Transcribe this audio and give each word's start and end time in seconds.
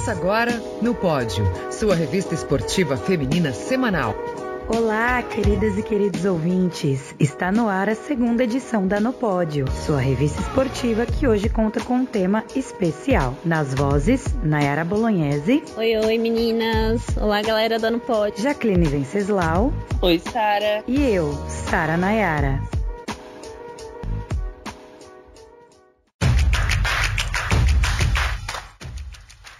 Começa 0.00 0.12
agora 0.12 0.52
no 0.80 0.94
Pódio, 0.94 1.44
sua 1.70 1.94
revista 1.94 2.32
esportiva 2.32 2.96
feminina 2.96 3.52
semanal. 3.52 4.14
Olá, 4.66 5.22
queridas 5.22 5.76
e 5.76 5.82
queridos 5.82 6.24
ouvintes! 6.24 7.14
Está 7.20 7.52
no 7.52 7.68
ar 7.68 7.86
a 7.90 7.94
segunda 7.94 8.44
edição 8.44 8.86
da 8.86 8.98
No 8.98 9.12
Pódio, 9.12 9.66
sua 9.84 10.00
revista 10.00 10.40
esportiva 10.40 11.04
que 11.04 11.28
hoje 11.28 11.50
conta 11.50 11.80
com 11.84 11.96
um 11.96 12.06
tema 12.06 12.44
especial. 12.56 13.34
Nas 13.44 13.74
vozes, 13.74 14.24
Nayara 14.42 14.86
Bolognese. 14.86 15.62
Oi, 15.76 15.96
oi, 15.98 16.16
meninas! 16.16 17.02
Olá, 17.20 17.42
galera 17.42 17.78
da 17.78 17.90
No 17.90 18.00
Pódio. 18.00 18.42
Jacqueline 18.42 18.86
Venceslau. 18.86 19.70
Oi, 20.00 20.18
Sara. 20.18 20.82
E 20.88 20.98
eu, 20.98 21.30
Sara 21.46 21.98
Nayara. 21.98 22.58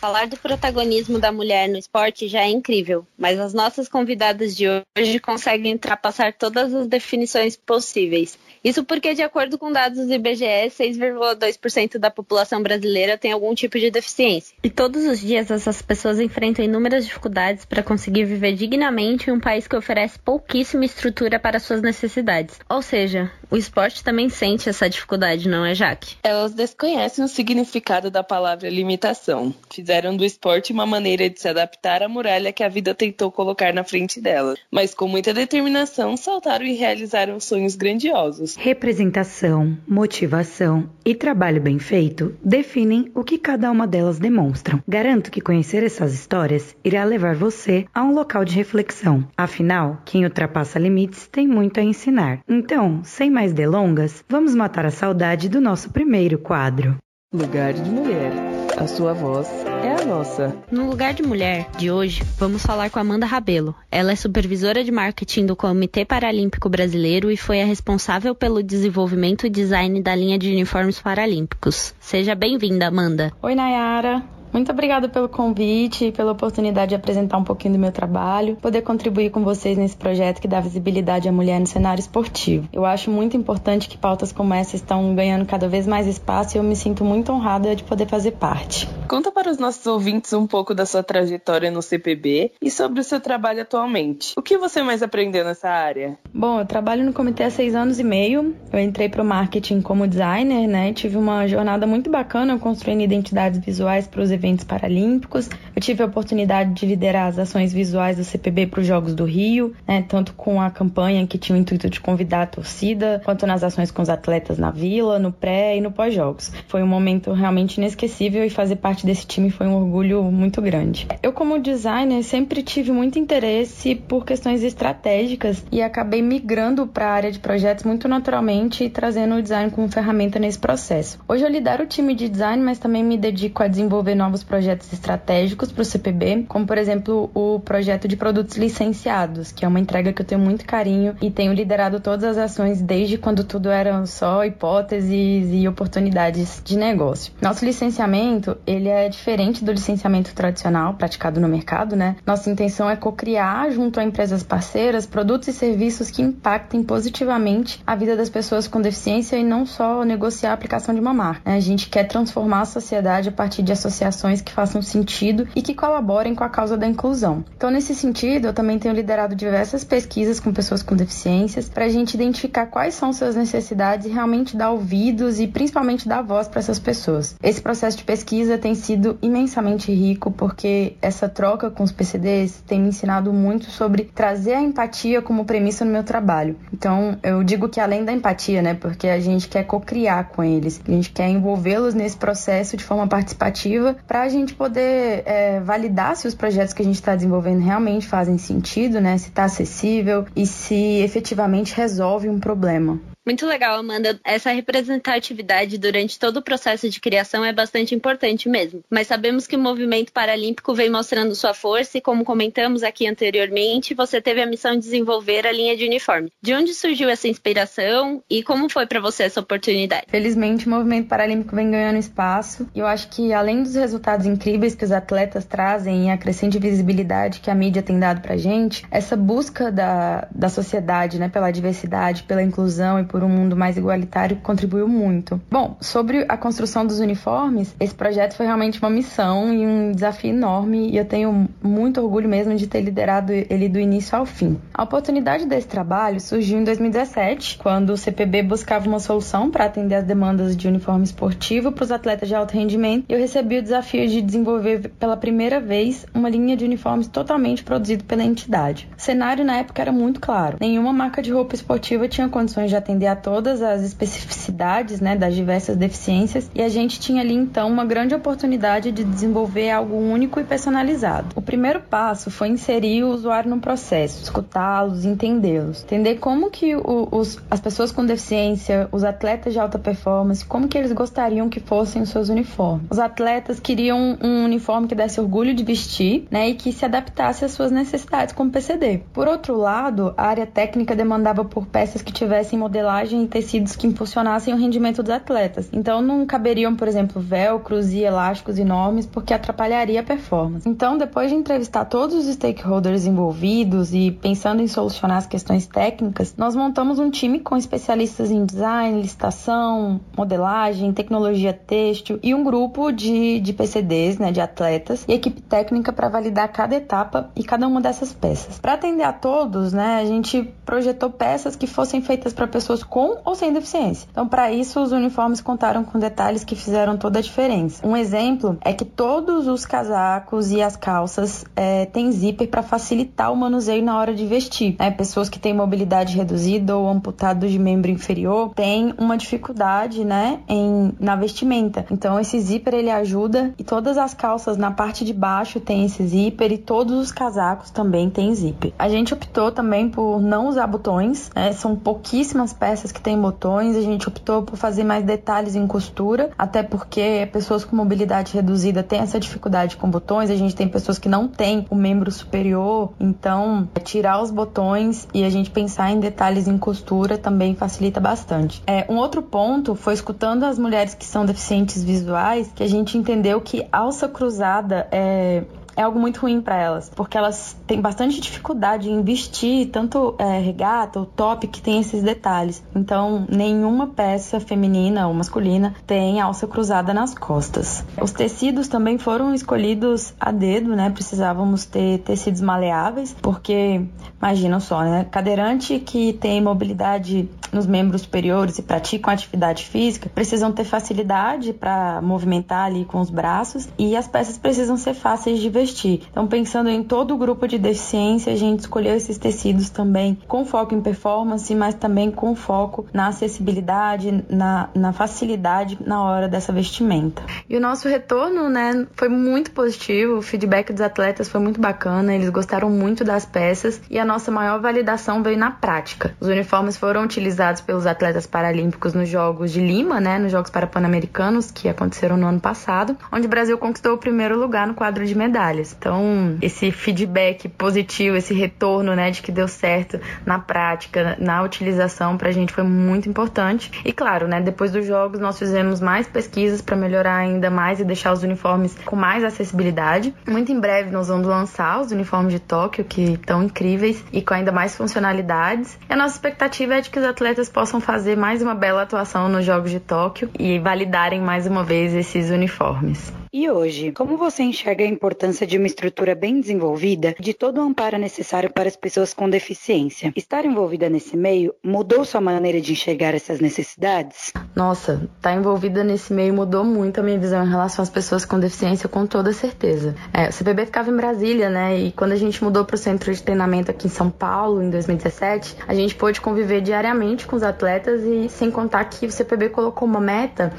Falar 0.00 0.26
do 0.28 0.36
protagonismo 0.38 1.18
da 1.18 1.30
mulher 1.30 1.68
no 1.68 1.76
esporte 1.76 2.26
já 2.26 2.40
é 2.40 2.48
incrível, 2.48 3.06
mas 3.18 3.38
as 3.38 3.52
nossas 3.52 3.86
convidadas 3.86 4.56
de 4.56 4.66
hoje 4.66 5.18
conseguem 5.20 5.74
ultrapassar 5.74 6.32
todas 6.32 6.72
as 6.72 6.86
definições 6.86 7.54
possíveis. 7.54 8.38
Isso 8.64 8.82
porque, 8.82 9.12
de 9.12 9.22
acordo 9.22 9.58
com 9.58 9.70
dados 9.70 10.06
do 10.06 10.14
IBGE, 10.14 10.70
6,2% 10.70 11.98
da 11.98 12.10
população 12.10 12.62
brasileira 12.62 13.18
tem 13.18 13.32
algum 13.32 13.54
tipo 13.54 13.78
de 13.78 13.90
deficiência. 13.90 14.56
E 14.64 14.70
todos 14.70 15.04
os 15.04 15.20
dias 15.20 15.50
essas 15.50 15.82
pessoas 15.82 16.18
enfrentam 16.18 16.64
inúmeras 16.64 17.04
dificuldades 17.04 17.66
para 17.66 17.82
conseguir 17.82 18.24
viver 18.24 18.54
dignamente 18.54 19.28
em 19.28 19.34
um 19.34 19.40
país 19.40 19.68
que 19.68 19.76
oferece 19.76 20.18
pouquíssima 20.18 20.86
estrutura 20.86 21.38
para 21.38 21.60
suas 21.60 21.82
necessidades. 21.82 22.58
Ou 22.70 22.80
seja, 22.80 23.30
o 23.50 23.56
esporte 23.56 24.02
também 24.02 24.30
sente 24.30 24.68
essa 24.68 24.88
dificuldade, 24.88 25.46
não 25.46 25.64
é, 25.64 25.74
Jaque? 25.74 26.16
Elas 26.22 26.54
desconhecem 26.54 27.22
o 27.22 27.28
significado 27.28 28.10
da 28.10 28.22
palavra 28.22 28.70
limitação. 28.70 29.54
Fizeram 29.90 30.16
do 30.16 30.24
esporte 30.24 30.72
uma 30.72 30.86
maneira 30.86 31.28
de 31.28 31.40
se 31.40 31.48
adaptar 31.48 32.00
à 32.00 32.08
muralha 32.08 32.52
que 32.52 32.62
a 32.62 32.68
vida 32.68 32.94
tentou 32.94 33.32
colocar 33.32 33.74
na 33.74 33.82
frente 33.82 34.20
delas. 34.20 34.56
Mas 34.70 34.94
com 34.94 35.08
muita 35.08 35.34
determinação, 35.34 36.16
saltaram 36.16 36.64
e 36.64 36.74
realizaram 36.74 37.40
sonhos 37.40 37.74
grandiosos. 37.74 38.54
Representação, 38.54 39.76
motivação 39.88 40.88
e 41.04 41.12
trabalho 41.12 41.60
bem 41.60 41.80
feito 41.80 42.36
definem 42.40 43.10
o 43.16 43.24
que 43.24 43.36
cada 43.36 43.68
uma 43.68 43.84
delas 43.84 44.20
demonstram. 44.20 44.80
Garanto 44.86 45.28
que 45.28 45.40
conhecer 45.40 45.82
essas 45.82 46.14
histórias 46.14 46.76
irá 46.84 47.02
levar 47.02 47.34
você 47.34 47.84
a 47.92 48.04
um 48.04 48.14
local 48.14 48.44
de 48.44 48.54
reflexão. 48.54 49.26
Afinal, 49.36 50.00
quem 50.04 50.22
ultrapassa 50.22 50.78
limites 50.78 51.26
tem 51.26 51.48
muito 51.48 51.80
a 51.80 51.82
ensinar. 51.82 52.42
Então, 52.48 53.02
sem 53.02 53.28
mais 53.28 53.52
delongas, 53.52 54.24
vamos 54.28 54.54
matar 54.54 54.86
a 54.86 54.92
saudade 54.92 55.48
do 55.48 55.60
nosso 55.60 55.90
primeiro 55.90 56.38
quadro. 56.38 56.96
Lugar 57.34 57.72
de 57.72 57.90
mulher. 57.90 58.49
A 58.80 58.86
sua 58.86 59.12
voz 59.12 59.46
é 59.84 60.02
a 60.02 60.06
nossa. 60.06 60.56
No 60.72 60.88
lugar 60.88 61.12
de 61.12 61.22
mulher 61.22 61.68
de 61.76 61.90
hoje, 61.90 62.22
vamos 62.38 62.64
falar 62.64 62.88
com 62.88 62.98
Amanda 62.98 63.26
Rabelo. 63.26 63.74
Ela 63.90 64.12
é 64.12 64.16
supervisora 64.16 64.82
de 64.82 64.90
marketing 64.90 65.44
do 65.44 65.54
Comitê 65.54 66.02
Paralímpico 66.02 66.66
Brasileiro 66.66 67.30
e 67.30 67.36
foi 67.36 67.60
a 67.60 67.66
responsável 67.66 68.34
pelo 68.34 68.62
desenvolvimento 68.62 69.46
e 69.46 69.50
design 69.50 70.00
da 70.00 70.14
linha 70.14 70.38
de 70.38 70.50
uniformes 70.50 70.98
paralímpicos. 70.98 71.94
Seja 72.00 72.34
bem-vinda, 72.34 72.86
Amanda. 72.86 73.30
Oi, 73.42 73.54
Nayara. 73.54 74.39
Muito 74.52 74.72
obrigada 74.72 75.08
pelo 75.08 75.28
convite 75.28 76.06
e 76.06 76.12
pela 76.12 76.32
oportunidade 76.32 76.90
de 76.90 76.94
apresentar 76.94 77.38
um 77.38 77.44
pouquinho 77.44 77.74
do 77.74 77.80
meu 77.80 77.92
trabalho, 77.92 78.56
poder 78.56 78.82
contribuir 78.82 79.30
com 79.30 79.44
vocês 79.44 79.78
nesse 79.78 79.96
projeto 79.96 80.40
que 80.40 80.48
dá 80.48 80.60
visibilidade 80.60 81.28
à 81.28 81.32
mulher 81.32 81.60
no 81.60 81.66
cenário 81.66 82.00
esportivo. 82.00 82.68
Eu 82.72 82.84
acho 82.84 83.10
muito 83.10 83.36
importante 83.36 83.88
que 83.88 83.96
pautas 83.96 84.32
como 84.32 84.52
essa 84.52 84.74
estão 84.74 85.14
ganhando 85.14 85.46
cada 85.46 85.68
vez 85.68 85.86
mais 85.86 86.06
espaço 86.06 86.56
e 86.56 86.58
eu 86.58 86.64
me 86.64 86.74
sinto 86.74 87.04
muito 87.04 87.30
honrada 87.32 87.76
de 87.76 87.84
poder 87.84 88.06
fazer 88.06 88.32
parte. 88.32 88.88
Conta 89.06 89.30
para 89.30 89.50
os 89.50 89.58
nossos 89.58 89.86
ouvintes 89.86 90.32
um 90.32 90.46
pouco 90.46 90.74
da 90.74 90.86
sua 90.86 91.02
trajetória 91.02 91.70
no 91.70 91.82
CPB 91.82 92.52
e 92.60 92.70
sobre 92.70 93.00
o 93.00 93.04
seu 93.04 93.20
trabalho 93.20 93.62
atualmente. 93.62 94.34
O 94.36 94.42
que 94.42 94.58
você 94.58 94.82
mais 94.82 95.02
aprendeu 95.02 95.44
nessa 95.44 95.68
área? 95.68 96.18
Bom, 96.32 96.60
eu 96.60 96.66
trabalho 96.66 97.04
no 97.04 97.12
comitê 97.12 97.44
há 97.44 97.50
seis 97.50 97.74
anos 97.74 97.98
e 97.98 98.04
meio. 98.04 98.54
Eu 98.72 98.80
entrei 98.80 99.08
para 99.08 99.22
o 99.22 99.24
marketing 99.24 99.80
como 99.80 100.06
designer, 100.06 100.68
né? 100.68 100.92
Tive 100.92 101.16
uma 101.16 101.46
jornada 101.46 101.86
muito 101.86 102.10
bacana 102.10 102.58
construindo 102.58 103.00
identidades 103.00 103.58
visuais 103.58 104.06
para 104.06 104.22
os 104.22 104.30
eventos 104.40 104.64
paralímpicos. 104.64 105.50
Eu 105.76 105.82
tive 105.82 106.02
a 106.02 106.06
oportunidade 106.06 106.72
de 106.72 106.86
liderar 106.86 107.28
as 107.28 107.38
ações 107.38 107.72
visuais 107.72 108.16
do 108.16 108.24
CPB 108.24 108.66
para 108.68 108.80
os 108.80 108.86
Jogos 108.86 109.14
do 109.14 109.24
Rio, 109.24 109.74
né, 109.86 110.02
tanto 110.08 110.32
com 110.32 110.60
a 110.60 110.70
campanha 110.70 111.26
que 111.26 111.36
tinha 111.36 111.56
o 111.56 111.60
intuito 111.60 111.90
de 111.90 112.00
convidar 112.00 112.42
a 112.42 112.46
torcida, 112.46 113.20
quanto 113.24 113.46
nas 113.46 113.62
ações 113.62 113.90
com 113.90 114.00
os 114.00 114.08
atletas 114.08 114.58
na 114.58 114.70
vila, 114.70 115.18
no 115.18 115.30
pré 115.30 115.76
e 115.76 115.80
no 115.80 115.92
pós-jogos. 115.92 116.50
Foi 116.66 116.82
um 116.82 116.86
momento 116.86 117.32
realmente 117.32 117.76
inesquecível 117.76 118.44
e 118.44 118.50
fazer 118.50 118.76
parte 118.76 119.04
desse 119.04 119.26
time 119.26 119.50
foi 119.50 119.66
um 119.66 119.74
orgulho 119.74 120.22
muito 120.24 120.62
grande. 120.62 121.06
Eu, 121.22 121.32
como 121.32 121.58
designer, 121.58 122.22
sempre 122.22 122.62
tive 122.62 122.90
muito 122.92 123.18
interesse 123.18 123.94
por 123.94 124.24
questões 124.24 124.62
estratégicas 124.62 125.64
e 125.70 125.82
acabei 125.82 126.22
migrando 126.22 126.86
para 126.86 127.06
a 127.06 127.12
área 127.12 127.32
de 127.32 127.38
projetos 127.38 127.84
muito 127.84 128.08
naturalmente 128.08 128.84
e 128.84 128.90
trazendo 128.90 129.34
o 129.34 129.42
design 129.42 129.70
como 129.70 129.88
ferramenta 129.88 130.38
nesse 130.38 130.58
processo. 130.58 131.18
Hoje 131.28 131.44
eu 131.44 131.50
lidero 131.50 131.84
o 131.84 131.86
time 131.86 132.14
de 132.14 132.28
design, 132.28 132.62
mas 132.62 132.78
também 132.78 133.02
me 133.02 133.18
dedico 133.18 133.62
a 133.62 133.68
desenvolver 133.68 134.14
novos 134.14 134.29
novos 134.30 134.44
projetos 134.44 134.92
estratégicos 134.92 135.72
para 135.72 135.82
o 135.82 135.84
CPB, 135.84 136.44
como 136.46 136.64
por 136.64 136.78
exemplo 136.78 137.28
o 137.34 137.58
projeto 137.58 138.06
de 138.06 138.16
produtos 138.16 138.56
licenciados, 138.56 139.50
que 139.50 139.64
é 139.64 139.68
uma 139.68 139.80
entrega 139.80 140.12
que 140.12 140.22
eu 140.22 140.26
tenho 140.26 140.40
muito 140.40 140.64
carinho 140.64 141.16
e 141.20 141.32
tenho 141.32 141.52
liderado 141.52 141.98
todas 141.98 142.22
as 142.22 142.38
ações 142.38 142.80
desde 142.80 143.18
quando 143.18 143.42
tudo 143.42 143.68
era 143.68 144.06
só 144.06 144.44
hipóteses 144.44 145.48
e 145.52 145.66
oportunidades 145.66 146.62
de 146.64 146.78
negócio. 146.78 147.32
Nosso 147.42 147.64
licenciamento, 147.64 148.56
ele 148.64 148.88
é 148.88 149.08
diferente 149.08 149.64
do 149.64 149.72
licenciamento 149.72 150.32
tradicional 150.32 150.94
praticado 150.94 151.40
no 151.40 151.48
mercado, 151.48 151.96
né? 151.96 152.14
Nossa 152.24 152.48
intenção 152.48 152.88
é 152.88 152.94
co-criar 152.94 153.70
junto 153.70 153.98
a 153.98 154.04
empresas 154.04 154.44
parceiras 154.44 155.06
produtos 155.06 155.48
e 155.48 155.52
serviços 155.52 156.08
que 156.08 156.22
impactem 156.22 156.84
positivamente 156.84 157.82
a 157.84 157.96
vida 157.96 158.16
das 158.16 158.30
pessoas 158.30 158.68
com 158.68 158.80
deficiência 158.80 159.36
e 159.36 159.42
não 159.42 159.66
só 159.66 160.04
negociar 160.04 160.52
a 160.52 160.54
aplicação 160.54 160.94
de 160.94 161.00
uma 161.00 161.12
marca. 161.12 161.50
Né? 161.50 161.56
A 161.56 161.60
gente 161.60 161.88
quer 161.88 162.04
transformar 162.04 162.60
a 162.60 162.64
sociedade 162.64 163.28
a 163.28 163.32
partir 163.32 163.62
de 163.62 163.72
associações 163.72 164.19
ações 164.20 164.42
que 164.42 164.52
façam 164.52 164.82
sentido 164.82 165.48
e 165.56 165.62
que 165.62 165.74
colaborem 165.74 166.34
com 166.34 166.44
a 166.44 166.48
causa 166.48 166.76
da 166.76 166.86
inclusão. 166.86 167.42
Então, 167.56 167.70
nesse 167.70 167.94
sentido, 167.94 168.48
eu 168.48 168.52
também 168.52 168.78
tenho 168.78 168.94
liderado 168.94 169.34
diversas 169.34 169.82
pesquisas 169.82 170.38
com 170.38 170.52
pessoas 170.52 170.82
com 170.82 170.94
deficiências 170.94 171.68
para 171.68 171.86
a 171.86 171.88
gente 171.88 172.14
identificar 172.14 172.66
quais 172.66 172.94
são 172.94 173.12
suas 173.12 173.34
necessidades 173.34 174.06
e 174.06 174.10
realmente 174.10 174.56
dar 174.56 174.70
ouvidos 174.70 175.40
e 175.40 175.46
principalmente 175.46 176.06
dar 176.06 176.22
voz 176.22 176.48
para 176.48 176.60
essas 176.60 176.78
pessoas. 176.78 177.34
Esse 177.42 177.62
processo 177.62 177.96
de 177.96 178.04
pesquisa 178.04 178.58
tem 178.58 178.74
sido 178.74 179.18
imensamente 179.22 179.92
rico 179.92 180.30
porque 180.30 180.96
essa 181.00 181.28
troca 181.28 181.70
com 181.70 181.82
os 181.82 181.92
PCDs 181.92 182.62
tem 182.66 182.80
me 182.80 182.88
ensinado 182.88 183.32
muito 183.32 183.70
sobre 183.70 184.04
trazer 184.04 184.54
a 184.54 184.60
empatia 184.60 185.22
como 185.22 185.44
premissa 185.44 185.84
no 185.84 185.92
meu 185.92 186.04
trabalho. 186.04 186.56
Então, 186.72 187.16
eu 187.22 187.42
digo 187.42 187.68
que 187.68 187.80
além 187.80 188.04
da 188.04 188.12
empatia, 188.12 188.60
né, 188.60 188.74
porque 188.74 189.08
a 189.08 189.20
gente 189.20 189.48
quer 189.48 189.64
co-criar 189.64 190.24
com 190.24 190.44
eles, 190.44 190.80
a 190.86 190.90
gente 190.90 191.10
quer 191.10 191.28
envolvê-los 191.28 191.94
nesse 191.94 192.16
processo 192.16 192.76
de 192.76 192.84
forma 192.84 193.06
participativa 193.06 193.96
para 194.10 194.22
a 194.22 194.28
gente 194.28 194.54
poder 194.54 195.22
é, 195.24 195.60
validar 195.60 196.16
se 196.16 196.26
os 196.26 196.34
projetos 196.34 196.74
que 196.74 196.82
a 196.82 196.84
gente 196.84 196.96
está 196.96 197.14
desenvolvendo 197.14 197.60
realmente 197.60 198.08
fazem 198.08 198.38
sentido, 198.38 199.00
né? 199.00 199.16
Se 199.16 199.28
está 199.28 199.44
acessível 199.44 200.26
e 200.34 200.44
se 200.46 200.98
efetivamente 200.98 201.76
resolve 201.76 202.28
um 202.28 202.40
problema. 202.40 202.98
Muito 203.24 203.46
legal, 203.46 203.78
Amanda. 203.78 204.18
Essa 204.24 204.50
representatividade 204.50 205.76
durante 205.76 206.18
todo 206.18 206.38
o 206.38 206.42
processo 206.42 206.88
de 206.88 207.00
criação 207.00 207.44
é 207.44 207.52
bastante 207.52 207.94
importante 207.94 208.48
mesmo. 208.48 208.82
Mas 208.90 209.06
sabemos 209.06 209.46
que 209.46 209.56
o 209.56 209.58
movimento 209.58 210.12
paralímpico 210.12 210.74
vem 210.74 210.90
mostrando 210.90 211.34
sua 211.34 211.52
força 211.52 211.98
e, 211.98 212.00
como 212.00 212.24
comentamos 212.24 212.82
aqui 212.82 213.06
anteriormente, 213.06 213.94
você 213.94 214.20
teve 214.20 214.40
a 214.40 214.46
missão 214.46 214.72
de 214.72 214.80
desenvolver 214.80 215.46
a 215.46 215.52
linha 215.52 215.76
de 215.76 215.84
uniforme. 215.84 216.32
De 216.40 216.54
onde 216.54 216.72
surgiu 216.72 217.08
essa 217.08 217.28
inspiração 217.28 218.22
e 218.28 218.42
como 218.42 218.70
foi 218.70 218.86
para 218.86 219.00
você 219.00 219.24
essa 219.24 219.40
oportunidade? 219.40 220.06
Felizmente, 220.08 220.66
o 220.66 220.70
movimento 220.70 221.08
paralímpico 221.08 221.54
vem 221.54 221.70
ganhando 221.70 221.98
espaço 221.98 222.68
e 222.74 222.78
eu 222.78 222.86
acho 222.86 223.08
que, 223.08 223.32
além 223.32 223.62
dos 223.62 223.74
resultados 223.74 224.26
incríveis 224.26 224.74
que 224.74 224.84
os 224.84 224.92
atletas 224.92 225.44
trazem 225.44 226.06
e 226.06 226.10
a 226.10 226.16
crescente 226.16 226.58
visibilidade 226.58 227.40
que 227.40 227.50
a 227.50 227.54
mídia 227.54 227.82
tem 227.82 227.98
dado 227.98 228.22
pra 228.22 228.36
gente, 228.36 228.84
essa 228.90 229.16
busca 229.16 229.70
da, 229.70 230.26
da 230.34 230.48
sociedade 230.48 231.18
né, 231.18 231.28
pela 231.28 231.50
diversidade, 231.50 232.22
pela 232.22 232.42
inclusão 232.42 232.98
e 232.98 233.09
por 233.10 233.24
um 233.24 233.28
mundo 233.28 233.56
mais 233.56 233.76
igualitário 233.76 234.36
contribuiu 234.36 234.86
muito. 234.86 235.40
Bom, 235.50 235.76
sobre 235.80 236.24
a 236.28 236.36
construção 236.36 236.86
dos 236.86 237.00
uniformes, 237.00 237.74
esse 237.80 237.94
projeto 237.94 238.34
foi 238.34 238.46
realmente 238.46 238.78
uma 238.78 238.88
missão 238.88 239.52
e 239.52 239.66
um 239.66 239.90
desafio 239.90 240.30
enorme 240.30 240.90
e 240.90 240.96
eu 240.96 241.04
tenho 241.04 241.48
muito 241.60 242.00
orgulho 242.00 242.28
mesmo 242.28 242.54
de 242.54 242.68
ter 242.68 242.80
liderado 242.80 243.32
ele 243.32 243.68
do 243.68 243.80
início 243.80 244.16
ao 244.16 244.24
fim. 244.24 244.56
A 244.72 244.84
oportunidade 244.84 245.44
desse 245.44 245.66
trabalho 245.66 246.20
surgiu 246.20 246.60
em 246.60 246.64
2017, 246.64 247.58
quando 247.58 247.90
o 247.90 247.96
CPB 247.96 248.44
buscava 248.44 248.86
uma 248.86 249.00
solução 249.00 249.50
para 249.50 249.64
atender 249.64 249.96
as 249.96 250.04
demandas 250.04 250.56
de 250.56 250.68
uniforme 250.68 251.04
esportivo 251.04 251.72
para 251.72 251.84
os 251.84 251.90
atletas 251.90 252.28
de 252.28 252.34
alto 252.34 252.52
rendimento 252.52 253.06
e 253.08 253.12
eu 253.12 253.18
recebi 253.18 253.58
o 253.58 253.62
desafio 253.62 254.06
de 254.06 254.22
desenvolver 254.22 254.90
pela 255.00 255.16
primeira 255.16 255.58
vez 255.58 256.06
uma 256.14 256.28
linha 256.28 256.56
de 256.56 256.64
uniformes 256.64 257.08
totalmente 257.08 257.64
produzido 257.64 258.04
pela 258.04 258.22
entidade. 258.22 258.88
O 258.96 259.00
cenário 259.00 259.44
na 259.44 259.56
época 259.56 259.82
era 259.82 259.90
muito 259.90 260.20
claro. 260.20 260.58
Nenhuma 260.60 260.92
marca 260.92 261.20
de 261.20 261.32
roupa 261.32 261.56
esportiva 261.56 262.06
tinha 262.06 262.28
condições 262.28 262.70
de 262.70 262.76
atender 262.76 262.99
atender 263.00 263.06
a 263.06 263.16
todas 263.16 263.62
as 263.62 263.82
especificidades 263.82 265.00
né, 265.00 265.16
das 265.16 265.34
diversas 265.34 265.76
deficiências 265.76 266.50
e 266.54 266.62
a 266.62 266.68
gente 266.68 267.00
tinha 267.00 267.22
ali 267.22 267.34
então 267.34 267.68
uma 267.68 267.84
grande 267.84 268.14
oportunidade 268.14 268.92
de 268.92 269.04
desenvolver 269.04 269.70
algo 269.70 269.96
único 269.96 270.38
e 270.40 270.44
personalizado. 270.44 271.28
O 271.34 271.42
primeiro 271.42 271.80
passo 271.80 272.30
foi 272.30 272.48
inserir 272.48 273.04
o 273.04 273.08
usuário 273.08 273.48
no 273.48 273.60
processo, 273.60 274.22
escutá-los, 274.22 275.04
entendê-los, 275.04 275.82
entender 275.84 276.16
como 276.16 276.50
que 276.50 276.74
os, 276.76 277.38
as 277.50 277.60
pessoas 277.60 277.92
com 277.92 278.04
deficiência, 278.04 278.88
os 278.92 279.04
atletas 279.04 279.52
de 279.52 279.58
alta 279.58 279.78
performance, 279.78 280.44
como 280.44 280.68
que 280.68 280.76
eles 280.76 280.92
gostariam 280.92 281.48
que 281.48 281.60
fossem 281.60 282.02
os 282.02 282.10
seus 282.10 282.28
uniformes. 282.28 282.86
Os 282.90 282.98
atletas 282.98 283.60
queriam 283.60 284.18
um 284.22 284.44
uniforme 284.44 284.88
que 284.88 284.94
desse 284.94 285.20
orgulho 285.20 285.54
de 285.54 285.64
vestir, 285.64 286.26
né, 286.30 286.50
e 286.50 286.54
que 286.54 286.72
se 286.72 286.84
adaptasse 286.84 287.44
às 287.44 287.52
suas 287.52 287.70
necessidades 287.70 288.34
como 288.34 288.50
PCD. 288.50 289.02
Por 289.12 289.28
outro 289.28 289.56
lado, 289.56 290.12
a 290.16 290.26
área 290.26 290.46
técnica 290.46 290.94
demandava 290.94 291.44
por 291.44 291.66
peças 291.66 292.02
que 292.02 292.12
tivessem 292.12 292.58
modelagem 292.90 293.22
e 293.22 293.26
tecidos 293.28 293.76
que 293.76 293.86
impulsionassem 293.86 294.52
o 294.52 294.56
rendimento 294.56 295.02
dos 295.02 295.12
atletas. 295.12 295.68
Então 295.72 296.02
não 296.02 296.26
caberiam, 296.26 296.74
por 296.74 296.88
exemplo, 296.88 297.22
velcros 297.22 297.92
e 297.92 298.00
elásticos 298.00 298.58
enormes 298.58 299.06
porque 299.06 299.32
atrapalharia 299.32 300.00
a 300.00 300.02
performance. 300.02 300.68
Então, 300.68 300.98
depois 300.98 301.30
de 301.30 301.36
entrevistar 301.36 301.84
todos 301.84 302.16
os 302.16 302.26
stakeholders 302.34 303.06
envolvidos 303.06 303.94
e 303.94 304.10
pensando 304.10 304.60
em 304.60 304.66
solucionar 304.66 305.18
as 305.18 305.26
questões 305.26 305.66
técnicas, 305.66 306.34
nós 306.36 306.56
montamos 306.56 306.98
um 306.98 307.10
time 307.10 307.38
com 307.38 307.56
especialistas 307.56 308.30
em 308.30 308.44
design, 308.44 309.00
licitação, 309.00 310.00
modelagem, 310.16 310.92
tecnologia 310.92 311.52
têxtil 311.52 312.18
e 312.22 312.34
um 312.34 312.42
grupo 312.42 312.90
de, 312.90 313.40
de 313.40 313.52
PCDs, 313.52 314.18
né, 314.18 314.32
de 314.32 314.40
atletas 314.40 315.04
e 315.06 315.12
equipe 315.12 315.40
técnica 315.40 315.92
para 315.92 316.08
validar 316.08 316.48
cada 316.48 316.74
etapa 316.74 317.30
e 317.36 317.44
cada 317.44 317.66
uma 317.66 317.80
dessas 317.80 318.12
peças. 318.12 318.58
Para 318.58 318.74
atender 318.74 319.04
a 319.04 319.12
todos, 319.12 319.72
né, 319.72 320.00
a 320.00 320.04
gente 320.04 320.42
projetou 320.64 321.10
peças 321.10 321.54
que 321.54 321.66
fossem 321.66 322.00
feitas 322.00 322.32
para 322.32 322.46
pessoas 322.46 322.79
com 322.84 323.18
ou 323.24 323.34
sem 323.34 323.52
deficiência. 323.52 324.08
Então, 324.10 324.26
para 324.26 324.50
isso, 324.52 324.80
os 324.80 324.92
uniformes 324.92 325.40
contaram 325.40 325.84
com 325.84 325.98
detalhes 325.98 326.44
que 326.44 326.54
fizeram 326.54 326.96
toda 326.96 327.18
a 327.18 327.22
diferença. 327.22 327.86
Um 327.86 327.96
exemplo 327.96 328.58
é 328.62 328.72
que 328.72 328.84
todos 328.84 329.46
os 329.46 329.64
casacos 329.64 330.50
e 330.50 330.62
as 330.62 330.76
calças 330.76 331.44
é, 331.54 331.86
têm 331.86 332.10
zíper 332.12 332.48
para 332.48 332.62
facilitar 332.62 333.32
o 333.32 333.36
manuseio 333.36 333.84
na 333.84 333.98
hora 333.98 334.14
de 334.14 334.26
vestir. 334.26 334.76
Né? 334.78 334.90
Pessoas 334.90 335.28
que 335.28 335.38
têm 335.38 335.54
mobilidade 335.54 336.16
reduzida 336.16 336.76
ou 336.76 336.88
amputado 336.88 337.48
de 337.48 337.58
membro 337.58 337.90
inferior 337.90 338.52
têm 338.54 338.94
uma 338.98 339.16
dificuldade, 339.16 340.04
né, 340.04 340.40
em, 340.48 340.92
na 340.98 341.16
vestimenta. 341.16 341.86
Então, 341.90 342.18
esse 342.18 342.38
zíper 342.40 342.74
ele 342.74 342.90
ajuda 342.90 343.54
e 343.58 343.64
todas 343.64 343.98
as 343.98 344.14
calças 344.14 344.56
na 344.56 344.70
parte 344.70 345.04
de 345.04 345.12
baixo 345.12 345.60
têm 345.60 345.84
esse 345.84 346.06
zíper 346.06 346.52
e 346.52 346.58
todos 346.58 346.96
os 346.96 347.12
casacos 347.12 347.70
também 347.70 348.08
têm 348.10 348.34
zíper. 348.34 348.72
A 348.78 348.88
gente 348.88 349.12
optou 349.14 349.52
também 349.52 349.88
por 349.88 350.20
não 350.20 350.48
usar 350.48 350.66
botões, 350.66 351.30
né? 351.34 351.52
são 351.52 351.76
pouquíssimas 351.76 352.52
peças 352.52 352.69
que 352.92 353.00
têm 353.00 353.20
botões. 353.20 353.76
A 353.76 353.80
gente 353.80 354.08
optou 354.08 354.42
por 354.42 354.56
fazer 354.56 354.84
mais 354.84 355.04
detalhes 355.04 355.54
em 355.54 355.66
costura, 355.66 356.30
até 356.38 356.62
porque 356.62 357.28
pessoas 357.32 357.64
com 357.64 357.74
mobilidade 357.74 358.34
reduzida 358.34 358.82
têm 358.82 359.00
essa 359.00 359.18
dificuldade 359.18 359.76
com 359.76 359.90
botões. 359.90 360.30
A 360.30 360.36
gente 360.36 360.54
tem 360.54 360.68
pessoas 360.68 360.98
que 360.98 361.08
não 361.08 361.26
têm 361.26 361.66
o 361.70 361.74
membro 361.74 362.10
superior, 362.10 362.92
então 362.98 363.68
tirar 363.82 364.22
os 364.22 364.30
botões 364.30 365.08
e 365.12 365.24
a 365.24 365.30
gente 365.30 365.50
pensar 365.50 365.90
em 365.90 366.00
detalhes 366.00 366.46
em 366.46 366.58
costura 366.58 367.18
também 367.18 367.54
facilita 367.54 368.00
bastante. 368.00 368.62
É, 368.66 368.86
um 368.88 368.96
outro 368.96 369.22
ponto 369.22 369.74
foi 369.74 369.94
escutando 369.94 370.44
as 370.44 370.58
mulheres 370.58 370.94
que 370.94 371.04
são 371.04 371.24
deficientes 371.24 371.82
visuais 371.82 372.50
que 372.54 372.62
a 372.62 372.68
gente 372.68 372.96
entendeu 372.96 373.40
que 373.40 373.66
alça 373.72 374.08
cruzada 374.08 374.86
é 374.92 375.42
é 375.80 375.82
algo 375.82 375.98
muito 375.98 376.20
ruim 376.20 376.42
para 376.42 376.56
elas, 376.56 376.90
porque 376.94 377.16
elas 377.16 377.56
têm 377.66 377.80
bastante 377.80 378.20
dificuldade 378.20 378.90
em 378.90 379.02
vestir 379.02 379.70
tanto 379.70 380.14
é, 380.18 380.38
regata 380.38 381.00
ou 381.00 381.06
top 381.06 381.46
que 381.46 381.62
tem 381.62 381.80
esses 381.80 382.02
detalhes. 382.02 382.62
Então, 382.76 383.26
nenhuma 383.30 383.86
peça 383.86 384.38
feminina 384.38 385.08
ou 385.08 385.14
masculina 385.14 385.74
tem 385.86 386.20
alça 386.20 386.46
cruzada 386.46 386.92
nas 386.92 387.14
costas. 387.14 387.82
Os 388.00 388.12
tecidos 388.12 388.68
também 388.68 388.98
foram 388.98 389.32
escolhidos 389.34 390.12
a 390.20 390.30
dedo, 390.30 390.76
né? 390.76 390.90
Precisávamos 390.90 391.64
ter 391.64 392.00
tecidos 392.00 392.42
maleáveis, 392.42 393.16
porque 393.22 393.82
imagina 394.18 394.60
só, 394.60 394.82
né? 394.82 395.06
Cadeirante 395.10 395.78
que 395.78 396.12
tem 396.12 396.42
mobilidade 396.42 397.26
nos 397.50 397.66
membros 397.66 398.02
superiores 398.02 398.58
e 398.58 398.62
praticam 398.62 399.12
atividade 399.12 399.64
física 399.64 400.08
precisam 400.14 400.52
ter 400.52 400.62
facilidade 400.62 401.52
para 401.52 402.00
movimentar 402.00 402.66
ali 402.66 402.84
com 402.84 403.00
os 403.00 403.10
braços 403.10 403.68
e 403.76 403.96
as 403.96 404.06
peças 404.06 404.38
precisam 404.38 404.76
ser 404.76 404.94
fáceis 404.94 405.40
de 405.40 405.48
vestir 405.48 405.69
Então, 406.10 406.26
pensando 406.26 406.68
em 406.68 406.82
todo 406.82 407.14
o 407.14 407.18
grupo 407.18 407.46
de 407.46 407.58
deficiência, 407.58 408.32
a 408.32 408.36
gente 408.36 408.60
escolheu 408.60 408.94
esses 408.94 409.18
tecidos 409.18 409.70
também 409.70 410.18
com 410.26 410.44
foco 410.44 410.74
em 410.74 410.80
performance, 410.80 411.54
mas 411.54 411.74
também 411.74 412.10
com 412.10 412.34
foco 412.34 412.86
na 412.92 413.08
acessibilidade, 413.08 414.24
na, 414.28 414.68
na 414.74 414.92
facilidade 414.92 415.78
na 415.84 416.02
hora 416.02 416.28
dessa 416.28 416.52
vestimenta. 416.52 417.22
E 417.48 417.56
o 417.56 417.60
nosso 417.60 417.88
retorno, 417.88 418.48
né, 418.48 418.86
foi 418.94 419.08
muito 419.08 419.50
positivo. 419.52 420.18
O 420.18 420.22
feedback 420.22 420.72
dos 420.72 420.80
atletas 420.80 421.28
foi 421.28 421.40
muito 421.40 421.60
bacana, 421.60 422.14
eles 422.14 422.28
gostaram 422.30 422.70
muito 422.70 423.04
das 423.04 423.24
peças 423.24 423.80
e 423.90 423.98
a 423.98 424.04
nossa 424.04 424.30
maior 424.30 424.60
validação 424.60 425.22
veio 425.22 425.38
na 425.38 425.50
prática. 425.50 426.14
Os 426.20 426.28
uniformes 426.28 426.76
foram 426.76 427.04
utilizados 427.04 427.60
pelos 427.60 427.86
atletas 427.86 428.26
paralímpicos 428.26 428.94
nos 428.94 429.08
Jogos 429.08 429.52
de 429.52 429.60
Lima, 429.60 430.00
né, 430.00 430.18
nos 430.18 430.32
Jogos 430.32 430.50
Parapan-Americanos 430.50 431.50
que 431.50 431.68
aconteceram 431.68 432.16
no 432.16 432.26
ano 432.26 432.40
passado, 432.40 432.96
onde 433.12 433.26
o 433.26 433.30
Brasil 433.30 433.58
conquistou 433.58 433.94
o 433.94 433.98
primeiro 433.98 434.38
lugar 434.38 434.66
no 434.66 434.74
quadro 434.74 435.04
de 435.04 435.14
medalhas. 435.14 435.49
Então, 435.78 436.36
esse 436.40 436.70
feedback 436.70 437.48
positivo, 437.48 438.16
esse 438.16 438.34
retorno, 438.34 438.94
né, 438.94 439.10
de 439.10 439.22
que 439.22 439.32
deu 439.32 439.48
certo 439.48 440.00
na 440.24 440.38
prática, 440.38 441.16
na 441.18 441.42
utilização, 441.42 442.16
pra 442.16 442.30
gente 442.30 442.52
foi 442.52 442.64
muito 442.64 443.08
importante. 443.08 443.70
E 443.84 443.92
claro, 443.92 444.28
né, 444.28 444.40
depois 444.40 444.70
dos 444.70 444.86
jogos 444.86 445.20
nós 445.20 445.38
fizemos 445.38 445.80
mais 445.80 446.06
pesquisas 446.06 446.60
para 446.60 446.76
melhorar 446.76 447.16
ainda 447.16 447.50
mais 447.50 447.80
e 447.80 447.84
deixar 447.84 448.12
os 448.12 448.22
uniformes 448.22 448.76
com 448.84 448.96
mais 448.96 449.24
acessibilidade. 449.24 450.14
Muito 450.26 450.52
em 450.52 450.60
breve 450.60 450.90
nós 450.90 451.08
vamos 451.08 451.26
lançar 451.26 451.80
os 451.80 451.92
uniformes 451.92 452.32
de 452.32 452.40
Tóquio, 452.40 452.84
que 452.84 453.12
estão 453.12 453.42
incríveis 453.42 454.04
e 454.12 454.22
com 454.22 454.34
ainda 454.34 454.52
mais 454.52 454.76
funcionalidades. 454.76 455.78
E 455.88 455.92
a 455.92 455.96
nossa 455.96 456.14
expectativa 456.14 456.74
é 456.74 456.80
de 456.80 456.90
que 456.90 456.98
os 456.98 457.04
atletas 457.04 457.48
possam 457.48 457.80
fazer 457.80 458.16
mais 458.16 458.42
uma 458.42 458.54
bela 458.54 458.82
atuação 458.82 459.28
nos 459.28 459.44
Jogos 459.44 459.70
de 459.70 459.80
Tóquio 459.80 460.30
e 460.38 460.58
validarem 460.58 461.20
mais 461.20 461.46
uma 461.46 461.64
vez 461.64 461.94
esses 461.94 462.30
uniformes. 462.30 463.19
E 463.32 463.48
hoje, 463.48 463.92
como 463.92 464.16
você 464.16 464.42
enxerga 464.42 464.82
a 464.82 464.88
importância 464.88 465.46
de 465.46 465.56
uma 465.56 465.68
estrutura 465.68 466.16
bem 466.16 466.40
desenvolvida 466.40 467.14
de 467.16 467.32
todo 467.32 467.58
o 467.58 467.62
amparo 467.62 467.96
necessário 467.96 468.52
para 468.52 468.66
as 468.68 468.74
pessoas 468.74 469.14
com 469.14 469.30
deficiência? 469.30 470.12
Estar 470.16 470.44
envolvida 470.44 470.90
nesse 470.90 471.16
meio 471.16 471.54
mudou 471.62 472.04
sua 472.04 472.20
maneira 472.20 472.60
de 472.60 472.72
enxergar 472.72 473.14
essas 473.14 473.38
necessidades? 473.38 474.32
Nossa, 474.52 474.94
estar 474.94 475.30
tá 475.30 475.32
envolvida 475.32 475.84
nesse 475.84 476.12
meio 476.12 476.34
mudou 476.34 476.64
muito 476.64 476.98
a 476.98 477.04
minha 477.04 477.20
visão 477.20 477.46
em 477.46 477.48
relação 477.48 477.84
às 477.84 477.88
pessoas 477.88 478.24
com 478.24 478.40
deficiência, 478.40 478.88
com 478.88 479.06
toda 479.06 479.32
certeza. 479.32 479.94
É, 480.12 480.28
o 480.28 480.32
CPB 480.32 480.66
ficava 480.66 480.90
em 480.90 480.96
Brasília, 480.96 481.48
né? 481.48 481.78
E 481.78 481.92
quando 481.92 482.10
a 482.10 482.16
gente 482.16 482.42
mudou 482.42 482.64
para 482.64 482.74
o 482.74 482.78
centro 482.78 483.14
de 483.14 483.22
treinamento 483.22 483.70
aqui 483.70 483.86
em 483.86 483.90
São 483.90 484.10
Paulo, 484.10 484.60
em 484.60 484.70
2017, 484.70 485.54
a 485.68 485.74
gente 485.74 485.94
pôde 485.94 486.20
conviver 486.20 486.62
diariamente 486.62 487.28
com 487.28 487.36
os 487.36 487.44
atletas 487.44 488.02
e 488.02 488.28
sem 488.28 488.50
contar 488.50 488.84
que 488.86 489.06
o 489.06 489.10
CPB 489.12 489.50
colocou 489.50 489.86
uma 489.86 490.00
meta 490.00 490.52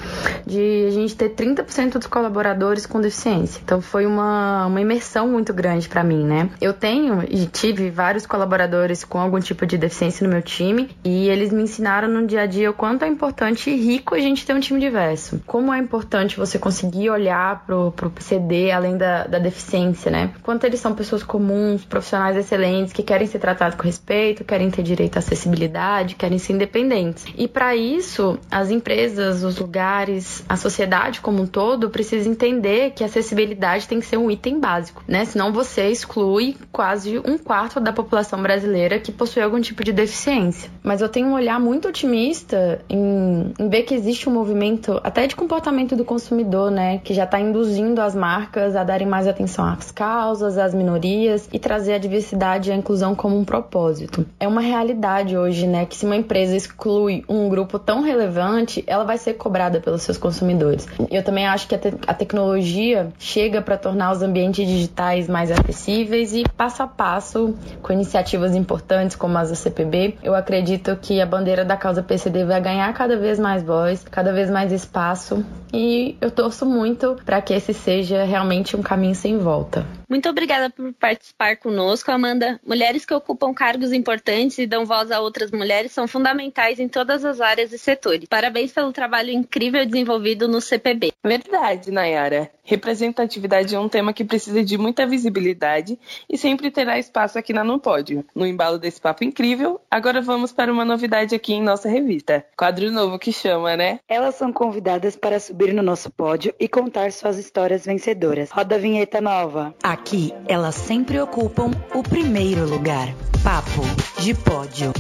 de 0.47 0.85
a 0.87 0.91
gente 0.91 1.17
ter 1.17 1.31
30% 1.35 1.97
dos 1.97 2.07
colaboradores 2.07 2.60
colaboradores 2.61 2.85
com 2.85 3.01
deficiência. 3.01 3.59
Então 3.63 3.81
foi 3.81 4.05
uma, 4.05 4.67
uma 4.67 4.79
imersão 4.79 5.27
muito 5.27 5.53
grande 5.53 5.89
para 5.89 6.03
mim, 6.03 6.23
né? 6.23 6.49
Eu 6.61 6.73
tenho 6.73 7.23
e 7.27 7.47
tive 7.47 7.89
vários 7.89 8.25
colaboradores 8.25 9.03
com 9.03 9.19
algum 9.19 9.39
tipo 9.39 9.65
de 9.65 9.77
deficiência 9.77 10.25
no 10.25 10.31
meu 10.31 10.41
time 10.41 10.89
e 11.03 11.27
eles 11.27 11.51
me 11.51 11.63
ensinaram 11.63 12.07
no 12.07 12.25
dia 12.27 12.41
a 12.41 12.45
dia 12.45 12.69
o 12.69 12.73
quanto 12.73 13.03
é 13.03 13.07
importante 13.07 13.69
e 13.69 13.75
rico 13.75 14.13
a 14.13 14.19
gente 14.19 14.45
ter 14.45 14.53
um 14.53 14.59
time 14.59 14.79
diverso. 14.79 15.41
Como 15.45 15.73
é 15.73 15.79
importante 15.79 16.37
você 16.37 16.59
conseguir 16.59 17.09
olhar 17.09 17.65
pro, 17.65 17.91
pro 17.91 18.11
CD 18.19 18.71
além 18.71 18.97
da, 18.97 19.25
da 19.25 19.39
deficiência, 19.39 20.11
né? 20.11 20.31
Quanto 20.43 20.65
eles 20.65 20.79
são 20.79 20.93
pessoas 20.93 21.23
comuns, 21.23 21.83
profissionais 21.83 22.37
excelentes 22.37 22.93
que 22.93 23.01
querem 23.01 23.25
ser 23.25 23.39
tratados 23.39 23.75
com 23.75 23.83
respeito, 23.83 24.43
querem 24.43 24.69
ter 24.69 24.83
direito 24.83 25.17
à 25.17 25.19
acessibilidade, 25.19 26.15
querem 26.15 26.37
ser 26.37 26.53
independentes. 26.53 27.25
E 27.35 27.47
para 27.47 27.75
isso, 27.75 28.37
as 28.51 28.69
empresas, 28.69 29.43
os 29.43 29.57
lugares, 29.57 30.43
a 30.47 30.55
sociedade 30.55 31.21
como 31.21 31.41
um 31.41 31.47
todo 31.47 31.89
precisa 31.89 32.29
entender 32.29 32.50
entender 32.51 32.91
que 32.91 33.03
acessibilidade 33.03 33.87
tem 33.87 33.99
que 33.99 34.05
ser 34.05 34.17
um 34.17 34.29
item 34.29 34.59
básico, 34.59 35.03
né? 35.07 35.25
Senão 35.25 35.51
você 35.51 35.89
exclui 35.89 36.57
quase 36.71 37.17
um 37.19 37.37
quarto 37.37 37.79
da 37.79 37.93
população 37.93 38.41
brasileira 38.41 38.99
que 38.99 39.11
possui 39.11 39.41
algum 39.41 39.61
tipo 39.61 39.83
de 39.83 39.93
deficiência. 39.93 40.69
Mas 40.83 41.01
eu 41.01 41.09
tenho 41.09 41.27
um 41.27 41.33
olhar 41.33 41.59
muito 41.59 41.87
otimista 41.87 42.81
em, 42.89 43.53
em 43.57 43.69
ver 43.69 43.83
que 43.83 43.93
existe 43.93 44.27
um 44.27 44.33
movimento 44.33 44.99
até 45.03 45.25
de 45.27 45.35
comportamento 45.35 45.95
do 45.95 46.03
consumidor, 46.03 46.69
né? 46.69 46.99
Que 46.99 47.13
já 47.13 47.23
está 47.23 47.39
induzindo 47.39 48.01
as 48.01 48.13
marcas 48.13 48.75
a 48.75 48.83
darem 48.83 49.07
mais 49.07 49.27
atenção 49.27 49.65
às 49.65 49.91
causas, 49.91 50.57
às 50.57 50.73
minorias 50.73 51.49
e 51.51 51.59
trazer 51.59 51.93
a 51.93 51.97
diversidade 51.97 52.69
e 52.69 52.73
a 52.73 52.75
inclusão 52.75 53.15
como 53.15 53.37
um 53.37 53.45
propósito. 53.45 54.25
É 54.39 54.47
uma 54.47 54.61
realidade 54.61 55.37
hoje, 55.37 55.67
né? 55.67 55.85
Que 55.85 55.95
se 55.95 56.05
uma 56.05 56.15
empresa 56.15 56.55
exclui 56.55 57.23
um 57.29 57.47
grupo 57.49 57.79
tão 57.79 58.01
relevante, 58.01 58.83
ela 58.85 59.03
vai 59.03 59.17
ser 59.17 59.33
cobrada 59.33 59.79
pelos 59.79 60.01
seus 60.01 60.17
consumidores. 60.17 60.87
Eu 61.09 61.23
também 61.23 61.47
acho 61.47 61.67
que 61.67 61.75
a, 61.75 61.77
te 61.77 61.93
a 62.07 62.13
tecnologia 62.13 62.40
tecnologia 62.41 63.13
chega 63.19 63.61
para 63.61 63.77
tornar 63.77 64.11
os 64.11 64.21
ambientes 64.21 64.67
digitais 64.67 65.27
mais 65.27 65.51
acessíveis 65.51 66.33
e 66.33 66.43
passo 66.57 66.81
a 66.81 66.87
passo, 66.87 67.55
com 67.81 67.93
iniciativas 67.93 68.55
importantes 68.55 69.15
como 69.15 69.37
as 69.37 69.49
da 69.49 69.55
CPB, 69.55 70.17
eu 70.23 70.33
acredito 70.33 70.95
que 70.95 71.21
a 71.21 71.25
bandeira 71.25 71.63
da 71.63 71.77
causa 71.77 72.01
PCD 72.01 72.45
vai 72.45 72.59
ganhar 72.59 72.91
cada 72.93 73.17
vez 73.17 73.39
mais 73.39 73.63
voz, 73.63 74.03
cada 74.09 74.33
vez 74.33 74.49
mais 74.49 74.71
espaço 74.71 75.45
e 75.73 76.17
eu 76.19 76.31
torço 76.31 76.65
muito 76.65 77.15
para 77.25 77.41
que 77.41 77.53
esse 77.53 77.73
seja 77.73 78.23
realmente 78.23 78.75
um 78.75 78.81
caminho 78.81 79.15
sem 79.15 79.37
volta. 79.37 79.85
Muito 80.09 80.27
obrigada 80.27 80.69
por 80.69 80.91
participar 80.93 81.55
conosco, 81.55 82.11
Amanda. 82.11 82.59
Mulheres 82.65 83.05
que 83.05 83.13
ocupam 83.13 83.53
cargos 83.53 83.93
importantes 83.93 84.57
e 84.57 84.67
dão 84.67 84.85
voz 84.85 85.09
a 85.11 85.21
outras 85.21 85.51
mulheres 85.51 85.93
são 85.93 86.07
fundamentais 86.07 86.79
em 86.79 86.89
todas 86.89 87.23
as 87.23 87.39
áreas 87.39 87.71
e 87.71 87.77
setores. 87.77 88.27
Parabéns 88.27 88.73
pelo 88.73 88.91
trabalho 88.91 89.29
incrível 89.31 89.85
desenvolvido 89.85 90.49
no 90.49 90.59
CPB. 90.59 91.13
Verdade, 91.23 91.91
Nayara. 91.91 92.30
Representatividade 92.63 93.75
é 93.75 93.79
um 93.79 93.89
tema 93.89 94.13
que 94.13 94.23
precisa 94.23 94.63
de 94.63 94.77
muita 94.77 95.05
visibilidade 95.05 95.99
e 96.29 96.37
sempre 96.37 96.71
terá 96.71 96.97
espaço 96.97 97.37
aqui 97.37 97.53
na 97.53 97.63
No 97.63 97.79
Pódio. 97.79 98.25
No 98.35 98.45
embalo 98.45 98.77
desse 98.77 98.99
papo 99.01 99.23
incrível, 99.23 99.81
agora 99.89 100.21
vamos 100.21 100.51
para 100.51 100.71
uma 100.71 100.85
novidade 100.85 101.35
aqui 101.35 101.53
em 101.53 101.61
nossa 101.61 101.89
revista. 101.89 102.45
Quadro 102.55 102.91
novo 102.91 103.19
que 103.19 103.31
chama, 103.31 103.75
né? 103.75 103.99
Elas 104.07 104.35
são 104.35 104.53
convidadas 104.53 105.15
para 105.15 105.39
subir 105.39 105.73
no 105.73 105.83
nosso 105.83 106.09
pódio 106.09 106.53
e 106.59 106.67
contar 106.67 107.11
suas 107.11 107.37
histórias 107.37 107.85
vencedoras. 107.85 108.51
Roda 108.51 108.75
a 108.75 108.79
vinheta 108.79 109.19
nova. 109.19 109.73
Aqui, 109.83 110.33
elas 110.47 110.75
sempre 110.75 111.19
ocupam 111.19 111.71
o 111.93 112.03
primeiro 112.03 112.65
lugar. 112.67 113.07
Papo 113.43 113.81
de 114.21 114.33
pódio. 114.33 114.93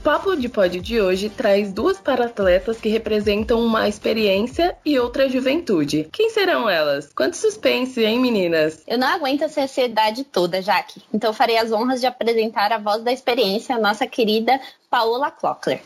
O 0.00 0.02
Papo 0.02 0.34
de 0.34 0.48
Pódio 0.48 0.80
de 0.80 0.98
hoje 0.98 1.28
traz 1.28 1.74
duas 1.74 2.00
para-atletas 2.00 2.80
que 2.80 2.88
representam 2.88 3.60
uma 3.60 3.86
experiência 3.86 4.74
e 4.82 4.98
outra 4.98 5.28
juventude. 5.28 6.08
Quem 6.10 6.30
serão 6.30 6.70
elas? 6.70 7.12
Quanto 7.14 7.36
suspense, 7.36 8.02
hein, 8.02 8.18
meninas? 8.18 8.82
Eu 8.86 8.96
não 8.96 9.06
aguento 9.06 9.42
essa 9.42 9.60
ansiedade 9.60 10.24
toda, 10.24 10.62
Jaque. 10.62 11.02
Então 11.12 11.34
farei 11.34 11.58
as 11.58 11.70
honras 11.70 12.00
de 12.00 12.06
apresentar 12.06 12.72
a 12.72 12.78
voz 12.78 13.02
da 13.02 13.12
experiência, 13.12 13.76
a 13.76 13.78
nossa 13.78 14.06
querida 14.06 14.58
Paola 14.90 15.30
Klockler. 15.30 15.80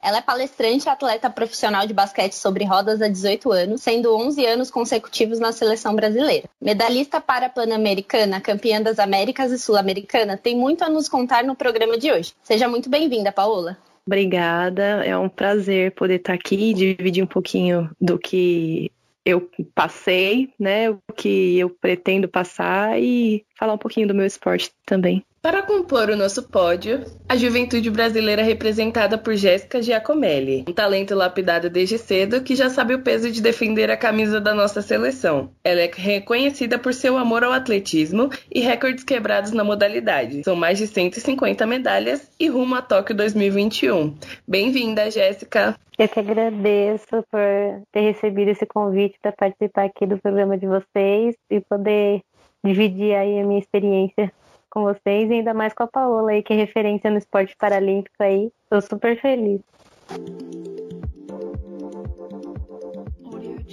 Ela 0.00 0.18
é 0.18 0.22
palestrante 0.22 0.86
e 0.86 0.88
atleta 0.88 1.28
profissional 1.28 1.86
de 1.86 1.94
basquete 1.94 2.34
sobre 2.34 2.64
rodas 2.64 3.02
há 3.02 3.08
18 3.08 3.50
anos, 3.50 3.82
sendo 3.82 4.14
11 4.14 4.46
anos 4.46 4.70
consecutivos 4.70 5.40
na 5.40 5.50
seleção 5.50 5.96
brasileira. 5.96 6.48
Medalhista 6.60 7.20
para 7.20 7.48
Pan-Americana, 7.48 8.40
campeã 8.40 8.80
das 8.80 8.98
Américas 8.98 9.50
e 9.50 9.58
Sul-Americana, 9.58 10.36
tem 10.36 10.56
muito 10.56 10.84
a 10.84 10.90
nos 10.90 11.08
contar 11.08 11.42
no 11.42 11.56
programa 11.56 11.98
de 11.98 12.12
hoje. 12.12 12.34
Seja 12.42 12.68
muito 12.68 12.88
bem-vinda, 12.88 13.32
Paola. 13.32 13.78
Obrigada, 14.06 15.02
é 15.04 15.16
um 15.16 15.30
prazer 15.30 15.92
poder 15.92 16.16
estar 16.16 16.34
aqui 16.34 16.70
e 16.70 16.74
dividir 16.74 17.24
um 17.24 17.26
pouquinho 17.26 17.90
do 17.98 18.18
que 18.18 18.92
eu 19.24 19.48
passei, 19.74 20.52
né, 20.60 20.90
o 20.90 20.98
que 21.16 21.58
eu 21.58 21.70
pretendo 21.70 22.28
passar 22.28 23.00
e 23.00 23.42
falar 23.58 23.72
um 23.72 23.78
pouquinho 23.78 24.06
do 24.06 24.14
meu 24.14 24.26
esporte 24.26 24.70
também. 24.84 25.24
Para 25.44 25.60
compor 25.60 26.08
o 26.08 26.16
nosso 26.16 26.48
pódio, 26.48 27.04
a 27.28 27.36
juventude 27.36 27.90
brasileira 27.90 28.40
é 28.40 28.44
representada 28.46 29.18
por 29.18 29.34
Jéssica 29.34 29.82
Giacomelli, 29.82 30.64
um 30.66 30.72
talento 30.72 31.14
lapidado 31.14 31.68
desde 31.68 31.98
cedo 31.98 32.42
que 32.42 32.56
já 32.56 32.70
sabe 32.70 32.94
o 32.94 33.02
peso 33.02 33.30
de 33.30 33.42
defender 33.42 33.90
a 33.90 33.96
camisa 33.98 34.40
da 34.40 34.54
nossa 34.54 34.80
seleção. 34.80 35.50
Ela 35.62 35.82
é 35.82 35.90
reconhecida 35.94 36.78
por 36.78 36.94
seu 36.94 37.18
amor 37.18 37.44
ao 37.44 37.52
atletismo 37.52 38.30
e 38.50 38.60
recordes 38.60 39.04
quebrados 39.04 39.52
na 39.52 39.62
modalidade. 39.62 40.42
São 40.44 40.56
mais 40.56 40.78
de 40.78 40.86
150 40.86 41.66
medalhas 41.66 42.26
e 42.40 42.48
rumo 42.48 42.76
a 42.76 42.80
Tóquio 42.80 43.14
2021. 43.14 44.16
Bem-vinda, 44.48 45.10
Jéssica! 45.10 45.76
Eu 45.98 46.08
que 46.08 46.20
agradeço 46.20 47.22
por 47.30 47.82
ter 47.92 48.00
recebido 48.00 48.50
esse 48.50 48.64
convite 48.64 49.18
para 49.20 49.32
participar 49.32 49.84
aqui 49.84 50.06
do 50.06 50.16
programa 50.16 50.56
de 50.56 50.66
vocês 50.66 51.36
e 51.50 51.60
poder 51.60 52.22
dividir 52.64 53.14
aí 53.14 53.38
a 53.40 53.44
minha 53.44 53.60
experiência 53.60 54.32
com 54.74 54.82
vocês 54.82 55.30
ainda 55.30 55.54
mais 55.54 55.72
com 55.72 55.84
a 55.84 55.86
Paola 55.86 56.32
aí, 56.32 56.42
que 56.42 56.52
é 56.52 56.56
referência 56.56 57.08
no 57.08 57.16
esporte 57.16 57.56
paralímpico 57.56 58.16
aí. 58.18 58.50
Tô 58.68 58.80
super 58.80 59.18
feliz. 59.20 59.60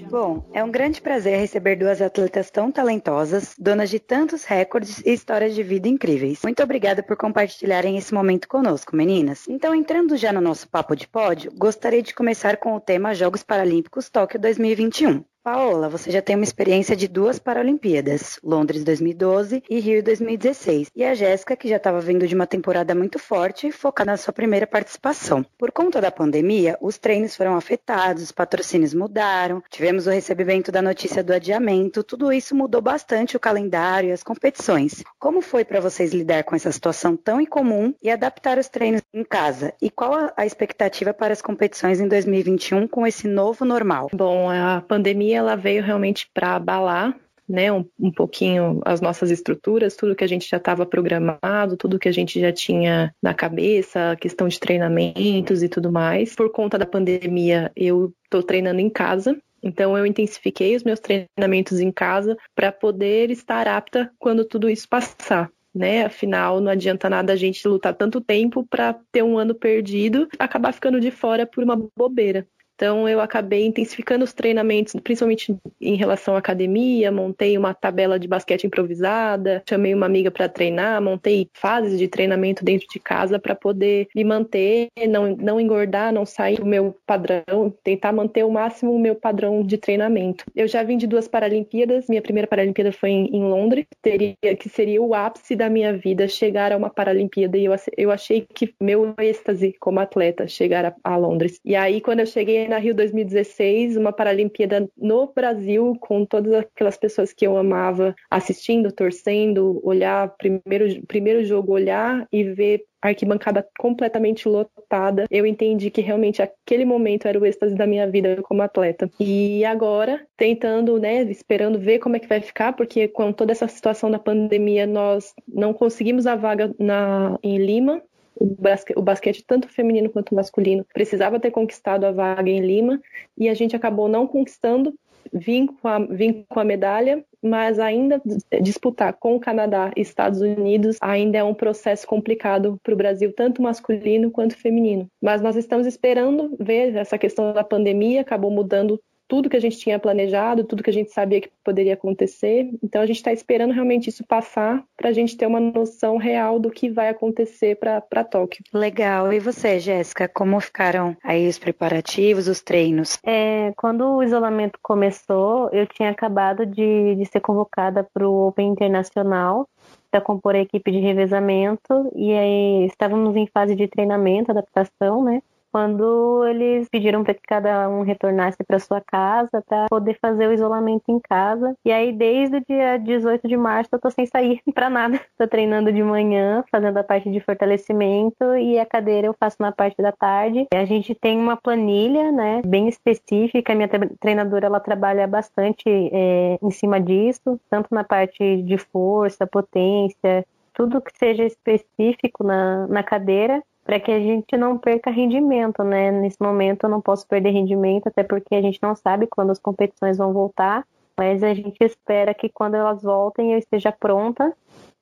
Bom, 0.10 0.46
é 0.54 0.64
um 0.64 0.70
grande 0.70 1.02
prazer 1.02 1.40
receber 1.40 1.78
duas 1.78 2.02
atletas 2.02 2.52
tão 2.52 2.72
talentosas, 2.72 3.56
donas 3.58 3.90
de 3.90 3.98
tantos 3.98 4.44
recordes 4.44 5.02
e 5.06 5.14
histórias 5.14 5.56
de 5.56 5.64
vida 5.64 5.88
incríveis. 5.88 6.42
Muito 6.44 6.62
obrigada 6.62 7.02
por 7.02 7.18
compartilharem 7.18 7.98
esse 7.98 8.14
momento 8.14 8.48
conosco, 8.48 8.96
meninas. 8.96 9.48
Então, 9.48 9.74
entrando 9.74 10.18
já 10.18 10.32
no 10.32 10.42
nosso 10.42 10.70
papo 10.70 10.96
de 10.96 11.08
pódio, 11.08 11.52
gostaria 11.58 12.04
de 12.04 12.14
começar 12.14 12.58
com 12.58 12.76
o 12.76 12.80
tema 12.80 13.16
Jogos 13.16 13.42
Paralímpicos 13.42 14.10
Tóquio 14.10 14.40
2021. 14.40 15.31
Paola, 15.44 15.90
você 15.90 16.12
já 16.12 16.22
tem 16.22 16.36
uma 16.36 16.44
experiência 16.44 16.96
de 16.96 17.08
duas 17.08 17.40
Paralimpíadas, 17.40 18.40
Londres 18.44 18.84
2012 18.84 19.64
e 19.68 19.80
Rio 19.80 20.04
2016. 20.04 20.92
E 20.96 21.04
a 21.04 21.16
Jéssica, 21.16 21.56
que 21.56 21.68
já 21.68 21.78
estava 21.78 22.00
vindo 22.00 22.28
de 22.28 22.36
uma 22.36 22.46
temporada 22.46 22.94
muito 22.94 23.18
forte, 23.18 23.72
focada 23.72 24.12
na 24.12 24.18
sua 24.18 24.32
primeira 24.32 24.68
participação. 24.68 25.44
Por 25.58 25.72
conta 25.72 26.00
da 26.00 26.12
pandemia, 26.12 26.78
os 26.80 27.00
treinos 27.00 27.36
foram 27.36 27.56
afetados, 27.56 28.22
os 28.22 28.32
patrocínios 28.32 28.94
mudaram, 28.94 29.64
tivemos 29.68 30.06
o 30.06 30.12
recebimento 30.12 30.72
da 30.72 30.80
notícia 30.80 31.24
do 31.24 31.34
adiamento, 31.34 32.04
tudo 32.04 32.32
isso 32.32 32.56
mudou 32.56 32.82
bastante 32.82 33.36
o 33.36 33.40
calendário 33.40 34.10
e 34.10 34.14
as 34.14 34.22
competições. 34.22 35.04
Como 35.18 35.42
foi 35.42 35.66
para 35.66 35.80
vocês 35.80 36.14
lidar 36.14 36.44
com 36.44 36.56
essa 36.56 36.72
situação 36.72 37.18
tão 37.18 37.42
incomum 37.42 37.96
e 38.00 38.12
adaptar 38.12 38.60
os 38.60 38.70
treinos 38.70 39.02
em 39.12 39.24
casa? 39.24 39.74
E 39.82 39.90
qual 39.90 40.32
a 40.38 40.46
expectativa 40.46 41.16
para 41.16 41.34
as 41.34 41.42
competições 41.42 42.00
em 42.00 42.08
2021 42.08 42.88
com 42.88 43.08
esse 43.08 43.28
novo 43.28 43.66
normal? 43.66 44.08
Bom, 44.14 44.48
a 44.48 44.84
pandemia 44.88 45.31
ela 45.34 45.56
veio 45.56 45.84
realmente 45.84 46.30
para 46.34 46.56
abalar 46.56 47.16
né, 47.52 47.72
um, 47.72 47.86
um, 48.00 48.12
pouquinho 48.12 48.80
as 48.86 49.02
nossas 49.02 49.30
estruturas, 49.30 49.96
tudo 49.96 50.16
que 50.16 50.24
a 50.24 50.28
gente 50.28 50.50
já 50.50 50.58
estava 50.58 50.86
programado, 50.86 51.76
tudo 51.78 52.00
que 52.00 52.08
a 52.08 52.12
gente 52.12 52.40
já 52.40 52.52
tinha 52.52 53.14
na 53.22 53.34
cabeça, 53.34 54.16
questão 54.20 54.48
de 54.48 54.60
treinamentos 54.60 55.62
e 55.62 55.68
tudo 55.68 55.92
mais. 55.92 56.34
Por 56.34 56.52
conta 56.52 56.78
da 56.78 56.86
pandemia, 56.86 57.72
eu 57.76 58.14
estou 58.24 58.42
treinando 58.42 58.80
em 58.80 58.90
casa. 58.90 59.38
Então 59.62 59.98
eu 59.98 60.06
intensifiquei 60.06 60.76
os 60.76 60.84
meus 60.84 61.00
treinamentos 61.00 61.80
em 61.80 61.92
casa 61.92 62.36
para 62.56 62.72
poder 62.72 63.30
estar 63.30 63.68
apta 63.68 64.10
quando 64.18 64.46
tudo 64.46 64.70
isso 64.70 64.88
passar. 64.90 65.52
Né? 65.74 66.06
Afinal, 66.06 66.60
não 66.60 66.72
adianta 66.72 67.10
nada 67.10 67.34
a 67.34 67.36
gente 67.36 67.66
lutar 67.68 67.94
tanto 67.94 68.20
tempo 68.20 68.66
para 68.70 68.94
ter 69.12 69.24
um 69.24 69.38
ano 69.38 69.54
perdido, 69.54 70.28
acabar 70.40 70.74
ficando 70.74 71.00
de 71.00 71.12
fora 71.12 71.46
por 71.46 71.64
uma 71.64 71.78
bobeira. 71.96 72.48
Então 72.82 73.08
eu 73.08 73.22
acabei 73.22 73.68
intensificando 73.68 74.24
os 74.24 74.34
treinamentos, 74.34 74.96
principalmente 75.04 75.56
em 75.80 75.94
relação 75.94 76.34
à 76.34 76.40
academia, 76.40 77.12
montei 77.12 77.56
uma 77.56 77.76
tabela 77.76 78.18
de 78.18 78.28
basquete 78.28 78.64
improvisada, 78.64 79.62
chamei 79.70 79.94
uma 79.94 80.08
amiga 80.08 80.32
para 80.32 80.50
treinar, 80.50 81.00
montei 81.00 81.48
fases 81.54 82.00
de 82.00 82.08
treinamento 82.08 82.66
dentro 82.66 82.88
de 82.92 83.00
casa 83.00 83.38
para 83.38 83.54
poder 83.54 84.08
me 84.16 84.24
manter, 84.24 84.88
não, 85.08 85.36
não 85.36 85.62
engordar, 85.62 86.12
não 86.12 86.26
sair 86.26 86.56
do 86.56 86.66
meu 86.66 86.98
padrão, 87.06 87.72
tentar 87.84 88.12
manter 88.12 88.44
o 88.44 88.50
máximo 88.50 88.96
o 88.96 89.00
meu 89.00 89.14
padrão 89.14 89.62
de 89.62 89.78
treinamento. 89.78 90.44
Eu 90.56 90.68
já 90.68 90.82
vim 90.82 90.98
de 90.98 91.06
duas 91.06 91.28
Paralimpíadas, 91.28 92.08
minha 92.10 92.22
primeira 92.22 92.48
Paralimpíada 92.48 92.92
foi 92.92 93.12
em, 93.12 93.28
em 93.28 93.44
Londres, 93.44 93.86
teria, 94.02 94.36
que 94.58 94.70
seria 94.70 95.00
o 95.00 95.14
ápice 95.14 95.56
da 95.56 95.70
minha 95.70 95.96
vida 95.96 96.28
chegar 96.28 96.72
a 96.72 96.78
uma 96.78 96.90
Paralimpíada 96.90 97.60
e 97.60 97.66
eu, 97.66 97.76
eu 97.96 98.10
achei 98.10 98.42
que 98.42 98.74
meu 98.82 99.14
êxtase 99.20 99.76
como 99.80 100.00
atleta 100.00 100.48
chegar 100.48 100.84
a, 100.84 100.96
a 101.04 101.16
Londres. 101.16 101.60
E 101.64 101.76
aí 101.76 102.02
quando 102.02 102.22
eu 102.22 102.26
cheguei 102.26 102.71
na 102.72 102.78
Rio 102.78 102.96
2016, 102.96 103.98
uma 103.98 104.14
Paralimpíada 104.14 104.90
no 104.98 105.32
Brasil, 105.34 105.94
com 106.00 106.26
todas 106.26 106.54
aquelas 106.54 106.98
pessoas 106.98 107.34
que 107.34 107.46
eu 107.46 107.58
amava 107.58 108.16
assistindo, 108.30 108.94
torcendo, 108.94 109.82
olhar, 109.84 110.34
primeiro, 110.38 111.06
primeiro 111.06 111.44
jogo, 111.44 111.74
olhar 111.74 112.26
e 112.32 112.46
ver 112.46 112.86
a 113.02 113.10
arquibancada 113.10 113.68
completamente 113.80 114.48
lotada, 114.48 115.26
eu 115.30 115.46
entendi 115.46 115.90
que 115.90 116.02
realmente 116.02 116.42
aquele 116.42 116.86
momento 116.86 117.28
era 117.28 117.40
o 117.40 117.46
êxtase 117.46 117.76
da 117.76 117.88
minha 117.88 118.08
vida 118.10 118.42
como 118.44 118.62
atleta. 118.62 119.10
E 119.20 119.66
agora, 119.66 120.26
tentando, 120.38 121.00
né, 121.00 121.24
esperando 121.24 121.80
ver 121.80 122.00
como 122.00 122.16
é 122.16 122.20
que 122.20 122.28
vai 122.28 122.40
ficar, 122.40 122.74
porque 122.74 123.08
com 123.08 123.34
toda 123.34 123.52
essa 123.52 123.68
situação 123.68 124.12
da 124.12 124.20
pandemia, 124.20 124.86
nós 124.86 125.34
não 125.48 125.74
conseguimos 125.74 126.28
a 126.28 126.36
vaga 126.36 126.74
na, 126.78 127.38
em 127.42 127.58
Lima, 127.58 128.02
o, 128.42 128.56
basquete, 128.60 128.98
o 128.98 129.02
basquete, 129.02 129.44
tanto 129.46 129.68
feminino 129.68 130.10
quanto 130.10 130.34
masculino, 130.34 130.86
precisava 130.94 131.40
ter 131.40 131.52
conquistado 131.52 132.06
a 132.06 132.12
vaga 132.12 132.50
em 132.50 132.60
Lima 132.60 133.00
e 133.38 133.48
a 133.48 133.54
gente 133.54 133.76
acabou 133.76 134.08
não 134.08 134.26
conquistando. 134.26 134.94
Vim 135.32 135.68
com, 135.68 135.88
a, 135.88 136.00
vim 136.00 136.44
com 136.50 136.60
a 136.60 136.66
medalha, 136.66 137.24
mas 137.44 137.78
ainda 137.78 138.20
disputar 138.60 139.14
com 139.14 139.36
o 139.36 139.40
Canadá 139.40 139.92
e 139.96 140.02
Estados 140.02 140.42
Unidos 140.42 140.98
ainda 141.00 141.38
é 141.38 141.44
um 141.44 141.54
processo 141.54 142.08
complicado 142.08 142.80
para 142.82 142.94
o 142.94 142.98
Brasil, 142.98 143.32
tanto 143.32 143.62
masculino 143.62 144.32
quanto 144.32 144.58
feminino. 144.58 145.08
Mas 145.22 145.40
nós 145.40 145.56
estamos 145.56 145.86
esperando 145.86 146.58
ver 146.60 146.96
essa 146.96 147.20
questão 147.20 147.54
da 147.54 147.64
pandemia, 147.64 148.22
acabou 148.22 148.50
mudando 148.50 149.00
tudo 149.32 149.50
que 149.50 149.56
a 149.56 149.62
gente 149.62 149.78
tinha 149.78 149.98
planejado, 149.98 150.66
tudo 150.66 150.84
que 150.84 150.90
a 150.90 150.94
gente 150.94 151.10
sabia 151.10 151.40
que 151.40 151.50
poderia 151.64 151.94
acontecer. 151.94 152.70
Então 152.84 153.02
a 153.02 153.06
gente 153.06 153.16
está 153.16 153.32
esperando 153.32 153.72
realmente 153.72 154.10
isso 154.10 154.26
passar 154.28 154.84
para 154.98 155.08
a 155.08 155.14
gente 155.14 155.38
ter 155.38 155.46
uma 155.46 155.58
noção 155.62 156.18
real 156.18 156.60
do 156.60 156.70
que 156.70 156.90
vai 156.90 157.08
acontecer 157.08 157.78
para 157.78 158.26
Tóquio. 158.26 158.62
Legal. 158.74 159.32
E 159.32 159.40
você, 159.40 159.80
Jéssica, 159.80 160.28
como 160.28 160.60
ficaram 160.60 161.16
aí 161.24 161.48
os 161.48 161.58
preparativos, 161.58 162.50
os 162.50 162.62
treinos? 162.62 163.20
É, 163.26 163.72
quando 163.78 164.18
o 164.18 164.22
isolamento 164.22 164.78
começou, 164.82 165.70
eu 165.72 165.88
tinha 165.88 166.10
acabado 166.10 166.66
de, 166.66 167.16
de 167.16 167.26
ser 167.26 167.40
convocada 167.40 168.06
para 168.14 168.28
o 168.28 168.50
Open 168.50 168.68
Internacional 168.68 169.66
para 170.12 170.20
compor 170.20 170.56
a 170.56 170.60
equipe 170.60 170.92
de 170.92 171.00
revezamento 171.00 172.12
e 172.14 172.34
aí 172.34 172.86
estávamos 172.86 173.34
em 173.38 173.48
fase 173.48 173.76
de 173.78 173.88
treinamento, 173.88 174.52
adaptação, 174.52 175.24
né? 175.24 175.42
Quando 175.72 176.46
eles 176.46 176.88
pediram 176.90 177.24
para 177.24 177.34
que 177.34 177.42
cada 177.48 177.90
um 177.90 178.02
retornasse 178.04 178.64
para 178.64 178.80
sua 178.80 179.02
casa 179.02 179.64
para 179.66 179.88
poder 179.90 180.18
fazer 180.22 180.48
o 180.48 180.54
isolamento 180.54 181.04
em 181.10 181.20
casa. 181.20 181.76
E 181.86 181.92
aí 181.92 182.12
desde 182.12 182.58
o 182.58 182.66
dia 182.66 182.98
18 182.98 183.48
de 183.48 183.58
março 183.58 183.90
eu 183.94 184.00
tô 184.00 184.10
sem 184.10 184.26
sair 184.26 184.62
para 184.74 184.90
nada. 184.90 185.20
Tô 185.38 185.48
treinando 185.48 185.92
de 185.92 186.04
manhã, 186.04 186.64
fazendo 186.70 186.98
a 186.98 187.04
parte 187.04 187.32
de 187.32 187.40
fortalecimento 187.40 188.56
e 188.56 188.78
a 188.78 188.86
cadeira 188.86 189.28
eu 189.28 189.36
faço 189.40 189.58
na 189.60 189.72
parte 189.72 190.02
da 190.02 190.12
tarde. 190.12 190.68
A 190.74 190.86
gente 190.86 191.16
tem 191.16 191.38
uma 191.38 191.56
planilha, 191.56 192.32
né, 192.32 192.62
bem 192.66 192.88
específica. 192.88 193.74
A 193.74 193.76
minha 193.76 193.90
treinadora 194.20 194.66
ela 194.66 194.80
trabalha 194.80 195.28
bastante 195.28 195.84
é, 195.88 196.58
em 196.62 196.72
cima 196.72 197.00
disso, 197.00 197.60
tanto 197.70 197.88
na 197.92 198.04
parte 198.04 198.62
de 198.62 198.78
força, 198.78 199.48
potência, 199.48 200.46
tudo 200.74 201.02
que 201.02 201.12
seja 201.18 201.44
específico 201.44 202.44
na, 202.44 202.88
na 202.88 203.04
cadeira 203.04 203.62
para 203.84 204.00
que 204.00 204.12
a 204.12 204.20
gente 204.20 204.56
não 204.58 204.78
perca 204.78 205.10
rendimento, 205.12 205.84
né? 205.84 206.12
Nesse 206.12 206.42
momento 206.42 206.84
eu 206.84 206.90
não 206.90 207.02
posso 207.02 207.28
perder 207.28 207.52
rendimento, 207.52 208.08
até 208.08 208.24
porque 208.24 208.56
a 208.56 208.62
gente 208.62 208.80
não 208.82 208.96
sabe 208.96 209.28
quando 209.28 209.52
as 209.52 209.60
competições 209.60 210.18
vão 210.18 210.34
voltar, 210.34 210.86
mas 211.22 211.44
a 211.44 211.54
gente 211.54 211.78
espera 211.84 212.34
que 212.34 212.50
quando 212.50 212.74
elas 212.74 213.04
voltem 213.04 213.54
eu 213.54 213.60
esteja 213.60 213.92
pronta, 213.92 214.52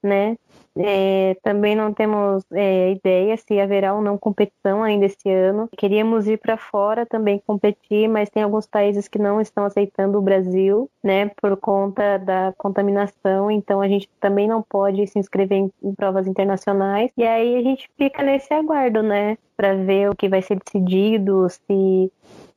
né? 0.04 0.36
É, 0.78 1.38
também 1.42 1.76
não 1.76 1.94
temos 1.94 2.44
é, 2.52 2.92
ideia 2.92 3.38
se 3.38 3.58
haverá 3.58 3.94
ou 3.94 4.02
não 4.02 4.18
competição 4.18 4.84
ainda 4.84 5.06
esse 5.06 5.30
ano. 5.30 5.70
Queríamos 5.78 6.28
ir 6.28 6.38
para 6.38 6.58
fora 6.58 7.06
também 7.06 7.42
competir, 7.48 8.10
mas 8.10 8.30
tem 8.30 8.44
alguns 8.44 8.68
países 8.68 9.08
que 9.08 9.18
não 9.18 9.40
estão 9.40 9.64
aceitando 9.64 10.18
o 10.18 10.22
Brasil, 10.22 10.90
né, 11.02 11.32
por 11.42 11.56
conta 11.56 12.18
da 12.18 12.54
contaminação. 12.58 13.50
Então 13.50 13.80
a 13.80 13.88
gente 13.88 14.10
também 14.20 14.46
não 14.46 14.62
pode 14.62 15.08
se 15.08 15.18
inscrever 15.18 15.58
em, 15.58 15.72
em 15.82 15.96
provas 15.96 16.28
internacionais. 16.28 17.12
E 17.16 17.24
aí 17.24 17.56
a 17.56 17.62
gente 17.62 17.90
fica 17.98 18.22
nesse 18.24 18.54
aguardo, 18.54 19.02
né, 19.02 19.38
para 19.56 19.74
ver 19.74 20.10
o 20.10 20.16
que 20.16 20.28
vai 20.28 20.42
ser 20.42 20.60
decidido, 20.60 21.48
se 21.50 22.12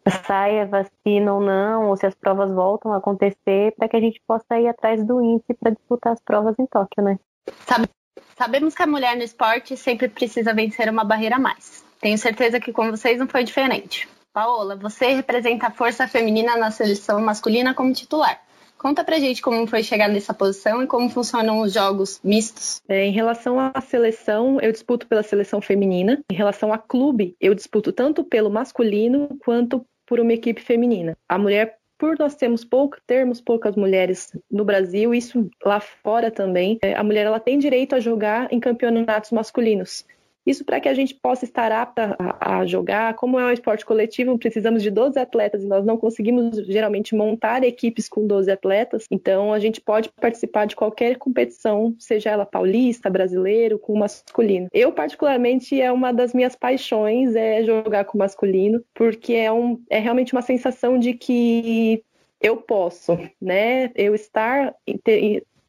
sai 0.09 0.61
a 0.61 0.65
vacina 0.65 1.35
ou 1.35 1.41
não, 1.41 1.89
ou 1.89 1.97
se 1.97 2.07
as 2.07 2.15
provas 2.15 2.51
voltam 2.51 2.93
a 2.93 2.97
acontecer, 2.97 3.75
para 3.77 3.89
que 3.89 3.97
a 3.97 4.01
gente 4.01 4.21
possa 4.27 4.59
ir 4.59 4.69
atrás 4.69 5.05
do 5.05 5.23
índice 5.23 5.55
para 5.55 5.73
disputar 5.73 6.13
as 6.13 6.21
provas 6.21 6.55
em 6.59 6.67
Tóquio, 6.67 7.03
né? 7.03 7.19
Sabe, 7.67 7.89
sabemos 8.37 8.75
que 8.75 8.83
a 8.83 8.87
mulher 8.87 9.17
no 9.17 9.23
esporte 9.23 9.77
sempre 9.77 10.09
precisa 10.09 10.55
vencer 10.55 10.89
uma 10.89 11.05
barreira 11.05 11.37
a 11.37 11.41
mais. 11.41 11.85
Tenho 12.01 12.19
certeza 12.19 12.59
que 12.59 12.73
com 12.73 12.91
vocês 12.91 13.19
não 13.19 13.29
foi 13.29 13.45
diferente. 13.45 14.09
Paola, 14.33 14.75
você 14.77 15.13
representa 15.13 15.67
a 15.67 15.71
força 15.71 16.09
feminina 16.09 16.57
na 16.57 16.71
seleção 16.71 17.21
masculina 17.21 17.75
como 17.75 17.93
titular. 17.93 18.41
Conta 18.83 19.05
pra 19.05 19.21
gente 19.21 19.41
como 19.41 19.65
foi 19.69 19.85
chegar 19.85 20.09
nessa 20.09 20.35
posição 20.35 20.83
e 20.83 20.89
como 20.89 21.09
funcionam 21.09 21.61
os 21.61 21.73
jogos 21.73 22.19
mistos. 22.25 22.83
É, 22.89 23.05
em 23.05 23.13
relação 23.13 23.61
à 23.61 23.81
seleção, 23.81 24.61
eu 24.61 24.73
disputo 24.73 25.07
pela 25.07 25.23
seleção 25.23 25.61
feminina. 25.61 26.21
Em 26.29 26.35
relação 26.35 26.73
a 26.73 26.79
clube, 26.79 27.37
eu 27.41 27.55
disputo 27.55 27.93
tanto 27.93 28.25
pelo 28.25 28.51
masculino 28.51 29.39
quanto 29.45 29.87
por 30.07 30.21
uma 30.21 30.33
equipe 30.33 30.61
feminina. 30.61 31.17
A 31.29 31.39
mulher 31.39 31.79
por 31.99 32.19
nós 32.19 32.35
termos, 32.35 32.65
pouco, 32.65 32.97
termos 33.07 33.41
poucas 33.41 33.77
mulheres 33.77 34.37
no 34.51 34.65
Brasil, 34.65 35.15
isso 35.15 35.49
lá 35.65 35.79
fora 35.79 36.33
também, 36.33 36.79
é, 36.83 36.95
a 36.95 37.05
mulher 37.05 37.27
ela 37.27 37.39
tem 37.39 37.61
direito 37.61 37.95
a 37.95 38.01
jogar 38.01 38.53
em 38.53 38.59
campeonatos 38.59 39.31
masculinos. 39.31 40.05
Isso 40.45 40.65
para 40.65 40.81
que 40.81 40.89
a 40.89 40.95
gente 40.95 41.15
possa 41.15 41.45
estar 41.45 41.71
apta 41.71 42.17
a, 42.41 42.67
jogar. 42.67 43.15
Como 43.15 43.39
é 43.39 43.47
um 43.47 43.53
esporte 43.53 43.87
coletivo, 43.87 44.39
precisamos 44.39 44.83
de 44.83 44.91
12 44.91 45.19
atletas 45.19 45.63
e 45.63 45.67
nós 45.67 45.85
não 45.85 45.97
conseguimos 45.97 46.57
geralmente 46.67 47.15
montar 47.15 47.63
equipes 47.63 48.09
com 48.09 48.27
12 48.27 48.51
atletas. 48.51 49.07
Então 49.11 49.53
a 49.53 49.59
gente 49.59 49.81
pode 49.81 50.09
participar 50.11 50.67
de 50.67 50.75
qualquer 50.75 51.17
competição, 51.17 51.95
seja 51.99 52.31
ela 52.31 52.45
paulista, 52.45 53.09
brasileiro, 53.09 53.79
com 53.79 53.97
masculino. 53.97 54.69
Eu, 54.73 54.93
particularmente, 54.93 55.81
é 55.81 55.93
uma 55.93 56.13
das 56.13 56.35
minhas 56.35 56.57
paixões 56.57 57.35
é 57.35 57.63
jogar 57.63 58.05
com 58.05 58.19
masculino, 58.19 58.83
porque 58.95 59.35
é, 59.35 59.53
um, 59.53 59.81
é 59.89 59.99
realmente 59.99 60.33
uma 60.33 60.43
sensação 60.43 60.99
de 60.99 61.15
que 61.15 62.03
eu 62.41 62.57
posso, 62.57 63.17
né? 63.41 63.91
Eu 63.95 64.15
estar 64.15 64.75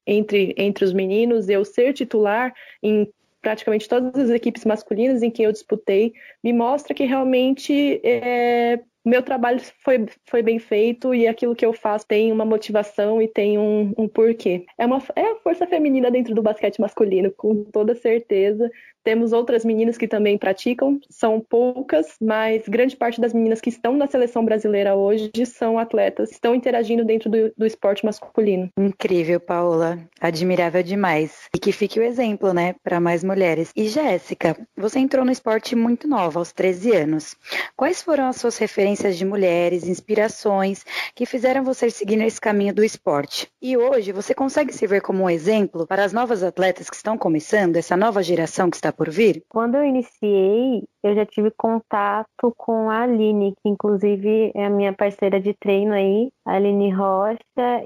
entre, 0.05 0.53
entre 0.57 0.85
os 0.85 0.93
meninos, 0.93 1.47
eu 1.47 1.63
ser 1.63 1.93
titular 1.93 2.53
em 2.81 3.07
praticamente 3.43 3.87
todas 3.87 4.15
as 4.17 4.29
equipes 4.31 4.65
masculinas 4.65 5.21
em 5.21 5.29
que 5.29 5.43
eu 5.43 5.51
disputei, 5.51 6.13
me 6.43 6.51
mostra 6.51 6.95
que 6.95 7.03
realmente 7.03 7.99
é, 8.03 8.79
meu 9.05 9.21
trabalho 9.21 9.59
foi, 9.83 10.05
foi 10.25 10.41
bem 10.41 10.57
feito 10.57 11.13
e 11.13 11.27
aquilo 11.27 11.55
que 11.55 11.65
eu 11.65 11.73
faço 11.73 12.07
tem 12.07 12.31
uma 12.31 12.45
motivação 12.45 13.21
e 13.21 13.27
tem 13.27 13.57
um, 13.57 13.93
um 13.97 14.07
porquê. 14.07 14.65
É, 14.77 14.85
uma, 14.85 15.03
é 15.15 15.31
a 15.31 15.35
força 15.35 15.67
feminina 15.67 16.09
dentro 16.09 16.33
do 16.33 16.41
basquete 16.41 16.79
masculino, 16.79 17.29
com 17.31 17.65
toda 17.65 17.93
certeza. 17.93 18.71
Temos 19.03 19.33
outras 19.33 19.65
meninas 19.65 19.97
que 19.97 20.07
também 20.07 20.37
praticam, 20.37 20.99
são 21.09 21.39
poucas, 21.39 22.15
mas 22.21 22.63
grande 22.67 22.95
parte 22.95 23.19
das 23.19 23.33
meninas 23.33 23.59
que 23.59 23.69
estão 23.69 23.97
na 23.97 24.07
seleção 24.07 24.45
brasileira 24.45 24.95
hoje 24.95 25.31
são 25.45 25.77
atletas, 25.77 26.31
estão 26.31 26.55
interagindo 26.55 27.03
dentro 27.03 27.29
do, 27.29 27.51
do 27.57 27.65
esporte 27.65 28.05
masculino. 28.05 28.69
Incrível, 28.77 29.39
Paola. 29.39 29.99
Admirável 30.21 30.81
demais. 30.81 31.49
E 31.53 31.59
que 31.59 31.71
fique 31.71 31.99
o 31.99 32.03
exemplo, 32.03 32.53
né, 32.53 32.75
para 32.81 32.99
mais 32.99 33.23
mulheres. 33.23 33.71
E 33.75 33.89
Jéssica, 33.89 34.55
você 34.77 34.99
entrou 34.99 35.25
no 35.25 35.31
esporte 35.31 35.75
muito 35.75 36.07
nova, 36.07 36.39
aos 36.39 36.53
13 36.53 36.91
anos. 36.95 37.35
Quais 37.75 38.01
foram 38.01 38.27
as 38.27 38.37
suas 38.37 38.57
referências 38.57 39.17
de 39.17 39.25
mulheres, 39.25 39.87
inspirações 39.87 40.85
que 41.13 41.25
fizeram 41.25 41.63
você 41.63 41.89
seguir 41.89 42.15
nesse 42.15 42.39
caminho 42.39 42.73
do 42.73 42.83
esporte? 42.83 43.49
E 43.61 43.75
hoje 43.75 44.13
você 44.13 44.33
consegue 44.33 44.73
se 44.73 44.87
ver 44.87 45.01
como 45.01 45.23
um 45.23 45.29
exemplo 45.29 45.85
para 45.85 46.05
as 46.05 46.13
novas 46.13 46.41
atletas 46.41 46.89
que 46.89 46.95
estão 46.95 47.17
começando, 47.17 47.75
essa 47.75 47.97
nova 47.97 48.23
geração 48.23 48.69
que 48.69 48.77
está 48.77 48.92
por 48.93 49.09
vir? 49.09 49.43
Quando 49.49 49.75
eu 49.75 49.83
iniciei, 49.85 50.83
eu 51.03 51.13
já 51.15 51.25
tive 51.25 51.51
contato 51.51 52.53
com 52.57 52.89
a 52.89 53.01
Aline, 53.01 53.53
que 53.61 53.69
inclusive 53.69 54.51
é 54.55 54.65
a 54.65 54.69
minha 54.69 54.93
parceira 54.93 55.39
de 55.39 55.53
treino 55.53 55.93
aí, 55.93 56.31
a 56.45 56.53
Aline 56.53 56.91
Rocha, 56.91 57.39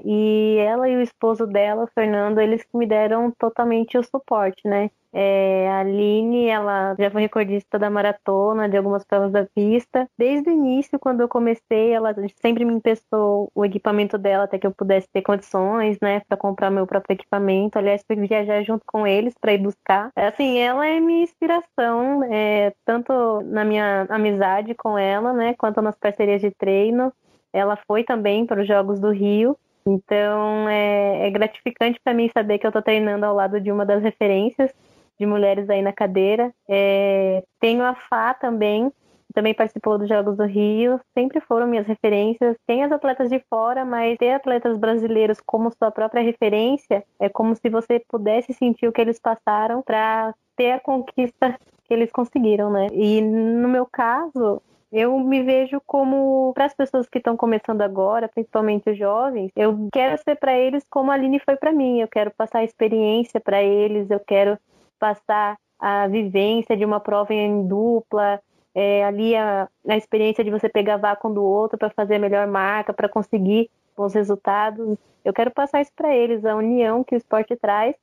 e 0.04 0.56
ela 0.58 0.88
e 0.88 0.96
o 0.96 1.02
esposo 1.02 1.46
dela, 1.46 1.88
Fernando, 1.94 2.40
eles 2.40 2.64
me 2.72 2.86
deram 2.86 3.32
totalmente 3.38 3.98
o 3.98 4.02
suporte, 4.02 4.66
né? 4.66 4.90
É, 5.12 5.68
a 5.70 5.80
Aline, 5.80 6.46
ela 6.46 6.94
já 6.98 7.10
foi 7.10 7.22
recordista 7.22 7.78
da 7.78 7.88
maratona, 7.88 8.68
de 8.68 8.76
algumas 8.76 9.04
provas 9.04 9.32
da 9.32 9.46
pista. 9.46 10.08
Desde 10.18 10.50
o 10.50 10.52
início, 10.52 10.98
quando 10.98 11.20
eu 11.20 11.28
comecei, 11.28 11.92
ela 11.92 12.14
sempre 12.42 12.64
me 12.64 12.74
emprestou 12.74 13.50
o 13.54 13.64
equipamento 13.64 14.18
dela 14.18 14.44
até 14.44 14.58
que 14.58 14.66
eu 14.66 14.72
pudesse 14.72 15.08
ter 15.12 15.22
condições, 15.22 15.98
né, 16.00 16.20
para 16.28 16.36
comprar 16.36 16.70
meu 16.70 16.86
próprio 16.86 17.14
equipamento. 17.14 17.78
Aliás, 17.78 18.04
fui 18.06 18.16
viajar 18.16 18.62
junto 18.62 18.84
com 18.86 19.06
eles 19.06 19.34
para 19.40 19.54
ir 19.54 19.58
buscar. 19.58 20.10
Assim, 20.14 20.58
ela 20.58 20.86
é 20.86 21.00
minha 21.00 21.22
inspiração, 21.22 22.22
é, 22.24 22.74
tanto 22.84 23.07
na 23.44 23.64
minha 23.64 24.06
amizade 24.08 24.74
com 24.74 24.98
ela, 24.98 25.32
né, 25.32 25.54
quanto 25.54 25.82
nas 25.82 25.96
parcerias 25.96 26.40
de 26.40 26.50
treino. 26.50 27.12
Ela 27.52 27.76
foi 27.86 28.04
também 28.04 28.46
para 28.46 28.60
os 28.60 28.68
Jogos 28.68 29.00
do 29.00 29.10
Rio. 29.10 29.56
Então 29.86 30.68
é, 30.68 31.26
é 31.26 31.30
gratificante 31.30 31.98
para 32.02 32.12
mim 32.12 32.30
saber 32.32 32.58
que 32.58 32.66
eu 32.66 32.70
estou 32.70 32.82
treinando 32.82 33.24
ao 33.24 33.34
lado 33.34 33.60
de 33.60 33.72
uma 33.72 33.86
das 33.86 34.02
referências 34.02 34.70
de 35.18 35.26
mulheres 35.26 35.68
aí 35.68 35.82
na 35.82 35.92
cadeira. 35.92 36.52
É, 36.68 37.42
tenho 37.58 37.82
a 37.82 37.94
Fá 37.94 38.34
também, 38.34 38.92
também 39.34 39.54
participou 39.54 39.98
dos 39.98 40.08
Jogos 40.08 40.36
do 40.36 40.44
Rio, 40.44 41.00
sempre 41.16 41.40
foram 41.40 41.66
minhas 41.66 41.86
referências. 41.86 42.56
Tem 42.66 42.84
as 42.84 42.92
atletas 42.92 43.28
de 43.28 43.42
fora, 43.50 43.84
mas 43.84 44.16
ter 44.18 44.32
atletas 44.32 44.78
brasileiros 44.78 45.40
como 45.44 45.72
sua 45.72 45.90
própria 45.90 46.22
referência 46.22 47.04
é 47.18 47.28
como 47.28 47.54
se 47.54 47.68
você 47.68 48.02
pudesse 48.08 48.52
sentir 48.52 48.86
o 48.86 48.92
que 48.92 49.00
eles 49.00 49.18
passaram 49.18 49.82
para 49.82 50.34
ter 50.56 50.72
a 50.72 50.80
conquista 50.80 51.58
que 51.88 51.94
eles 51.94 52.12
conseguiram, 52.12 52.70
né? 52.70 52.86
E 52.92 53.20
no 53.22 53.68
meu 53.68 53.86
caso, 53.86 54.62
eu 54.92 55.18
me 55.18 55.42
vejo 55.42 55.80
como, 55.86 56.52
para 56.54 56.66
as 56.66 56.74
pessoas 56.74 57.08
que 57.08 57.18
estão 57.18 57.36
começando 57.36 57.82
agora, 57.82 58.28
principalmente 58.28 58.90
os 58.90 58.98
jovens, 58.98 59.50
eu 59.56 59.88
quero 59.92 60.22
ser 60.22 60.36
para 60.36 60.56
eles 60.56 60.84
como 60.88 61.10
a 61.10 61.14
Aline 61.14 61.40
foi 61.40 61.56
para 61.56 61.72
mim. 61.72 62.00
Eu 62.00 62.08
quero 62.08 62.30
passar 62.30 62.60
a 62.60 62.64
experiência 62.64 63.40
para 63.40 63.62
eles, 63.62 64.10
eu 64.10 64.20
quero 64.20 64.58
passar 64.98 65.56
a 65.78 66.06
vivência 66.08 66.76
de 66.76 66.84
uma 66.84 67.00
prova 67.00 67.32
em 67.32 67.66
dupla, 67.66 68.40
é, 68.74 69.04
ali 69.04 69.34
a, 69.34 69.68
a, 69.88 69.96
experiência 69.96 70.44
de 70.44 70.50
você 70.50 70.68
pegar 70.68 70.96
vácuo 70.96 71.32
do 71.32 71.42
outro 71.42 71.78
para 71.78 71.90
fazer 71.90 72.16
a 72.16 72.18
melhor 72.18 72.46
marca, 72.46 72.92
para 72.92 73.08
conseguir 73.08 73.70
bons 73.96 74.14
resultados. 74.14 74.96
Eu 75.24 75.32
quero 75.32 75.50
passar 75.50 75.80
isso 75.80 75.92
para 75.94 76.14
eles, 76.14 76.44
a 76.44 76.56
união 76.56 77.04
que 77.04 77.14
o 77.14 77.18
esporte 77.18 77.56
traz, 77.56 77.94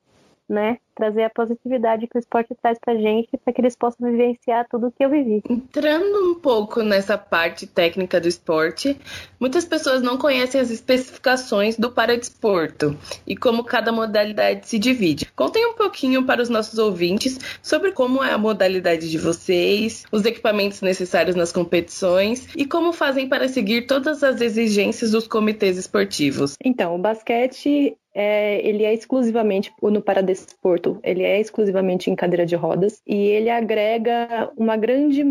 né? 0.48 0.78
Trazer 0.96 1.24
a 1.24 1.30
positividade 1.30 2.06
que 2.06 2.16
o 2.16 2.18
esporte 2.18 2.56
traz 2.60 2.78
pra 2.78 2.96
gente, 2.96 3.36
para 3.36 3.52
que 3.52 3.60
eles 3.60 3.76
possam 3.76 4.10
vivenciar 4.10 4.66
tudo 4.68 4.88
o 4.88 4.90
que 4.90 5.04
eu 5.04 5.10
vivi. 5.10 5.42
Entrando 5.48 6.30
um 6.30 6.34
pouco 6.34 6.82
nessa 6.82 7.18
parte 7.18 7.66
técnica 7.66 8.18
do 8.18 8.26
esporte, 8.26 8.98
muitas 9.38 9.64
pessoas 9.64 10.02
não 10.02 10.16
conhecem 10.16 10.60
as 10.60 10.70
especificações 10.70 11.76
do 11.76 11.90
paradesporto 11.90 12.96
e 13.26 13.36
como 13.36 13.62
cada 13.62 13.92
modalidade 13.92 14.66
se 14.66 14.78
divide. 14.78 15.26
Contem 15.36 15.66
um 15.66 15.74
pouquinho 15.74 16.24
para 16.24 16.42
os 16.42 16.48
nossos 16.48 16.78
ouvintes 16.78 17.38
sobre 17.62 17.92
como 17.92 18.24
é 18.24 18.32
a 18.32 18.38
modalidade 18.38 19.10
de 19.10 19.18
vocês, 19.18 20.04
os 20.10 20.24
equipamentos 20.24 20.80
necessários 20.80 21.36
nas 21.36 21.52
competições 21.52 22.48
e 22.56 22.64
como 22.64 22.92
fazem 22.92 23.28
para 23.28 23.48
seguir 23.48 23.86
todas 23.86 24.22
as 24.22 24.40
exigências 24.40 25.10
dos 25.10 25.28
comitês 25.28 25.76
esportivos. 25.76 26.54
Então, 26.64 26.94
o 26.94 26.98
basquete 26.98 27.96
é, 28.16 28.66
ele 28.66 28.82
é 28.82 28.94
exclusivamente 28.94 29.70
no 29.82 30.00
paradesporto, 30.00 30.85
ele 31.02 31.22
é 31.22 31.40
exclusivamente 31.40 32.10
em 32.10 32.16
cadeira 32.16 32.46
de 32.46 32.56
rodas 32.56 33.02
e 33.06 33.16
ele 33.28 33.50
agrega 33.50 34.50
uma 34.56 34.76
grande 34.76 35.22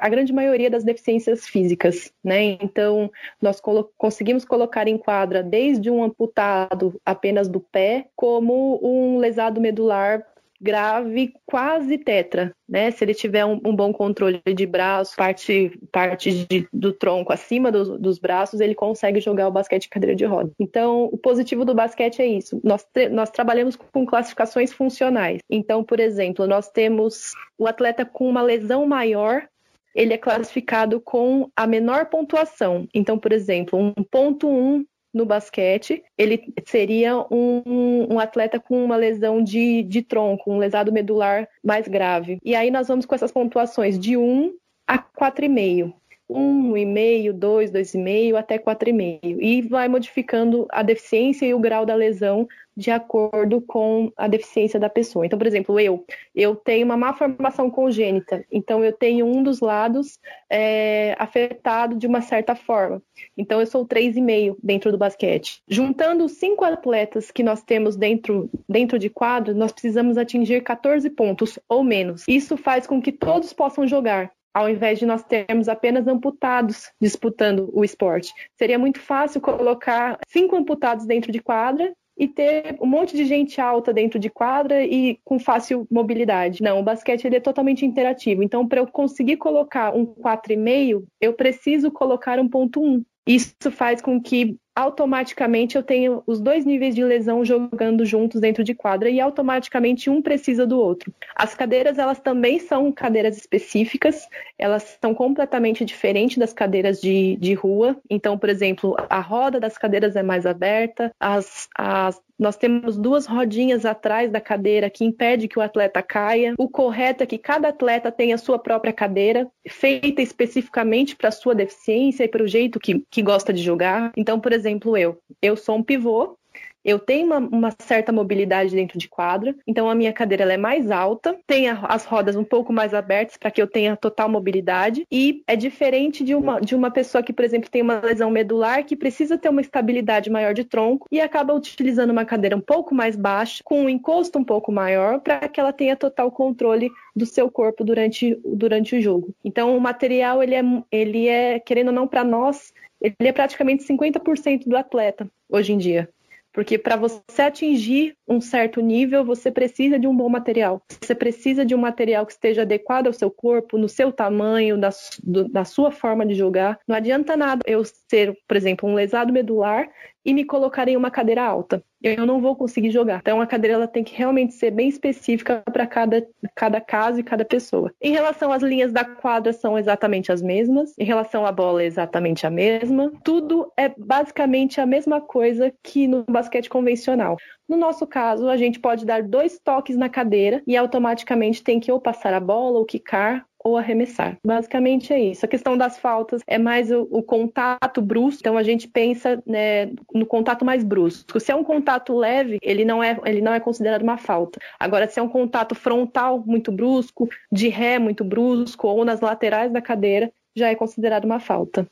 a 0.00 0.08
grande 0.08 0.32
maioria 0.32 0.70
das 0.70 0.84
deficiências 0.84 1.46
físicas, 1.46 2.12
né? 2.22 2.58
Então 2.62 3.10
nós 3.40 3.60
colo 3.60 3.90
conseguimos 3.96 4.44
colocar 4.44 4.88
em 4.88 4.98
quadra 4.98 5.42
desde 5.42 5.90
um 5.90 6.02
amputado 6.02 7.00
apenas 7.04 7.48
do 7.48 7.60
pé, 7.60 8.06
como 8.16 8.78
um 8.82 9.18
lesado 9.18 9.60
medular 9.60 10.24
grave, 10.60 11.32
quase 11.46 11.98
tetra, 11.98 12.52
né? 12.68 12.90
Se 12.90 13.04
ele 13.04 13.14
tiver 13.14 13.44
um, 13.44 13.60
um 13.64 13.74
bom 13.74 13.92
controle 13.92 14.42
de 14.54 14.66
braço, 14.66 15.16
parte, 15.16 15.78
parte 15.92 16.46
de, 16.46 16.68
do 16.72 16.92
tronco 16.92 17.32
acima 17.32 17.70
do, 17.70 17.98
dos 17.98 18.18
braços, 18.18 18.60
ele 18.60 18.74
consegue 18.74 19.20
jogar 19.20 19.48
o 19.48 19.52
basquete 19.52 19.86
em 19.86 19.90
cadeira 19.90 20.16
de 20.16 20.24
roda. 20.24 20.50
Então, 20.58 21.04
o 21.04 21.16
positivo 21.16 21.64
do 21.64 21.74
basquete 21.74 22.20
é 22.20 22.26
isso. 22.26 22.60
Nós, 22.64 22.86
nós 23.10 23.30
trabalhamos 23.30 23.76
com 23.76 24.04
classificações 24.04 24.72
funcionais. 24.72 25.40
Então, 25.48 25.84
por 25.84 26.00
exemplo, 26.00 26.46
nós 26.46 26.70
temos 26.70 27.32
o 27.56 27.66
atleta 27.66 28.04
com 28.04 28.28
uma 28.28 28.42
lesão 28.42 28.86
maior 28.86 29.46
ele 29.94 30.14
é 30.14 30.18
classificado 30.18 31.00
com 31.00 31.50
a 31.56 31.66
menor 31.66 32.06
pontuação. 32.06 32.86
Então, 32.94 33.18
por 33.18 33.32
exemplo, 33.32 33.76
um 33.76 33.92
ponto 33.92 34.48
um 34.48 34.84
no 35.12 35.24
basquete, 35.24 36.02
ele 36.16 36.52
seria 36.66 37.18
um, 37.30 38.06
um, 38.10 38.18
atleta 38.18 38.60
com 38.60 38.84
uma 38.84 38.96
lesão 38.96 39.42
de, 39.42 39.82
de 39.82 40.02
tronco, 40.02 40.52
um 40.52 40.58
lesado 40.58 40.92
medular 40.92 41.48
mais 41.64 41.88
grave. 41.88 42.38
E 42.44 42.54
aí 42.54 42.70
nós 42.70 42.88
vamos 42.88 43.06
com 43.06 43.14
essas 43.14 43.32
pontuações 43.32 43.98
de 43.98 44.16
1 44.16 44.52
a 44.86 44.98
4,5. 44.98 45.92
1,5, 46.30 47.32
2, 47.32 47.70
2,5 47.70 48.34
até 48.36 48.58
4,5. 48.58 49.38
E 49.40 49.62
vai 49.62 49.88
modificando 49.88 50.66
a 50.70 50.82
deficiência 50.82 51.46
e 51.46 51.54
o 51.54 51.58
grau 51.58 51.86
da 51.86 51.94
lesão 51.94 52.46
de 52.78 52.92
acordo 52.92 53.60
com 53.60 54.12
a 54.16 54.28
deficiência 54.28 54.78
da 54.78 54.88
pessoa. 54.88 55.26
Então, 55.26 55.36
por 55.36 55.48
exemplo, 55.48 55.80
eu, 55.80 56.04
eu 56.32 56.54
tenho 56.54 56.84
uma 56.84 56.96
má 56.96 57.12
formação 57.12 57.68
congênita, 57.68 58.44
então 58.52 58.84
eu 58.84 58.92
tenho 58.92 59.26
um 59.26 59.42
dos 59.42 59.58
lados 59.58 60.20
é, 60.48 61.16
afetado 61.18 61.96
de 61.96 62.06
uma 62.06 62.20
certa 62.20 62.54
forma. 62.54 63.02
Então, 63.36 63.58
eu 63.58 63.66
sou 63.66 63.84
3,5 63.84 64.56
dentro 64.62 64.92
do 64.92 64.98
basquete. 64.98 65.60
Juntando 65.68 66.24
os 66.24 66.32
cinco 66.32 66.64
atletas 66.64 67.32
que 67.32 67.42
nós 67.42 67.64
temos 67.64 67.96
dentro, 67.96 68.48
dentro 68.68 68.96
de 68.96 69.10
quadro, 69.10 69.56
nós 69.56 69.72
precisamos 69.72 70.16
atingir 70.16 70.62
14 70.62 71.10
pontos 71.10 71.58
ou 71.68 71.82
menos. 71.82 72.22
Isso 72.28 72.56
faz 72.56 72.86
com 72.86 73.02
que 73.02 73.10
todos 73.10 73.52
possam 73.52 73.88
jogar 73.88 74.30
ao 74.54 74.68
invés 74.68 74.98
de 74.98 75.06
nós 75.06 75.22
termos 75.22 75.68
apenas 75.68 76.08
amputados 76.08 76.90
disputando 77.00 77.70
o 77.72 77.84
esporte. 77.84 78.32
Seria 78.56 78.78
muito 78.78 78.98
fácil 78.98 79.40
colocar 79.40 80.18
cinco 80.26 80.56
amputados 80.56 81.06
dentro 81.06 81.30
de 81.30 81.38
quadra 81.38 81.94
e 82.18 82.26
ter 82.26 82.76
um 82.80 82.86
monte 82.86 83.16
de 83.16 83.24
gente 83.24 83.60
alta 83.60 83.92
dentro 83.92 84.18
de 84.18 84.28
quadra 84.28 84.84
e 84.84 85.18
com 85.24 85.38
fácil 85.38 85.86
mobilidade. 85.88 86.62
Não, 86.62 86.80
o 86.80 86.82
basquete 86.82 87.24
ele 87.24 87.36
é 87.36 87.40
totalmente 87.40 87.86
interativo. 87.86 88.42
Então, 88.42 88.66
para 88.66 88.80
eu 88.80 88.86
conseguir 88.88 89.36
colocar 89.36 89.94
um 89.94 90.04
4,5, 90.04 91.04
eu 91.20 91.32
preciso 91.32 91.90
colocar 91.92 92.40
um 92.40 92.48
ponto 92.48 92.82
1. 92.82 93.04
Isso 93.26 93.70
faz 93.70 94.02
com 94.02 94.20
que 94.20 94.56
automaticamente 94.78 95.74
eu 95.74 95.82
tenho 95.82 96.22
os 96.24 96.40
dois 96.40 96.64
níveis 96.64 96.94
de 96.94 97.02
lesão 97.02 97.44
jogando 97.44 98.06
juntos 98.06 98.40
dentro 98.40 98.62
de 98.62 98.74
quadra 98.74 99.10
e 99.10 99.20
automaticamente 99.20 100.08
um 100.08 100.22
precisa 100.22 100.64
do 100.64 100.78
outro. 100.78 101.12
As 101.34 101.52
cadeiras, 101.52 101.98
elas 101.98 102.20
também 102.20 102.60
são 102.60 102.92
cadeiras 102.92 103.36
específicas, 103.36 104.28
elas 104.56 104.96
são 105.00 105.12
completamente 105.12 105.84
diferentes 105.84 106.38
das 106.38 106.52
cadeiras 106.52 107.00
de, 107.00 107.36
de 107.40 107.54
rua. 107.54 107.96
Então, 108.08 108.38
por 108.38 108.48
exemplo, 108.48 108.94
a 109.10 109.18
roda 109.18 109.58
das 109.58 109.76
cadeiras 109.76 110.14
é 110.14 110.22
mais 110.22 110.46
aberta, 110.46 111.10
as, 111.18 111.68
as 111.76 112.22
nós 112.38 112.56
temos 112.56 112.96
duas 112.96 113.26
rodinhas 113.26 113.84
atrás 113.84 114.30
da 114.30 114.40
cadeira 114.40 114.88
que 114.88 115.04
impede 115.04 115.48
que 115.48 115.58
o 115.58 115.62
atleta 115.62 116.00
caia. 116.00 116.54
O 116.56 116.68
correto 116.68 117.24
é 117.24 117.26
que 117.26 117.36
cada 117.36 117.68
atleta 117.68 118.12
tenha 118.12 118.36
a 118.36 118.38
sua 118.38 118.58
própria 118.58 118.92
cadeira, 118.92 119.50
feita 119.68 120.22
especificamente 120.22 121.16
para 121.16 121.30
a 121.30 121.32
sua 121.32 121.54
deficiência 121.54 122.22
e 122.22 122.28
para 122.28 122.44
o 122.44 122.46
jeito 122.46 122.78
que, 122.78 123.04
que 123.10 123.22
gosta 123.22 123.52
de 123.52 123.60
jogar. 123.60 124.12
Então, 124.16 124.38
por 124.38 124.52
exemplo, 124.52 124.67
eu. 124.96 125.18
Eu 125.40 125.56
sou 125.56 125.76
um 125.76 125.82
pivô, 125.82 126.36
eu 126.84 126.98
tenho 126.98 127.26
uma, 127.26 127.38
uma, 127.38 127.70
certa 127.78 128.10
mobilidade 128.12 128.74
dentro 128.74 128.98
de 128.98 129.08
quadra, 129.08 129.54
então 129.66 129.90
a 129.90 129.94
minha 129.94 130.12
cadeira 130.12 130.50
é 130.50 130.56
mais 130.56 130.90
alta, 130.90 131.36
tem 131.46 131.68
a, 131.68 131.78
as 131.86 132.04
rodas 132.04 132.36
um 132.36 132.44
pouco 132.44 132.72
mais 132.72 132.94
abertas 132.94 133.36
para 133.36 133.50
que 133.50 133.60
eu 133.60 133.66
tenha 133.66 133.96
total 133.96 134.28
mobilidade 134.28 135.04
e 135.10 135.42
é 135.46 135.54
diferente 135.54 136.24
de 136.24 136.34
uma, 136.34 136.60
de 136.60 136.74
uma 136.74 136.90
pessoa 136.90 137.22
que, 137.22 137.32
por 137.32 137.44
exemplo, 137.44 137.68
tem 137.68 137.82
uma 137.82 138.00
lesão 138.00 138.30
medular 138.30 138.84
que 138.84 138.96
precisa 138.96 139.36
ter 139.36 139.48
uma 139.48 139.60
estabilidade 139.60 140.30
maior 140.30 140.54
de 140.54 140.64
tronco 140.64 141.06
e 141.10 141.20
acaba 141.20 141.52
utilizando 141.52 142.10
uma 142.10 142.24
cadeira 142.24 142.56
um 142.56 142.60
pouco 142.60 142.94
mais 142.94 143.16
baixa, 143.16 143.62
com 143.64 143.82
um 143.82 143.88
encosto 143.88 144.38
um 144.38 144.44
pouco 144.44 144.72
maior, 144.72 145.20
para 145.20 145.46
que 145.48 145.60
ela 145.60 145.72
tenha 145.72 145.96
total 145.96 146.30
controle 146.30 146.90
do 147.14 147.26
seu 147.26 147.50
corpo 147.50 147.84
durante, 147.84 148.40
durante 148.44 148.96
o 148.96 149.02
jogo. 149.02 149.34
Então 149.44 149.76
o 149.76 149.80
material 149.80 150.42
ele 150.42 150.54
é, 150.54 150.62
ele 150.90 151.28
é 151.28 151.58
querendo 151.58 151.88
ou 151.88 151.94
não 151.94 152.06
para 152.06 152.24
nós 152.24 152.72
ele 153.00 153.28
é 153.28 153.32
praticamente 153.32 153.84
50% 153.84 154.64
do 154.66 154.76
atleta 154.76 155.30
hoje 155.48 155.72
em 155.72 155.78
dia. 155.78 156.08
Porque 156.52 156.78
para 156.78 156.96
você 156.96 157.42
atingir 157.42 158.16
um 158.26 158.40
certo 158.40 158.80
nível, 158.80 159.24
você 159.24 159.50
precisa 159.50 159.98
de 159.98 160.08
um 160.08 160.16
bom 160.16 160.28
material. 160.28 160.82
Você 161.00 161.14
precisa 161.14 161.64
de 161.64 161.74
um 161.74 161.78
material 161.78 162.26
que 162.26 162.32
esteja 162.32 162.62
adequado 162.62 163.06
ao 163.06 163.12
seu 163.12 163.30
corpo, 163.30 163.78
no 163.78 163.88
seu 163.88 164.10
tamanho, 164.10 164.78
da, 164.78 164.90
do, 165.22 165.64
sua 165.64 165.90
forma 165.90 166.26
de 166.26 166.34
jogar. 166.34 166.80
Não 166.88 166.96
adianta 166.96 167.36
nada 167.36 167.62
eu 167.66 167.84
ser, 167.84 168.36
por 168.48 168.56
exemplo, 168.56 168.88
um 168.88 168.94
lesado 168.94 169.32
medular 169.32 169.88
e 170.24 170.34
me 170.34 170.44
colocar 170.44 170.88
em 170.88 170.96
uma 170.96 171.10
cadeira 171.10 171.44
alta. 171.44 171.80
Eu 172.02 172.24
não 172.24 172.40
vou 172.40 172.54
conseguir 172.54 172.90
jogar. 172.90 173.18
Então 173.18 173.40
a 173.40 173.46
cadeira 173.46 173.74
ela 173.74 173.88
tem 173.88 174.04
que 174.04 174.14
realmente 174.14 174.54
ser 174.54 174.70
bem 174.70 174.88
específica 174.88 175.62
para 175.72 175.86
cada, 175.86 176.26
cada 176.54 176.80
caso 176.80 177.20
e 177.20 177.24
cada 177.24 177.44
pessoa. 177.44 177.92
Em 178.00 178.12
relação 178.12 178.52
às 178.52 178.62
linhas 178.62 178.92
da 178.92 179.04
quadra 179.04 179.52
são 179.52 179.78
exatamente 179.78 180.30
as 180.30 180.40
mesmas. 180.40 180.94
Em 180.98 181.04
relação 181.04 181.44
à 181.44 181.52
bola 181.52 181.82
é 181.82 181.86
exatamente 181.86 182.46
a 182.46 182.50
mesma. 182.50 183.12
Tudo 183.24 183.72
é 183.76 183.88
basicamente 183.96 184.80
a 184.80 184.86
mesma 184.86 185.20
coisa 185.20 185.72
que 185.82 186.06
no 186.06 186.24
basquete 186.24 186.68
convencional. 186.68 187.36
No 187.68 187.76
nosso 187.76 188.06
caso, 188.06 188.48
a 188.48 188.56
gente 188.56 188.80
pode 188.80 189.04
dar 189.04 189.22
dois 189.22 189.58
toques 189.58 189.96
na 189.96 190.08
cadeira 190.08 190.62
e 190.66 190.76
automaticamente 190.76 191.62
tem 191.62 191.78
que 191.78 191.92
ou 191.92 192.00
passar 192.00 192.32
a 192.32 192.40
bola 192.40 192.78
ou 192.78 192.86
quicar 192.86 193.47
ou 193.64 193.76
arremessar. 193.76 194.38
Basicamente 194.44 195.12
é 195.12 195.20
isso. 195.20 195.44
A 195.44 195.48
questão 195.48 195.76
das 195.76 195.98
faltas 195.98 196.42
é 196.46 196.58
mais 196.58 196.90
o, 196.90 197.08
o 197.10 197.22
contato 197.22 198.00
brusco. 198.00 198.40
Então 198.40 198.56
a 198.56 198.62
gente 198.62 198.88
pensa 198.88 199.42
né, 199.46 199.86
no 200.12 200.26
contato 200.26 200.64
mais 200.64 200.84
brusco. 200.84 201.38
Se 201.40 201.52
é 201.52 201.54
um 201.54 201.64
contato 201.64 202.16
leve, 202.16 202.58
ele 202.62 202.84
não 202.84 203.02
é, 203.02 203.18
ele 203.24 203.40
não 203.40 203.52
é 203.52 203.60
considerado 203.60 204.02
uma 204.02 204.16
falta. 204.16 204.60
Agora, 204.78 205.08
se 205.08 205.18
é 205.18 205.22
um 205.22 205.28
contato 205.28 205.74
frontal 205.74 206.42
muito 206.46 206.70
brusco, 206.70 207.28
de 207.50 207.68
ré 207.68 207.98
muito 207.98 208.24
brusco 208.24 208.86
ou 208.86 209.04
nas 209.04 209.20
laterais 209.20 209.72
da 209.72 209.82
cadeira, 209.82 210.32
já 210.54 210.68
é 210.68 210.74
considerado 210.74 211.24
uma 211.24 211.40
falta. 211.40 211.86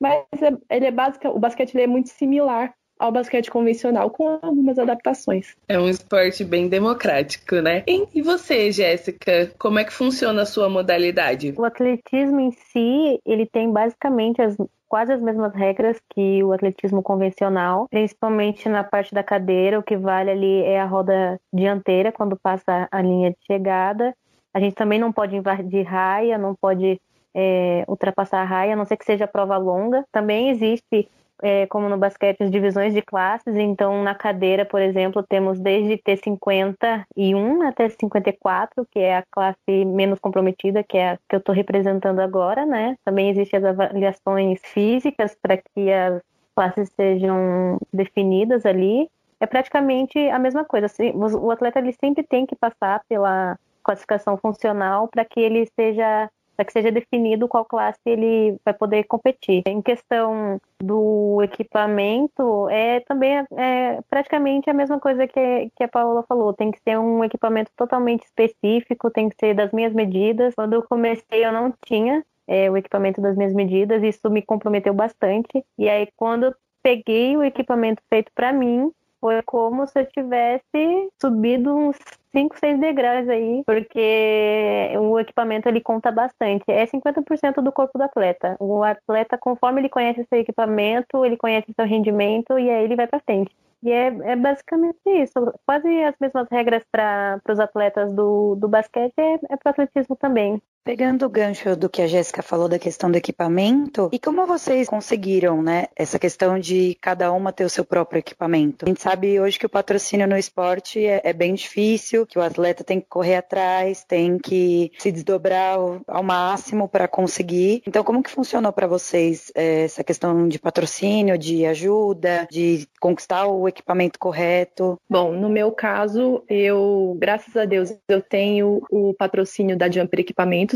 Mas 0.00 0.24
é, 0.42 0.76
ele 0.76 0.86
é 0.86 0.90
básica, 0.90 1.30
o 1.30 1.38
basquete 1.38 1.78
é 1.78 1.86
muito 1.86 2.10
similar 2.10 2.74
ao 2.98 3.10
basquete 3.12 3.50
convencional, 3.50 4.10
com 4.10 4.38
algumas 4.42 4.78
adaptações. 4.78 5.54
É 5.68 5.78
um 5.78 5.88
esporte 5.88 6.44
bem 6.44 6.68
democrático, 6.68 7.56
né? 7.56 7.82
E 7.86 8.22
você, 8.22 8.70
Jéssica, 8.70 9.52
como 9.58 9.78
é 9.78 9.84
que 9.84 9.92
funciona 9.92 10.42
a 10.42 10.46
sua 10.46 10.68
modalidade? 10.68 11.54
O 11.56 11.64
atletismo 11.64 12.40
em 12.40 12.52
si, 12.52 13.20
ele 13.26 13.46
tem 13.46 13.70
basicamente 13.70 14.40
as 14.40 14.56
quase 14.94 15.12
as 15.12 15.20
mesmas 15.20 15.52
regras 15.52 16.00
que 16.10 16.44
o 16.44 16.52
atletismo 16.52 17.02
convencional, 17.02 17.88
principalmente 17.88 18.68
na 18.68 18.84
parte 18.84 19.12
da 19.12 19.24
cadeira, 19.24 19.76
o 19.76 19.82
que 19.82 19.96
vale 19.96 20.30
ali 20.30 20.62
é 20.62 20.80
a 20.80 20.84
roda 20.84 21.40
dianteira 21.52 22.12
quando 22.12 22.36
passa 22.36 22.86
a 22.92 23.02
linha 23.02 23.30
de 23.30 23.36
chegada. 23.44 24.14
A 24.52 24.60
gente 24.60 24.74
também 24.74 25.00
não 25.00 25.10
pode 25.12 25.34
invadir 25.34 25.82
raia, 25.82 26.38
não 26.38 26.54
pode 26.54 27.00
é, 27.34 27.84
ultrapassar 27.88 28.42
a 28.42 28.44
raia, 28.44 28.74
a 28.74 28.76
não 28.76 28.84
ser 28.84 28.96
que 28.96 29.04
seja 29.04 29.26
prova 29.26 29.56
longa. 29.56 30.04
Também 30.12 30.50
existe 30.50 31.08
é, 31.42 31.66
como 31.66 31.88
no 31.88 31.98
basquete, 31.98 32.42
as 32.42 32.50
divisões 32.50 32.94
de 32.94 33.02
classes. 33.02 33.54
Então, 33.56 34.02
na 34.02 34.14
cadeira, 34.14 34.64
por 34.64 34.80
exemplo, 34.80 35.22
temos 35.22 35.58
desde 35.58 35.98
T51 35.98 37.68
até 37.68 37.88
54, 37.88 38.86
que 38.90 38.98
é 38.98 39.18
a 39.18 39.24
classe 39.30 39.84
menos 39.84 40.18
comprometida, 40.18 40.82
que 40.82 40.98
é 40.98 41.10
a 41.10 41.18
que 41.28 41.36
eu 41.36 41.38
estou 41.38 41.54
representando 41.54 42.20
agora, 42.20 42.64
né? 42.64 42.96
Também 43.04 43.30
existem 43.30 43.58
as 43.58 43.64
avaliações 43.64 44.60
físicas 44.62 45.36
para 45.40 45.56
que 45.56 45.92
as 45.92 46.22
classes 46.54 46.90
sejam 46.96 47.78
definidas 47.92 48.64
ali. 48.64 49.08
é 49.40 49.46
praticamente 49.46 50.18
a 50.30 50.38
mesma 50.38 50.64
coisa. 50.64 50.86
Assim, 50.86 51.12
o 51.14 51.50
atleta 51.50 51.78
ele 51.78 51.92
sempre 51.92 52.22
tem 52.22 52.46
que 52.46 52.56
passar 52.56 53.02
pela 53.08 53.58
classificação 53.82 54.38
funcional 54.38 55.08
para 55.08 55.24
que 55.24 55.38
ele 55.38 55.66
seja 55.78 56.30
para 56.56 56.64
que 56.64 56.72
seja 56.72 56.90
definido 56.90 57.48
qual 57.48 57.64
classe 57.64 58.00
ele 58.06 58.56
vai 58.64 58.74
poder 58.74 59.04
competir. 59.04 59.62
Em 59.66 59.82
questão 59.82 60.60
do 60.82 61.40
equipamento, 61.42 62.68
é 62.68 63.00
também 63.00 63.44
é, 63.56 64.00
praticamente 64.08 64.70
a 64.70 64.74
mesma 64.74 64.98
coisa 64.98 65.26
que, 65.26 65.70
que 65.76 65.84
a 65.84 65.88
Paula 65.88 66.22
falou. 66.22 66.52
Tem 66.52 66.70
que 66.70 66.80
ser 66.80 66.98
um 66.98 67.24
equipamento 67.24 67.70
totalmente 67.76 68.24
específico, 68.24 69.10
tem 69.10 69.28
que 69.28 69.36
ser 69.38 69.54
das 69.54 69.72
minhas 69.72 69.92
medidas. 69.92 70.54
Quando 70.54 70.74
eu 70.74 70.82
comecei, 70.82 71.44
eu 71.44 71.52
não 71.52 71.72
tinha 71.84 72.24
é, 72.46 72.70
o 72.70 72.76
equipamento 72.76 73.20
das 73.20 73.36
minhas 73.36 73.52
medidas, 73.52 74.02
isso 74.02 74.30
me 74.30 74.42
comprometeu 74.42 74.94
bastante. 74.94 75.64
E 75.78 75.88
aí, 75.88 76.08
quando 76.16 76.54
peguei 76.82 77.36
o 77.36 77.42
equipamento 77.42 78.02
feito 78.10 78.30
para 78.34 78.52
mim, 78.52 78.92
foi 79.24 79.40
como 79.40 79.86
se 79.86 79.98
eu 79.98 80.04
tivesse 80.04 81.08
subido 81.18 81.74
uns 81.74 81.96
5, 82.30 82.58
6 82.58 82.78
degraus 82.78 83.26
aí, 83.26 83.62
porque 83.64 84.90
o 85.00 85.18
equipamento 85.18 85.66
ele 85.66 85.80
conta 85.80 86.12
bastante. 86.12 86.62
É 86.68 86.84
50% 86.84 87.62
do 87.62 87.72
corpo 87.72 87.96
do 87.96 88.04
atleta. 88.04 88.54
O 88.60 88.82
atleta, 88.82 89.38
conforme 89.38 89.80
ele 89.80 89.88
conhece 89.88 90.26
seu 90.28 90.38
equipamento, 90.38 91.24
ele 91.24 91.38
conhece 91.38 91.72
seu 91.74 91.86
rendimento 91.86 92.58
e 92.58 92.68
aí 92.68 92.84
ele 92.84 92.96
vai 92.96 93.06
para 93.06 93.20
frente. 93.20 93.50
E 93.82 93.90
é, 93.90 94.08
é, 94.08 94.36
basicamente 94.36 94.98
isso. 95.06 95.32
Quase 95.64 95.88
as 96.02 96.14
mesmas 96.20 96.46
regras 96.50 96.82
para 96.92 97.40
os 97.48 97.58
atletas 97.58 98.12
do, 98.12 98.56
do 98.56 98.68
basquete 98.68 99.14
é, 99.16 99.34
é 99.48 99.56
para 99.56 99.68
o 99.68 99.70
atletismo 99.70 100.16
também. 100.16 100.60
Pegando 100.84 101.24
o 101.24 101.30
gancho 101.30 101.74
do 101.74 101.88
que 101.88 102.02
a 102.02 102.06
Jéssica 102.06 102.42
falou 102.42 102.68
da 102.68 102.78
questão 102.78 103.10
do 103.10 103.16
equipamento, 103.16 104.10
e 104.12 104.18
como 104.18 104.46
vocês 104.46 104.86
conseguiram, 104.86 105.62
né, 105.62 105.86
essa 105.96 106.18
questão 106.18 106.58
de 106.58 106.94
cada 107.00 107.32
uma 107.32 107.54
ter 107.54 107.64
o 107.64 107.70
seu 107.70 107.86
próprio 107.86 108.18
equipamento? 108.18 108.84
A 108.84 108.88
gente 108.88 109.00
sabe 109.00 109.40
hoje 109.40 109.58
que 109.58 109.64
o 109.64 109.70
patrocínio 109.70 110.28
no 110.28 110.36
esporte 110.36 111.02
é, 111.02 111.22
é 111.24 111.32
bem 111.32 111.54
difícil, 111.54 112.26
que 112.26 112.38
o 112.38 112.42
atleta 112.42 112.84
tem 112.84 113.00
que 113.00 113.06
correr 113.08 113.36
atrás, 113.36 114.04
tem 114.04 114.38
que 114.38 114.92
se 114.98 115.10
desdobrar 115.10 115.76
ao, 115.76 116.02
ao 116.06 116.22
máximo 116.22 116.86
para 116.86 117.08
conseguir. 117.08 117.82
Então, 117.86 118.04
como 118.04 118.22
que 118.22 118.30
funcionou 118.30 118.70
para 118.70 118.86
vocês 118.86 119.50
é, 119.54 119.84
essa 119.84 120.04
questão 120.04 120.46
de 120.46 120.58
patrocínio, 120.58 121.38
de 121.38 121.64
ajuda, 121.64 122.46
de 122.50 122.86
conquistar 123.00 123.46
o 123.46 123.66
equipamento 123.66 124.18
correto? 124.18 125.00
Bom, 125.08 125.32
no 125.32 125.48
meu 125.48 125.72
caso, 125.72 126.44
eu, 126.46 127.16
graças 127.18 127.56
a 127.56 127.64
Deus, 127.64 127.90
eu 128.06 128.20
tenho 128.20 128.82
o 128.90 129.14
patrocínio 129.14 129.78
da 129.78 129.90
Jumper 129.90 130.20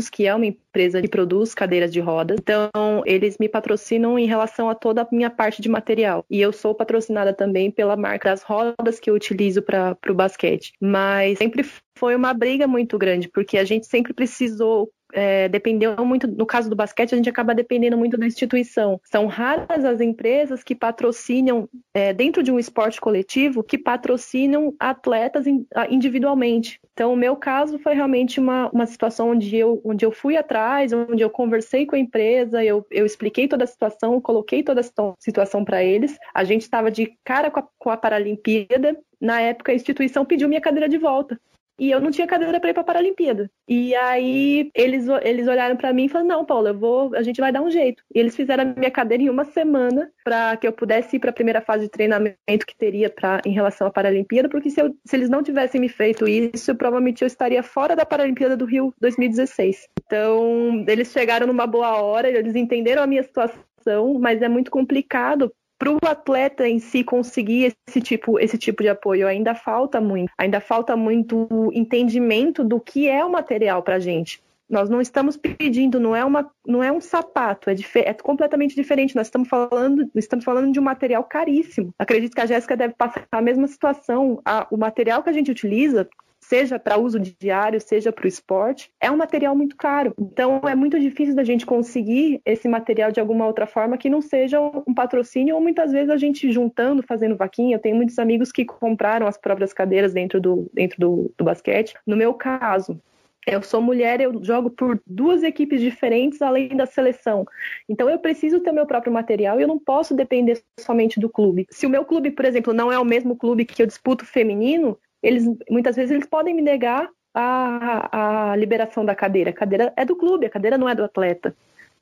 Que 0.07 0.27
é 0.27 0.35
uma 0.35 0.45
empresa 0.45 1.01
que 1.01 1.07
produz 1.07 1.55
cadeiras 1.55 1.91
de 1.91 1.99
rodas. 1.99 2.37
Então, 2.39 2.69
eles 3.05 3.37
me 3.39 3.49
patrocinam 3.49 4.19
em 4.19 4.27
relação 4.27 4.69
a 4.69 4.75
toda 4.75 5.01
a 5.01 5.07
minha 5.11 5.31
parte 5.31 5.61
de 5.61 5.67
material. 5.67 6.23
E 6.29 6.39
eu 6.39 6.53
sou 6.53 6.75
patrocinada 6.75 7.33
também 7.33 7.71
pela 7.71 7.97
marca 7.97 8.29
das 8.29 8.43
rodas 8.43 8.99
que 8.99 9.09
eu 9.09 9.15
utilizo 9.15 9.63
para 9.63 9.97
o 10.07 10.13
basquete. 10.13 10.73
Mas 10.79 11.39
sempre 11.39 11.65
foi 11.97 12.15
uma 12.15 12.33
briga 12.33 12.67
muito 12.67 12.97
grande, 12.97 13.27
porque 13.27 13.57
a 13.57 13.63
gente 13.63 13.87
sempre 13.87 14.13
precisou 14.13 14.91
é, 15.13 15.47
dependeu 15.49 15.95
muito, 16.05 16.27
no 16.27 16.45
caso 16.45 16.69
do 16.69 16.75
basquete, 16.75 17.13
a 17.13 17.17
gente 17.17 17.29
acaba 17.29 17.55
dependendo 17.55 17.97
muito 17.97 18.17
da 18.17 18.25
instituição. 18.25 18.99
São 19.03 19.27
raras 19.27 19.83
as 19.85 20.01
empresas 20.01 20.63
que 20.63 20.75
patrocinam, 20.75 21.67
é, 21.93 22.13
dentro 22.13 22.43
de 22.43 22.51
um 22.51 22.59
esporte 22.59 22.99
coletivo, 22.99 23.63
que 23.63 23.77
patrocinam 23.77 24.73
atletas 24.79 25.45
individualmente. 25.89 26.79
Então, 26.93 27.13
o 27.13 27.17
meu 27.17 27.35
caso 27.35 27.79
foi 27.79 27.93
realmente 27.93 28.39
uma, 28.39 28.69
uma 28.71 28.85
situação 28.85 29.31
onde 29.31 29.55
eu, 29.55 29.81
onde 29.85 30.05
eu 30.05 30.11
fui 30.11 30.35
atrás, 30.35 30.91
onde 30.91 31.23
eu 31.23 31.29
conversei 31.29 31.85
com 31.85 31.95
a 31.95 31.99
empresa, 31.99 32.63
eu, 32.63 32.85
eu 32.91 33.05
expliquei 33.05 33.47
toda 33.47 33.63
a 33.63 33.67
situação, 33.67 34.19
coloquei 34.19 34.63
toda 34.63 34.81
a 34.81 35.13
situação 35.17 35.63
para 35.63 35.83
eles. 35.83 36.17
A 36.33 36.43
gente 36.43 36.61
estava 36.61 36.91
de 36.91 37.13
cara 37.23 37.49
com 37.49 37.59
a, 37.59 37.67
com 37.77 37.89
a 37.89 37.97
Paralimpíada. 37.97 38.97
Na 39.19 39.41
época, 39.41 39.71
a 39.71 39.75
instituição 39.75 40.25
pediu 40.25 40.47
minha 40.47 40.61
cadeira 40.61 40.87
de 40.87 40.97
volta 40.97 41.39
e 41.79 41.89
eu 41.91 41.99
não 41.99 42.11
tinha 42.11 42.27
cadeira 42.27 42.59
para 42.59 42.69
ir 42.69 42.73
para 42.73 42.81
a 42.81 42.85
Paralimpíada. 42.85 43.49
E 43.67 43.95
aí 43.95 44.69
eles, 44.75 45.07
eles 45.23 45.47
olharam 45.47 45.75
para 45.75 45.93
mim 45.93 46.05
e 46.05 46.09
falaram: 46.09 46.29
"Não, 46.29 46.45
Paula, 46.45 46.69
eu 46.69 46.77
vou, 46.77 47.15
a 47.15 47.23
gente 47.23 47.39
vai 47.39 47.51
dar 47.51 47.61
um 47.61 47.71
jeito". 47.71 48.03
E 48.13 48.19
eles 48.19 48.35
fizeram 48.35 48.63
a 48.63 48.79
minha 48.79 48.91
cadeira 48.91 49.23
em 49.23 49.29
uma 49.29 49.45
semana 49.45 50.11
para 50.23 50.57
que 50.57 50.67
eu 50.67 50.73
pudesse 50.73 51.15
ir 51.15 51.19
para 51.19 51.29
a 51.29 51.33
primeira 51.33 51.61
fase 51.61 51.85
de 51.85 51.89
treinamento 51.89 52.65
que 52.65 52.75
teria 52.75 53.09
para 53.09 53.41
em 53.45 53.51
relação 53.51 53.87
à 53.87 53.91
Paralimpíada, 53.91 54.49
porque 54.49 54.69
se, 54.69 54.81
eu, 54.81 54.93
se 55.05 55.15
eles 55.15 55.29
não 55.29 55.41
tivessem 55.41 55.79
me 55.79 55.89
feito 55.89 56.27
isso, 56.27 56.75
provavelmente 56.75 57.21
eu 57.21 57.27
estaria 57.27 57.63
fora 57.63 57.95
da 57.95 58.05
Paralimpíada 58.05 58.57
do 58.57 58.65
Rio 58.65 58.93
2016. 58.99 59.87
Então, 60.05 60.83
eles 60.87 61.11
chegaram 61.11 61.47
numa 61.47 61.65
boa 61.65 62.01
hora, 62.01 62.29
eles 62.29 62.55
entenderam 62.55 63.03
a 63.03 63.07
minha 63.07 63.23
situação, 63.23 64.19
mas 64.19 64.41
é 64.41 64.49
muito 64.49 64.71
complicado 64.71 65.51
para 65.79 65.91
o 65.91 65.97
atleta 66.05 66.67
em 66.67 66.77
si 66.77 67.05
conseguir 67.05 67.73
esse 67.87 68.01
tipo, 68.01 68.37
esse 68.37 68.57
tipo 68.57 68.83
de 68.83 68.89
apoio 68.89 69.25
ainda 69.25 69.55
falta 69.55 70.01
muito, 70.01 70.29
ainda 70.37 70.59
falta 70.59 70.95
muito 70.97 71.47
entendimento 71.73 72.65
do 72.65 72.81
que 72.81 73.07
é 73.07 73.23
o 73.23 73.31
material 73.31 73.81
para 73.81 73.95
a 73.95 73.99
gente. 73.99 74.43
Nós 74.69 74.87
não 74.87 75.01
estamos 75.01 75.35
pedindo, 75.35 75.99
não 75.99 76.15
é, 76.15 76.23
uma, 76.23 76.51
não 76.67 76.83
é 76.83 76.91
um 76.91 77.01
sapato, 77.01 77.71
é, 77.71 77.75
é, 77.95 78.13
completamente 78.13 78.75
diferente. 78.75 79.15
Nós 79.15 79.25
estamos 79.25 79.47
falando, 79.47 80.07
estamos 80.13 80.45
falando 80.45 80.71
de 80.71 80.79
um 80.79 80.83
material 80.83 81.23
caríssimo. 81.23 81.91
Acredito 81.97 82.35
que 82.35 82.41
a 82.41 82.45
Jéssica 82.45 82.77
deve 82.77 82.93
passar 82.93 83.25
a 83.31 83.41
mesma 83.41 83.67
situação. 83.67 84.39
A, 84.45 84.67
o 84.69 84.77
material 84.77 85.23
que 85.23 85.29
a 85.29 85.33
gente 85.33 85.49
utiliza 85.49 86.07
seja 86.41 86.79
para 86.79 86.97
uso 86.97 87.19
diário, 87.19 87.79
seja 87.79 88.11
para 88.11 88.25
o 88.25 88.27
esporte, 88.27 88.91
é 88.99 89.11
um 89.11 89.17
material 89.17 89.55
muito 89.55 89.75
caro. 89.75 90.13
Então 90.19 90.61
é 90.67 90.75
muito 90.75 90.99
difícil 90.99 91.35
da 91.35 91.43
gente 91.43 91.65
conseguir 91.65 92.41
esse 92.45 92.67
material 92.67 93.11
de 93.11 93.19
alguma 93.19 93.45
outra 93.45 93.67
forma 93.67 93.97
que 93.97 94.09
não 94.09 94.21
seja 94.21 94.59
um 94.59 94.93
patrocínio 94.93 95.55
ou 95.55 95.61
muitas 95.61 95.91
vezes 95.91 96.09
a 96.09 96.17
gente 96.17 96.51
juntando, 96.51 97.03
fazendo 97.03 97.35
vaquinha. 97.35 97.75
Eu 97.75 97.81
tenho 97.81 97.95
muitos 97.95 98.17
amigos 98.17 98.51
que 98.51 98.65
compraram 98.65 99.27
as 99.27 99.37
próprias 99.37 99.73
cadeiras 99.73 100.13
dentro 100.13 100.39
do, 100.39 100.69
dentro 100.73 100.99
do, 100.99 101.31
do 101.37 101.43
basquete. 101.43 101.93
No 102.05 102.15
meu 102.15 102.33
caso, 102.33 102.99
eu 103.47 103.63
sou 103.63 103.81
mulher, 103.81 104.21
eu 104.21 104.43
jogo 104.43 104.69
por 104.69 105.01
duas 105.07 105.43
equipes 105.43 105.81
diferentes 105.81 106.41
além 106.41 106.69
da 106.75 106.85
seleção. 106.85 107.45
Então 107.87 108.09
eu 108.09 108.19
preciso 108.19 108.59
ter 108.59 108.71
meu 108.71 108.85
próprio 108.85 109.11
material 109.11 109.59
e 109.59 109.63
eu 109.63 109.67
não 109.67 109.79
posso 109.79 110.15
depender 110.15 110.61
somente 110.79 111.19
do 111.19 111.29
clube. 111.29 111.65
Se 111.69 111.85
o 111.85 111.89
meu 111.89 112.05
clube, 112.05 112.31
por 112.31 112.45
exemplo, 112.45 112.73
não 112.73 112.91
é 112.91 112.99
o 112.99 113.05
mesmo 113.05 113.35
clube 113.35 113.65
que 113.65 113.81
eu 113.81 113.87
disputo 113.87 114.25
feminino, 114.25 114.97
eles 115.21 115.45
muitas 115.69 115.95
vezes 115.95 116.11
eles 116.11 116.27
podem 116.27 116.53
me 116.53 116.61
negar 116.61 117.09
a, 117.33 118.51
a 118.51 118.55
liberação 118.55 119.05
da 119.05 119.15
cadeira. 119.15 119.51
A 119.51 119.53
cadeira 119.53 119.93
é 119.95 120.05
do 120.05 120.15
clube, 120.15 120.45
a 120.45 120.49
cadeira 120.49 120.77
não 120.77 120.89
é 120.89 120.95
do 120.95 121.03
atleta. 121.03 121.55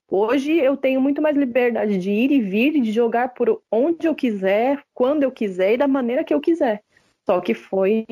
Hoje 0.09 0.53
eu 0.57 0.77
tenho 0.77 1.01
muito 1.01 1.21
mais 1.21 1.35
liberdade 1.35 1.97
de 1.97 2.09
ir 2.09 2.31
e 2.31 2.41
vir 2.41 2.79
de 2.81 2.91
jogar 2.91 3.33
por 3.33 3.61
onde 3.69 4.07
eu 4.07 4.15
quiser, 4.15 4.81
quando 4.93 5.23
eu 5.23 5.31
quiser 5.31 5.73
e 5.73 5.77
da 5.77 5.87
maneira 5.87 6.23
que 6.23 6.33
eu 6.33 6.39
quiser. 6.39 6.81
Só 7.25 7.41
que 7.41 7.53
foi 7.53 8.05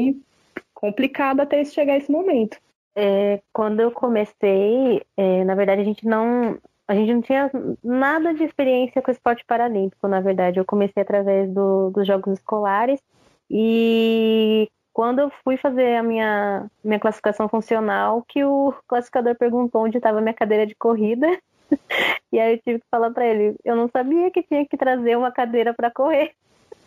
complicado 0.74 1.40
até 1.40 1.64
chegar 1.64 1.98
esse 1.98 2.12
momento. 2.12 2.60
É, 2.96 3.42
quando 3.54 3.80
eu 3.80 3.92
comecei, 3.92 5.02
é, 5.16 5.44
na 5.46 5.56
verdade 5.56 5.82
a 5.82 5.86
gente 5.86 6.06
não 6.06 6.58
a 6.88 6.94
gente 6.94 7.14
não 7.14 7.22
tinha 7.22 7.50
nada 7.84 8.34
de 8.34 8.44
experiência 8.44 9.02
com 9.02 9.10
esporte 9.10 9.44
paralímpico, 9.46 10.08
na 10.08 10.22
verdade. 10.22 10.60
Eu 10.60 10.66
comecei 10.66 11.02
através 11.02 11.50
do, 11.52 11.90
dos 11.90 12.06
jogos 12.06 12.34
escolares 12.34 13.02
e 13.50 14.70
quando 14.96 15.20
eu 15.20 15.30
fui 15.44 15.58
fazer 15.58 15.98
a 15.98 16.02
minha, 16.02 16.72
minha 16.82 16.98
classificação 16.98 17.50
funcional, 17.50 18.24
que 18.26 18.46
o 18.46 18.74
classificador 18.88 19.36
perguntou 19.36 19.84
onde 19.84 19.98
estava 19.98 20.22
minha 20.22 20.34
cadeira 20.34 20.66
de 20.66 20.74
corrida. 20.74 21.28
e 22.32 22.40
aí 22.40 22.54
eu 22.54 22.62
tive 22.62 22.80
que 22.80 22.86
falar 22.90 23.12
para 23.12 23.26
ele, 23.26 23.58
eu 23.66 23.76
não 23.76 23.90
sabia 23.90 24.32
que 24.32 24.42
tinha 24.42 24.66
que 24.66 24.78
trazer 24.78 25.18
uma 25.18 25.34
cadeira 25.34 25.74
para 25.74 25.92
correr. 25.92 26.32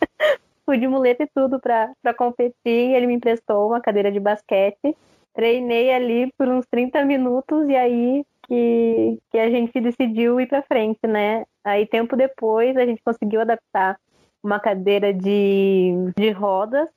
fui 0.64 0.78
de 0.78 0.88
muleta 0.88 1.22
e 1.22 1.28
tudo 1.34 1.60
para 1.60 2.14
competir. 2.16 2.54
E 2.64 2.94
ele 2.94 3.06
me 3.06 3.12
emprestou 3.12 3.68
uma 3.68 3.80
cadeira 3.80 4.10
de 4.10 4.18
basquete. 4.18 4.96
Treinei 5.34 5.92
ali 5.92 6.32
por 6.38 6.48
uns 6.48 6.64
30 6.70 7.04
minutos 7.04 7.68
e 7.68 7.76
aí 7.76 8.24
que, 8.46 9.18
que 9.30 9.38
a 9.38 9.50
gente 9.50 9.78
decidiu 9.82 10.40
ir 10.40 10.46
para 10.46 10.62
frente, 10.62 11.06
né? 11.06 11.44
Aí 11.62 11.84
tempo 11.86 12.16
depois 12.16 12.74
a 12.74 12.86
gente 12.86 13.02
conseguiu 13.02 13.42
adaptar 13.42 14.00
uma 14.42 14.58
cadeira 14.58 15.12
de, 15.12 15.92
de 16.16 16.30
rodas 16.30 16.88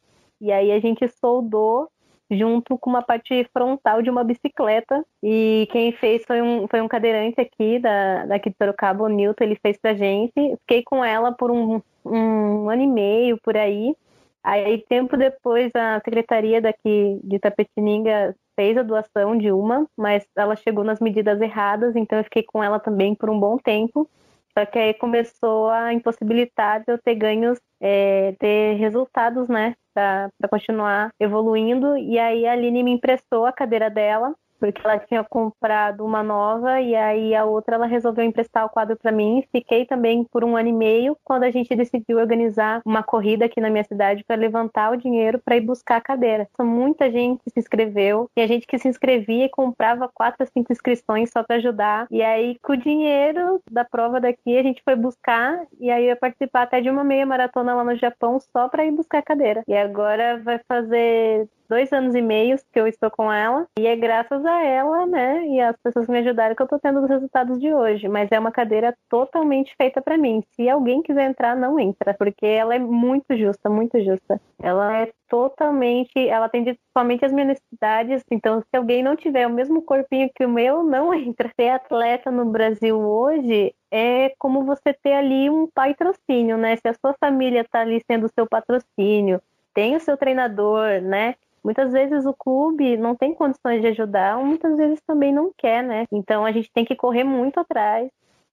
e 0.41 0.51
aí 0.51 0.71
a 0.71 0.79
gente 0.79 1.07
soldou 1.07 1.87
junto 2.31 2.77
com 2.77 2.89
uma 2.89 3.01
parte 3.01 3.47
frontal 3.53 4.01
de 4.01 4.09
uma 4.09 4.23
bicicleta. 4.23 5.05
E 5.21 5.67
quem 5.71 5.91
fez 5.91 6.23
foi 6.25 6.41
um, 6.41 6.67
foi 6.67 6.81
um 6.81 6.87
cadeirante 6.87 7.39
aqui, 7.39 7.77
da, 7.77 8.25
daqui 8.25 8.49
de 8.49 8.55
Sorocaba, 8.57 9.03
o 9.03 9.09
Newton, 9.09 9.43
ele 9.43 9.59
fez 9.61 9.77
pra 9.77 9.93
gente. 9.93 10.33
Fiquei 10.61 10.81
com 10.81 11.03
ela 11.03 11.31
por 11.33 11.51
um, 11.51 11.81
um 12.05 12.69
ano 12.69 12.81
e 12.81 12.87
meio, 12.87 13.37
por 13.43 13.57
aí. 13.57 13.95
Aí, 14.43 14.83
tempo 14.89 15.15
depois, 15.15 15.71
a 15.75 16.01
secretaria 16.03 16.59
daqui 16.59 17.19
de 17.23 17.37
Tapetininga 17.37 18.35
fez 18.55 18.75
a 18.75 18.81
doação 18.81 19.37
de 19.37 19.51
uma, 19.51 19.85
mas 19.95 20.25
ela 20.35 20.55
chegou 20.55 20.83
nas 20.83 20.99
medidas 20.99 21.39
erradas, 21.39 21.95
então 21.95 22.17
eu 22.17 22.23
fiquei 22.23 22.43
com 22.43 22.63
ela 22.63 22.79
também 22.79 23.13
por 23.13 23.29
um 23.29 23.39
bom 23.39 23.57
tempo. 23.57 24.09
Só 24.57 24.65
que 24.65 24.77
aí 24.77 24.93
começou 24.93 25.69
a 25.69 25.93
impossibilitar 25.93 26.83
de 26.83 26.91
eu 26.93 26.97
ter 26.97 27.15
ganhos, 27.15 27.59
é, 27.79 28.33
ter 28.39 28.75
resultados, 28.75 29.47
né? 29.47 29.75
para 29.93 30.31
continuar 30.49 31.13
evoluindo. 31.19 31.97
E 31.97 32.17
aí 32.17 32.45
a 32.45 32.53
Aline 32.53 32.83
me 32.83 32.91
emprestou 32.91 33.45
a 33.45 33.51
cadeira 33.51 33.89
dela. 33.89 34.33
Porque 34.61 34.81
ela 34.85 34.99
tinha 34.99 35.23
comprado 35.23 36.05
uma 36.05 36.21
nova 36.21 36.79
e 36.79 36.95
aí 36.95 37.33
a 37.33 37.43
outra 37.43 37.75
ela 37.75 37.87
resolveu 37.87 38.23
emprestar 38.23 38.63
o 38.63 38.69
quadro 38.69 38.95
para 38.95 39.11
mim. 39.11 39.43
Fiquei 39.51 39.85
também 39.85 40.23
por 40.23 40.43
um 40.43 40.55
ano 40.55 40.69
e 40.69 40.73
meio 40.73 41.17
quando 41.23 41.43
a 41.43 41.51
gente 41.51 41.75
decidiu 41.75 42.19
organizar 42.19 42.79
uma 42.85 43.01
corrida 43.01 43.45
aqui 43.45 43.59
na 43.59 43.71
minha 43.71 43.83
cidade 43.83 44.23
para 44.23 44.35
levantar 44.35 44.91
o 44.91 44.95
dinheiro 44.97 45.41
para 45.43 45.57
ir 45.57 45.61
buscar 45.61 45.97
a 45.97 46.01
cadeira. 46.01 46.47
Então, 46.53 46.65
muita 46.65 47.11
gente 47.11 47.41
se 47.47 47.59
inscreveu 47.59 48.29
e 48.37 48.41
a 48.41 48.45
gente 48.45 48.67
que 48.67 48.77
se 48.77 48.87
inscrevia 48.87 49.45
e 49.45 49.49
comprava 49.49 50.07
quatro, 50.07 50.45
cinco 50.53 50.71
inscrições 50.71 51.31
só 51.31 51.41
para 51.41 51.55
ajudar. 51.55 52.05
E 52.11 52.21
aí, 52.21 52.59
com 52.61 52.73
o 52.73 52.77
dinheiro 52.77 53.59
da 53.71 53.83
prova 53.83 54.21
daqui, 54.21 54.55
a 54.57 54.63
gente 54.63 54.83
foi 54.83 54.95
buscar 54.95 55.65
e 55.79 55.89
aí 55.89 56.03
eu 56.03 56.09
ia 56.09 56.15
participar 56.15 56.63
até 56.63 56.81
de 56.81 56.89
uma 56.89 57.03
meia 57.03 57.25
maratona 57.25 57.73
lá 57.73 57.83
no 57.83 57.95
Japão 57.95 58.39
só 58.39 58.69
para 58.69 58.85
ir 58.85 58.91
buscar 58.91 59.17
a 59.19 59.23
cadeira. 59.23 59.63
E 59.67 59.75
agora 59.75 60.39
vai 60.39 60.59
fazer 60.67 61.49
dois 61.71 61.91
anos 61.93 62.13
e 62.13 62.21
meio 62.21 62.57
que 62.73 62.79
eu 62.79 62.85
estou 62.85 63.09
com 63.09 63.31
ela. 63.31 63.65
E 63.79 63.87
é 63.87 63.95
graças 63.95 64.45
a 64.45 64.61
ela, 64.61 65.05
né, 65.05 65.47
e 65.47 65.61
as 65.61 65.75
pessoas 65.77 66.05
que 66.05 66.11
me 66.11 66.19
ajudaram 66.19 66.53
que 66.53 66.61
eu 66.61 66.65
estou 66.65 66.79
tendo 66.79 67.01
os 67.01 67.09
resultados 67.09 67.57
de 67.59 67.73
hoje. 67.73 68.09
Mas 68.09 68.29
é 68.29 68.37
uma 68.37 68.51
cadeira 68.51 68.93
totalmente 69.09 69.73
feita 69.77 70.01
para 70.01 70.17
mim. 70.17 70.43
Se 70.51 70.69
alguém 70.69 71.01
quiser 71.01 71.29
entrar, 71.29 71.55
não 71.55 71.79
entra, 71.79 72.13
porque 72.13 72.45
ela 72.45 72.75
é 72.75 72.79
muito 72.79 73.37
justa, 73.37 73.69
muito 73.69 73.97
justa. 74.03 74.41
Ela 74.61 74.97
é 74.97 75.11
totalmente, 75.29 76.11
ela 76.27 76.47
atende 76.47 76.77
somente 76.95 77.23
as 77.23 77.31
minhas 77.31 77.47
necessidades. 77.47 78.21
Então, 78.29 78.59
se 78.59 78.77
alguém 78.77 79.01
não 79.01 79.15
tiver 79.15 79.47
o 79.47 79.49
mesmo 79.49 79.81
corpinho 79.81 80.29
que 80.35 80.45
o 80.45 80.49
meu, 80.49 80.83
não 80.83 81.13
entra. 81.15 81.49
Ser 81.55 81.69
atleta 81.69 82.29
no 82.29 82.45
Brasil 82.45 82.99
hoje 82.99 83.73
é 83.89 84.33
como 84.37 84.65
você 84.65 84.93
ter 84.93 85.13
ali 85.13 85.49
um 85.49 85.67
patrocínio, 85.67 86.57
né? 86.57 86.75
Se 86.75 86.87
a 86.89 86.93
sua 86.93 87.15
família 87.17 87.61
está 87.61 87.79
ali 87.79 88.01
sendo 88.05 88.25
o 88.25 88.31
seu 88.33 88.45
patrocínio, 88.45 89.41
tem 89.73 89.95
o 89.95 89.99
seu 89.99 90.17
treinador, 90.17 91.01
né? 91.01 91.35
Muitas 91.63 91.91
vezes 91.91 92.25
o 92.25 92.33
clube 92.33 92.97
não 92.97 93.15
tem 93.15 93.35
condições 93.35 93.81
de 93.81 93.87
ajudar, 93.87 94.37
ou 94.37 94.45
muitas 94.45 94.77
vezes 94.77 94.99
também 95.05 95.33
não 95.33 95.53
quer, 95.57 95.83
né? 95.83 96.05
Então 96.11 96.45
a 96.45 96.51
gente 96.51 96.71
tem 96.71 96.83
que 96.83 96.95
correr 96.95 97.23
muito 97.23 97.59
atrás 97.59 98.09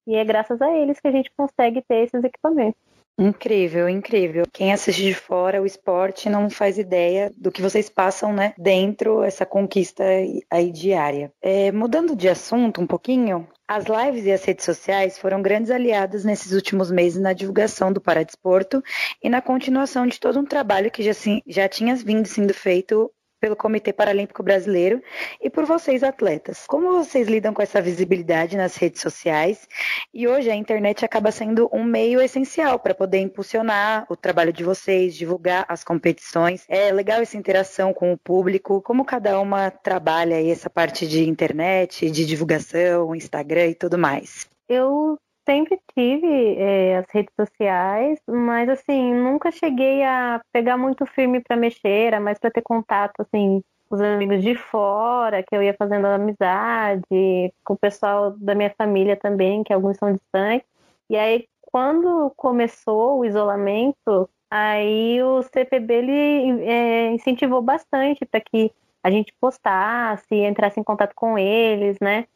e 0.07 0.15
é 0.15 0.25
graças 0.25 0.61
a 0.61 0.71
eles 0.71 1.01
que 1.01 1.09
a 1.09 1.13
gente 1.13 1.31
consegue 1.37 1.83
ter 1.83 2.05
esses 2.05 2.23
equipamentos. 2.25 2.88
Incrível, 3.19 3.89
incrível. 3.89 4.45
Quem 4.53 4.73
assiste 4.73 5.03
de 5.03 5.13
fora 5.13 5.61
o 5.61 5.67
esporte 5.67 6.31
não 6.31 6.49
faz 6.49 6.79
ideia 6.79 7.33
do 7.37 7.51
que 7.51 7.61
vocês 7.61 7.89
passam, 7.91 8.33
né, 8.33 8.55
dentro 8.57 9.25
essa 9.25 9.45
conquista 9.45 10.05
aí 10.49 10.71
diária. 10.71 11.33
É, 11.43 11.73
mudando 11.73 12.15
de 12.15 12.29
assunto 12.29 12.81
um 12.81 12.87
pouquinho, 12.87 13.49
as 13.67 13.87
lives 13.87 14.25
e 14.25 14.31
as 14.31 14.45
redes 14.45 14.65
sociais 14.65 15.19
foram 15.19 15.43
grandes 15.43 15.71
aliadas 15.71 16.25
nesses 16.25 16.53
últimos 16.53 16.93
meses 16.93 17.21
na 17.21 17.33
divulgação 17.33 17.93
do 17.93 18.01
Paradesporto 18.01 18.83
e 19.21 19.29
na 19.29 19.43
continuação 19.43 20.07
de 20.07 20.21
todo 20.21 20.39
um 20.39 20.45
trabalho 20.45 20.91
que 20.91 21.03
já, 21.03 21.13
já 21.45 21.69
tinha 21.69 21.97
vindo 21.97 22.27
sendo 22.27 22.55
feito 22.55 23.11
pelo 23.41 23.57
Comitê 23.57 23.93
Paralímpico 23.93 24.43
Brasileiro 24.43 25.03
e 25.41 25.49
por 25.49 25.65
vocês 25.65 26.03
atletas. 26.03 26.65
Como 26.67 26.93
vocês 26.93 27.29
lidam 27.29 27.55
com 27.55 27.63
essa 27.63 27.81
visibilidade 27.81 28.57
nas 28.57 28.77
redes 28.77 29.01
sociais? 29.01 29.67
E 30.13 30.27
hoje 30.27 30.51
a 30.51 30.55
internet 30.55 31.05
acaba 31.05 31.31
sendo 31.31 31.69
um 31.73 31.85
meio 31.85 32.21
essencial 32.21 32.79
para 32.79 32.95
poder 32.95 33.19
impulsionar 33.19 34.07
o 34.09 34.17
trabalho 34.17 34.53
de 34.53 34.65
vocês, 34.65 35.15
divulgar 35.15 35.65
as 35.69 35.85
competições. 35.85 36.65
É 36.69 36.93
legal 36.93 37.21
essa 37.21 37.37
interação 37.37 37.93
com 37.93 38.13
o 38.13 38.19
público. 38.19 38.83
Como 38.83 39.05
cada 39.05 39.41
uma 39.41 39.71
trabalha 39.71 40.41
essa 40.51 40.69
parte 40.69 41.07
de 41.07 41.29
internet, 41.29 42.11
de 42.11 42.27
divulgação, 42.27 43.15
Instagram 43.15 43.69
e 43.69 43.75
tudo 43.75 43.99
mais? 43.99 44.47
Eu 44.69 45.17
sempre 45.49 45.81
tive 45.95 46.57
é, 46.59 46.99
as 46.99 47.07
redes 47.11 47.35
sociais, 47.35 48.21
mas 48.29 48.69
assim, 48.69 49.15
nunca 49.15 49.51
cheguei 49.51 50.05
a 50.05 50.43
pegar 50.53 50.77
muito 50.77 51.07
firme 51.07 51.41
para 51.41 51.57
mexer, 51.57 52.09
era 52.09 52.21
mais 52.21 52.39
para 52.39 52.51
ter 52.51 52.61
contato 52.61 53.15
assim 53.21 53.63
com 53.89 53.95
os 53.95 54.01
amigos 54.03 54.43
de 54.43 54.55
fora, 54.55 55.43
que 55.43 55.57
eu 55.57 55.63
ia 55.63 55.73
fazendo 55.73 56.07
amizade, 56.07 57.55
com 57.65 57.73
o 57.73 57.79
pessoal 57.79 58.33
da 58.33 58.55
minha 58.55 58.69
família 58.77 59.17
também, 59.17 59.65
que 59.65 59.73
alguns 59.73 59.97
são 59.97 60.13
distantes. 60.13 60.69
E 61.09 61.17
aí, 61.17 61.47
quando 61.63 62.31
começou 62.37 63.19
o 63.19 63.25
isolamento, 63.25 64.29
aí 64.51 65.23
o 65.23 65.43
CPB 65.43 65.95
ele 65.95 66.63
é, 66.65 67.11
incentivou 67.13 67.63
bastante 67.63 68.27
para 68.27 68.41
que 68.41 68.71
a 69.03 69.11
gente 69.11 69.33
postasse, 69.41 70.35
entrasse 70.35 70.79
em 70.79 70.85
contato 70.85 71.15
com 71.15 71.39
eles, 71.39 71.97
né? 71.99 72.27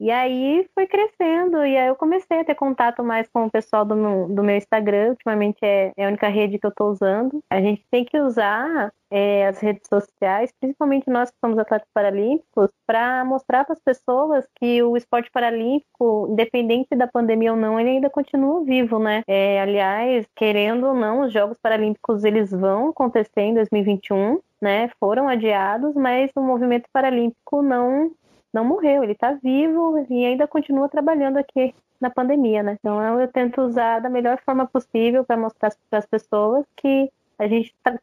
E 0.00 0.10
aí 0.10 0.66
foi 0.74 0.86
crescendo, 0.86 1.58
e 1.58 1.76
aí 1.76 1.88
eu 1.88 1.94
comecei 1.94 2.40
a 2.40 2.44
ter 2.44 2.54
contato 2.54 3.04
mais 3.04 3.28
com 3.28 3.44
o 3.44 3.50
pessoal 3.50 3.84
do 3.84 3.94
meu, 3.94 4.28
do 4.28 4.42
meu 4.42 4.56
Instagram, 4.56 5.10
ultimamente 5.10 5.58
é, 5.62 5.92
é 5.94 6.06
a 6.06 6.08
única 6.08 6.26
rede 6.26 6.58
que 6.58 6.64
eu 6.66 6.70
estou 6.70 6.90
usando. 6.90 7.44
A 7.50 7.60
gente 7.60 7.84
tem 7.90 8.02
que 8.02 8.18
usar 8.18 8.90
é, 9.10 9.46
as 9.46 9.58
redes 9.58 9.86
sociais, 9.86 10.52
principalmente 10.58 11.10
nós 11.10 11.30
que 11.30 11.36
somos 11.38 11.58
atletas 11.58 11.88
paralímpicos, 11.92 12.70
para 12.86 13.24
mostrar 13.26 13.64
para 13.64 13.74
as 13.74 13.80
pessoas 13.80 14.46
que 14.56 14.82
o 14.82 14.96
esporte 14.96 15.30
paralímpico, 15.30 16.28
independente 16.30 16.96
da 16.96 17.06
pandemia 17.06 17.52
ou 17.52 17.58
não, 17.58 17.78
ele 17.78 17.90
ainda 17.90 18.08
continua 18.08 18.64
vivo, 18.64 18.98
né? 18.98 19.22
É, 19.26 19.60
aliás, 19.60 20.26
querendo 20.34 20.86
ou 20.86 20.94
não, 20.94 21.22
os 21.22 21.32
Jogos 21.32 21.58
Paralímpicos 21.60 22.24
eles 22.24 22.50
vão 22.50 22.88
acontecer 22.88 23.42
em 23.42 23.54
2021, 23.54 24.38
né? 24.62 24.90
Foram 24.98 25.28
adiados, 25.28 25.94
mas 25.94 26.30
o 26.36 26.40
movimento 26.40 26.88
paralímpico 26.92 27.62
não 27.62 28.12
não 28.52 28.64
morreu, 28.64 29.02
ele 29.02 29.12
está 29.12 29.32
vivo 29.32 30.04
e 30.10 30.24
ainda 30.24 30.46
continua 30.46 30.88
trabalhando 30.88 31.36
aqui 31.36 31.74
na 32.00 32.10
pandemia, 32.10 32.62
né? 32.62 32.76
Então 32.78 33.20
eu 33.20 33.28
tento 33.28 33.60
usar 33.60 34.00
da 34.00 34.08
melhor 34.08 34.40
forma 34.44 34.66
possível 34.66 35.24
para 35.24 35.36
mostrar 35.36 35.72
para 35.88 35.98
as 35.98 36.06
pessoas 36.06 36.64
que 36.76 37.10
a 37.38 37.46
gente 37.48 37.74
tá, 37.82 37.94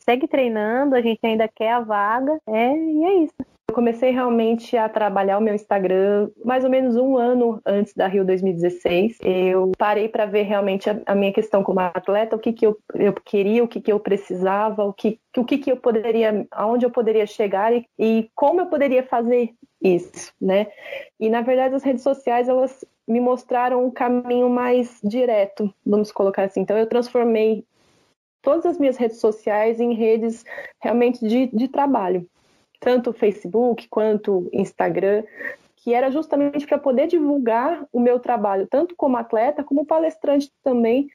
segue 0.00 0.28
treinando, 0.28 0.94
a 0.94 1.00
gente 1.00 1.20
ainda 1.22 1.48
quer 1.48 1.72
a 1.72 1.80
vaga, 1.80 2.38
é, 2.46 2.76
e 2.76 3.04
é 3.04 3.14
isso. 3.24 3.34
Eu 3.72 3.74
comecei 3.74 4.10
realmente 4.10 4.76
a 4.76 4.86
trabalhar 4.86 5.38
o 5.38 5.40
meu 5.40 5.54
Instagram 5.54 6.28
mais 6.44 6.62
ou 6.62 6.68
menos 6.68 6.94
um 6.94 7.16
ano 7.16 7.58
antes 7.64 7.94
da 7.94 8.06
Rio 8.06 8.22
2016. 8.22 9.18
Eu 9.22 9.72
parei 9.78 10.10
para 10.10 10.26
ver 10.26 10.42
realmente 10.42 10.90
a, 10.90 11.00
a, 11.06 11.14
minha 11.14 11.32
questão 11.32 11.62
como 11.62 11.80
atleta, 11.80 12.36
o 12.36 12.38
que, 12.38 12.52
que 12.52 12.66
eu, 12.66 12.76
eu 12.94 13.14
queria, 13.14 13.64
o 13.64 13.68
que, 13.68 13.80
que 13.80 13.90
eu 13.90 13.98
precisava, 13.98 14.84
o 14.84 14.92
que, 14.92 15.18
o 15.38 15.42
que, 15.42 15.56
que 15.56 15.72
eu 15.72 15.78
poderia, 15.78 16.46
aonde 16.50 16.84
eu 16.84 16.90
poderia 16.90 17.26
chegar 17.26 17.72
e, 17.72 17.86
e 17.98 18.28
como 18.34 18.60
eu 18.60 18.66
poderia 18.66 19.04
fazer 19.04 19.54
isso, 19.82 20.32
né? 20.40 20.68
E 21.18 21.28
na 21.28 21.40
verdade 21.40 21.74
as 21.74 21.82
redes 21.82 22.02
sociais 22.02 22.48
elas 22.48 22.84
me 23.06 23.20
mostraram 23.20 23.84
um 23.84 23.90
caminho 23.90 24.48
mais 24.48 25.00
direto, 25.02 25.72
vamos 25.84 26.12
colocar 26.12 26.44
assim. 26.44 26.60
Então 26.60 26.78
eu 26.78 26.86
transformei 26.86 27.64
todas 28.40 28.66
as 28.66 28.78
minhas 28.78 28.96
redes 28.96 29.18
sociais 29.18 29.80
em 29.80 29.94
redes 29.94 30.44
realmente 30.80 31.26
de, 31.26 31.46
de 31.48 31.68
trabalho 31.68 32.28
tanto 32.82 33.12
Facebook 33.12 33.86
quanto 33.88 34.50
Instagram, 34.52 35.22
que 35.76 35.94
era 35.94 36.10
justamente 36.10 36.66
para 36.66 36.78
poder 36.78 37.06
divulgar 37.06 37.86
o 37.92 38.00
meu 38.00 38.18
trabalho, 38.18 38.66
tanto 38.66 38.94
como 38.96 39.16
atleta, 39.16 39.64
como 39.64 39.86
palestrante 39.86 40.50
também, 40.64 41.08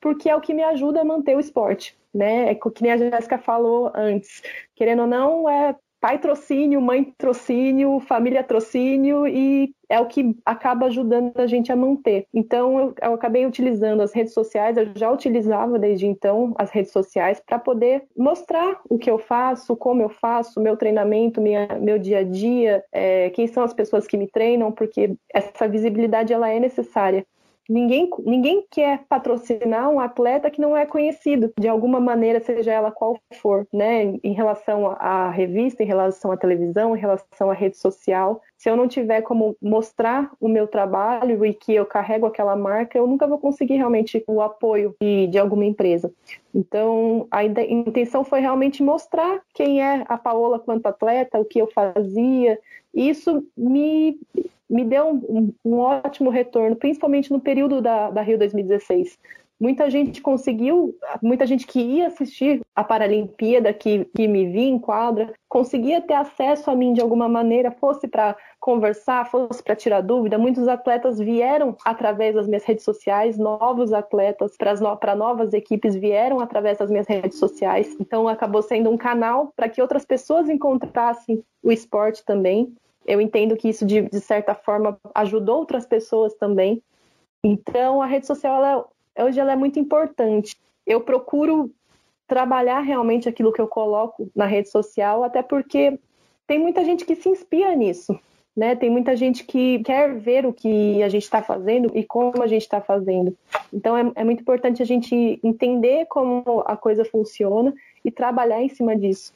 porque 0.00 0.28
é 0.28 0.34
o 0.34 0.40
que 0.40 0.52
me 0.52 0.64
ajuda 0.64 1.00
a 1.00 1.04
manter 1.04 1.36
o 1.36 1.40
esporte, 1.40 1.96
né? 2.12 2.50
É 2.50 2.54
que 2.54 2.82
nem 2.82 2.92
a 2.92 2.96
Jéssica 2.96 3.38
falou 3.38 3.92
antes, 3.94 4.42
querendo 4.74 5.02
ou 5.02 5.08
não, 5.08 5.48
é 5.48 5.76
pai 6.02 6.18
trocínio, 6.18 6.80
mãe 6.80 7.04
trocínio, 7.16 8.00
família 8.00 8.42
trocínio 8.42 9.24
e 9.24 9.72
é 9.88 10.00
o 10.00 10.06
que 10.06 10.36
acaba 10.44 10.86
ajudando 10.86 11.38
a 11.38 11.46
gente 11.46 11.70
a 11.70 11.76
manter. 11.76 12.26
Então 12.34 12.76
eu, 12.76 12.94
eu 13.00 13.14
acabei 13.14 13.46
utilizando 13.46 14.00
as 14.02 14.12
redes 14.12 14.34
sociais, 14.34 14.76
eu 14.76 14.88
já 14.96 15.08
utilizava 15.12 15.78
desde 15.78 16.06
então 16.06 16.54
as 16.58 16.70
redes 16.70 16.90
sociais 16.90 17.40
para 17.46 17.56
poder 17.56 18.02
mostrar 18.16 18.80
o 18.88 18.98
que 18.98 19.08
eu 19.08 19.16
faço, 19.16 19.76
como 19.76 20.02
eu 20.02 20.08
faço, 20.08 20.60
meu 20.60 20.76
treinamento, 20.76 21.40
minha, 21.40 21.68
meu 21.80 22.00
dia 22.00 22.18
a 22.18 22.24
dia, 22.24 22.82
é, 22.90 23.30
quem 23.30 23.46
são 23.46 23.62
as 23.62 23.72
pessoas 23.72 24.04
que 24.04 24.16
me 24.16 24.26
treinam, 24.26 24.72
porque 24.72 25.14
essa 25.32 25.68
visibilidade 25.68 26.32
ela 26.32 26.48
é 26.48 26.58
necessária. 26.58 27.24
Ninguém, 27.68 28.10
ninguém 28.24 28.66
quer 28.70 29.04
patrocinar 29.08 29.88
um 29.88 30.00
atleta 30.00 30.50
que 30.50 30.60
não 30.60 30.76
é 30.76 30.84
conhecido, 30.84 31.52
de 31.58 31.68
alguma 31.68 32.00
maneira, 32.00 32.40
seja 32.40 32.72
ela 32.72 32.90
qual 32.90 33.18
for, 33.34 33.66
né? 33.72 34.18
Em 34.22 34.32
relação 34.32 34.88
à 34.98 35.30
revista, 35.30 35.82
em 35.82 35.86
relação 35.86 36.32
à 36.32 36.36
televisão, 36.36 36.96
em 36.96 37.00
relação 37.00 37.50
à 37.50 37.54
rede 37.54 37.76
social. 37.76 38.40
Se 38.58 38.68
eu 38.68 38.76
não 38.76 38.88
tiver 38.88 39.22
como 39.22 39.56
mostrar 39.62 40.32
o 40.40 40.48
meu 40.48 40.66
trabalho 40.66 41.44
e 41.44 41.54
que 41.54 41.74
eu 41.74 41.86
carrego 41.86 42.26
aquela 42.26 42.56
marca, 42.56 42.98
eu 42.98 43.06
nunca 43.06 43.26
vou 43.26 43.38
conseguir 43.38 43.76
realmente 43.76 44.22
o 44.26 44.40
apoio 44.40 44.94
de, 45.00 45.28
de 45.28 45.38
alguma 45.38 45.64
empresa. 45.64 46.12
Então, 46.54 47.26
a 47.30 47.44
intenção 47.44 48.24
foi 48.24 48.40
realmente 48.40 48.82
mostrar 48.82 49.40
quem 49.54 49.82
é 49.82 50.04
a 50.08 50.18
Paola 50.18 50.58
quanto 50.58 50.86
atleta, 50.86 51.38
o 51.38 51.44
que 51.44 51.60
eu 51.60 51.66
fazia. 51.68 52.58
Isso 52.94 53.46
me 53.56 54.18
me 54.72 54.86
deu 54.86 55.10
um, 55.10 55.52
um, 55.62 55.78
ótimo 55.78 56.30
retorno, 56.30 56.74
principalmente 56.74 57.30
no 57.30 57.38
período 57.38 57.82
da, 57.82 58.10
da 58.10 58.22
Rio 58.22 58.38
2016. 58.38 59.18
Muita 59.60 59.88
gente 59.88 60.20
conseguiu, 60.20 60.96
muita 61.22 61.46
gente 61.46 61.68
que 61.68 61.78
ia 61.78 62.08
assistir 62.08 62.62
a 62.74 62.82
Paralimpíada, 62.82 63.72
que, 63.72 64.06
que 64.06 64.26
me 64.26 64.48
via 64.48 64.68
em 64.68 64.78
quadra, 64.78 65.32
conseguia 65.48 66.00
ter 66.00 66.14
acesso 66.14 66.68
a 66.68 66.74
mim 66.74 66.94
de 66.94 67.00
alguma 67.00 67.28
maneira, 67.28 67.70
fosse 67.70 68.08
para 68.08 68.34
conversar, 68.58 69.30
fosse 69.30 69.62
para 69.62 69.76
tirar 69.76 70.00
dúvida. 70.00 70.36
Muitos 70.36 70.66
atletas 70.66 71.18
vieram 71.18 71.76
através 71.84 72.34
das 72.34 72.48
minhas 72.48 72.64
redes 72.64 72.84
sociais, 72.84 73.38
novos 73.38 73.92
atletas 73.92 74.56
para 74.56 74.74
no, 74.74 74.98
novas 75.16 75.52
equipes 75.52 75.94
vieram 75.94 76.40
através 76.40 76.78
das 76.78 76.90
minhas 76.90 77.06
redes 77.06 77.38
sociais. 77.38 77.94
Então 78.00 78.26
acabou 78.26 78.62
sendo 78.62 78.90
um 78.90 78.96
canal 78.96 79.52
para 79.54 79.68
que 79.68 79.82
outras 79.82 80.04
pessoas 80.04 80.48
encontrassem 80.48 81.44
o 81.62 81.70
esporte 81.70 82.24
também 82.24 82.74
Eu 83.06 83.20
entendo 83.20 83.56
que 83.56 83.68
isso, 83.68 83.84
de, 83.84 84.02
de 84.02 84.20
certa 84.20 84.54
forma, 84.54 84.98
ajudou 85.14 85.58
outras 85.58 85.86
pessoas 85.86 86.34
também. 86.34 86.82
Então, 87.42 88.00
a 88.00 88.06
rede 88.06 88.26
social, 88.26 88.64
ela, 88.64 88.88
hoje, 89.26 89.40
ela 89.40 89.52
é 89.52 89.56
muito 89.56 89.78
importante. 89.78 90.56
Eu 90.86 91.00
procuro 91.00 91.70
trabalhar 92.26 92.80
realmente 92.80 93.28
aquilo 93.28 93.52
que 93.52 93.60
eu 93.60 93.68
coloco 93.68 94.30
na 94.34 94.46
rede 94.46 94.68
social, 94.68 95.24
até 95.24 95.42
porque 95.42 95.98
tem 96.46 96.58
muita 96.58 96.84
gente 96.84 97.04
que 97.04 97.14
se 97.14 97.28
inspira 97.28 97.74
nisso. 97.74 98.18
Né? 98.54 98.76
Tem 98.76 98.90
muita 98.90 99.16
gente 99.16 99.44
que 99.44 99.78
quer 99.80 100.14
ver 100.14 100.44
o 100.44 100.52
que 100.52 101.02
a 101.02 101.08
gente 101.08 101.24
está 101.24 101.42
fazendo 101.42 101.90
e 101.94 102.04
como 102.04 102.42
a 102.42 102.46
gente 102.46 102.62
está 102.62 102.80
fazendo. 102.80 103.36
Então 103.72 103.96
é, 103.96 104.12
é, 104.14 104.24
muito 104.24 104.40
importante 104.40 104.82
a 104.82 104.86
gente 104.86 105.40
entender 105.42 106.06
como 106.06 106.62
a 106.66 106.76
coisa 106.76 107.04
funciona 107.04 107.72
e 108.04 108.10
trabalhar 108.10 108.62
em 108.62 108.68
cima 108.68 108.94
disso. 108.94 109.32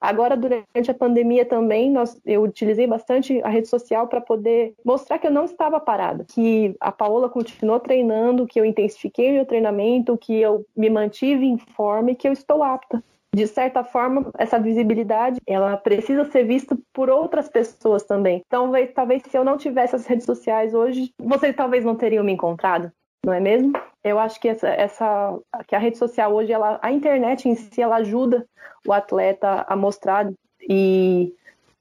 Agora, 0.00 0.36
durante 0.36 0.90
a 0.90 0.94
pandemia 0.94 1.44
também, 1.44 1.90
nós, 1.90 2.18
eu 2.24 2.42
utilizei 2.42 2.86
bastante 2.86 3.40
a 3.42 3.48
rede 3.48 3.68
social 3.68 4.08
para 4.08 4.20
poder 4.20 4.74
mostrar 4.84 5.18
que 5.18 5.26
eu 5.26 5.30
não 5.30 5.44
estava 5.44 5.78
parada, 5.78 6.24
que 6.24 6.74
a 6.80 6.90
Paola 6.90 7.28
continuou 7.28 7.78
treinando, 7.78 8.46
que 8.46 8.58
eu 8.58 8.64
intensifiquei 8.64 9.32
meu 9.32 9.44
treinamento, 9.44 10.16
que 10.16 10.40
eu 10.40 10.64
me 10.74 10.88
mantive 10.88 11.44
em 11.44 11.58
forma 11.58 12.12
e 12.12 12.14
que 12.14 12.26
eu 12.26 12.32
estou 12.32 12.62
apta 12.62 13.02
de 13.32 13.46
certa 13.46 13.84
forma, 13.84 14.30
essa 14.36 14.58
visibilidade, 14.58 15.40
ela 15.46 15.76
precisa 15.76 16.24
ser 16.24 16.44
vista 16.44 16.76
por 16.92 17.08
outras 17.08 17.48
pessoas 17.48 18.02
também. 18.02 18.42
Então, 18.44 18.72
talvez 18.92 19.22
se 19.22 19.36
eu 19.36 19.44
não 19.44 19.56
tivesse 19.56 19.94
as 19.94 20.04
redes 20.04 20.26
sociais 20.26 20.74
hoje, 20.74 21.12
vocês 21.16 21.54
talvez 21.54 21.84
não 21.84 21.94
teriam 21.94 22.24
me 22.24 22.32
encontrado, 22.32 22.90
não 23.24 23.32
é 23.32 23.40
mesmo? 23.40 23.72
Eu 24.02 24.18
acho 24.18 24.40
que 24.40 24.48
essa, 24.48 24.68
essa 24.68 25.38
que 25.68 25.74
a 25.74 25.78
rede 25.78 25.98
social 25.98 26.32
hoje, 26.32 26.52
ela, 26.52 26.78
a 26.82 26.90
internet 26.90 27.48
em 27.48 27.54
si, 27.54 27.80
ela 27.80 27.96
ajuda 27.96 28.46
o 28.86 28.92
atleta 28.92 29.64
a 29.68 29.76
mostrar 29.76 30.30
e 30.68 31.34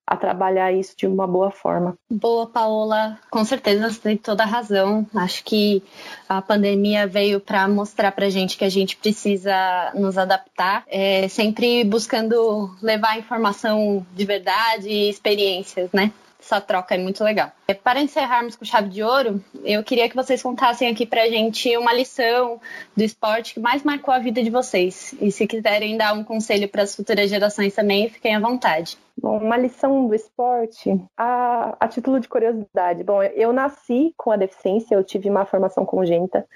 a 0.05 0.17
trabalhar 0.17 0.71
isso 0.73 0.97
de 0.97 1.05
uma 1.05 1.27
boa 1.27 1.51
forma. 1.51 1.95
Boa, 2.09 2.47
Paola. 2.47 3.19
Com 3.29 3.45
certeza 3.45 3.91
você 3.91 3.99
tem 3.99 4.17
toda 4.17 4.41
a 4.41 4.47
razão. 4.47 5.05
Acho 5.15 5.43
que 5.43 5.83
a 6.27 6.41
pandemia 6.41 7.05
veio 7.05 7.39
para 7.39 7.67
mostrar 7.67 8.11
para 8.11 8.27
gente 8.29 8.57
que 8.57 8.65
a 8.65 8.69
gente 8.69 8.97
precisa 8.97 9.53
nos 9.93 10.17
adaptar, 10.17 10.83
é, 10.87 11.27
sempre 11.27 11.83
buscando 11.83 12.75
levar 12.81 13.19
informação 13.19 14.03
de 14.15 14.25
verdade 14.25 14.89
e 14.89 15.09
experiências, 15.09 15.91
né? 15.93 16.11
Essa 16.39 16.61
troca 16.61 16.95
é 16.95 16.97
muito 16.97 17.23
legal. 17.23 17.51
É, 17.67 17.73
para 17.73 18.01
encerrarmos 18.01 18.55
com 18.55 18.63
chave 18.63 18.89
de 18.89 19.03
ouro, 19.03 19.43
eu 19.63 19.83
queria 19.83 20.09
que 20.09 20.15
vocês 20.15 20.41
contassem 20.41 20.87
aqui 20.87 21.05
pra 21.05 21.27
gente 21.27 21.75
uma 21.77 21.93
lição 21.93 22.59
do 22.95 23.03
esporte 23.03 23.53
que 23.53 23.59
mais 23.59 23.83
marcou 23.83 24.13
a 24.13 24.19
vida 24.19 24.41
de 24.41 24.49
vocês. 24.49 25.13
E 25.19 25.31
se 25.31 25.45
quiserem 25.45 25.97
dar 25.97 26.13
um 26.13 26.23
conselho 26.23 26.67
para 26.69 26.83
as 26.83 26.95
futuras 26.95 27.29
gerações 27.29 27.75
também, 27.75 28.09
fiquem 28.09 28.35
à 28.35 28.39
vontade. 28.39 28.97
Bom, 29.21 29.37
uma 29.37 29.57
lição 29.57 30.07
do 30.07 30.15
esporte, 30.15 30.89
a, 31.17 31.75
a 31.79 31.87
título 31.87 32.19
de 32.19 32.29
curiosidade. 32.29 33.03
Bom, 33.03 33.21
eu 33.21 33.51
nasci 33.51 34.13
com 34.15 34.31
a 34.31 34.37
deficiência, 34.37 34.95
eu 34.95 35.03
tive 35.03 35.29
uma 35.29 35.45
formação 35.45 35.85
congênita, 35.85 36.47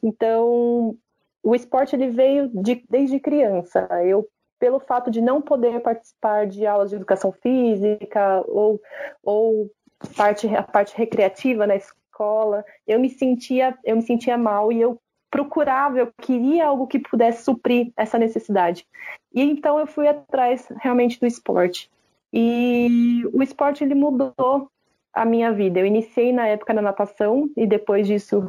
então 0.00 0.96
o 1.42 1.54
esporte 1.54 1.94
ele 1.96 2.08
veio 2.10 2.48
de, 2.54 2.82
desde 2.88 3.18
criança. 3.20 3.86
Eu 4.04 4.26
pelo 4.58 4.80
fato 4.80 5.10
de 5.10 5.20
não 5.20 5.40
poder 5.40 5.80
participar 5.80 6.46
de 6.46 6.66
aulas 6.66 6.90
de 6.90 6.96
educação 6.96 7.32
física 7.32 8.42
ou, 8.46 8.80
ou 9.22 9.70
parte, 10.16 10.46
a 10.54 10.62
parte 10.62 10.96
recreativa 10.96 11.66
na 11.66 11.76
escola, 11.76 12.64
eu 12.86 12.98
me 13.00 13.10
sentia, 13.10 13.76
eu 13.84 13.96
me 13.96 14.02
sentia 14.02 14.38
mal 14.38 14.70
e 14.70 14.80
eu 14.80 14.98
procurava, 15.30 15.98
eu 15.98 16.12
queria 16.20 16.66
algo 16.66 16.86
que 16.86 16.98
pudesse 16.98 17.42
suprir 17.42 17.92
essa 17.96 18.18
necessidade. 18.18 18.86
E 19.34 19.42
então 19.42 19.78
eu 19.78 19.86
fui 19.86 20.06
atrás 20.06 20.68
realmente 20.80 21.18
do 21.18 21.26
esporte. 21.26 21.90
E 22.32 23.22
o 23.32 23.42
esporte 23.42 23.82
ele 23.82 23.94
mudou 23.94 24.70
a 25.12 25.24
minha 25.24 25.52
vida. 25.52 25.80
Eu 25.80 25.86
iniciei 25.86 26.32
na 26.32 26.46
época 26.46 26.72
na 26.72 26.82
natação 26.82 27.50
e 27.56 27.66
depois 27.66 28.06
disso 28.06 28.48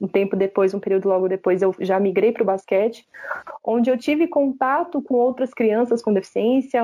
um 0.00 0.06
tempo 0.06 0.36
depois, 0.36 0.74
um 0.74 0.80
período 0.80 1.08
logo 1.08 1.28
depois, 1.28 1.62
eu 1.62 1.74
já 1.80 1.98
migrei 1.98 2.32
para 2.32 2.42
o 2.42 2.46
basquete, 2.46 3.06
onde 3.64 3.90
eu 3.90 3.96
tive 3.96 4.26
contato 4.26 5.00
com 5.00 5.14
outras 5.14 5.52
crianças 5.54 6.02
com 6.02 6.12
deficiência, 6.12 6.82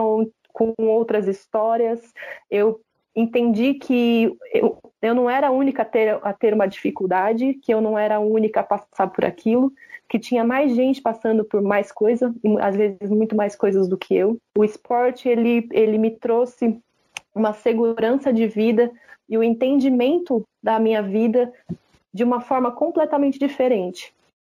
com 0.52 0.74
outras 0.78 1.26
histórias. 1.26 2.00
Eu 2.50 2.80
entendi 3.14 3.74
que 3.74 4.36
eu, 4.52 4.78
eu 5.00 5.14
não 5.14 5.28
era 5.28 5.48
a 5.48 5.50
única 5.50 5.82
a 5.82 5.84
ter, 5.84 6.18
a 6.22 6.32
ter 6.32 6.54
uma 6.54 6.66
dificuldade, 6.66 7.54
que 7.54 7.72
eu 7.72 7.80
não 7.80 7.98
era 7.98 8.16
a 8.16 8.20
única 8.20 8.60
a 8.60 8.64
passar 8.64 9.08
por 9.08 9.24
aquilo, 9.24 9.72
que 10.08 10.18
tinha 10.18 10.44
mais 10.44 10.74
gente 10.74 11.00
passando 11.00 11.44
por 11.44 11.62
mais 11.62 11.90
coisas, 11.90 12.32
às 12.60 12.76
vezes 12.76 13.10
muito 13.10 13.36
mais 13.36 13.56
coisas 13.56 13.88
do 13.88 13.96
que 13.96 14.14
eu. 14.14 14.36
O 14.56 14.64
esporte, 14.64 15.28
ele, 15.28 15.68
ele 15.72 15.98
me 15.98 16.10
trouxe 16.10 16.78
uma 17.34 17.52
segurança 17.52 18.32
de 18.32 18.46
vida 18.46 18.90
e 19.28 19.38
o 19.38 19.42
entendimento 19.42 20.44
da 20.62 20.78
minha 20.78 21.02
vida 21.02 21.50
de 22.12 22.24
uma 22.24 22.40
forma 22.40 22.70
completamente 22.70 23.38
diferente. 23.38 24.14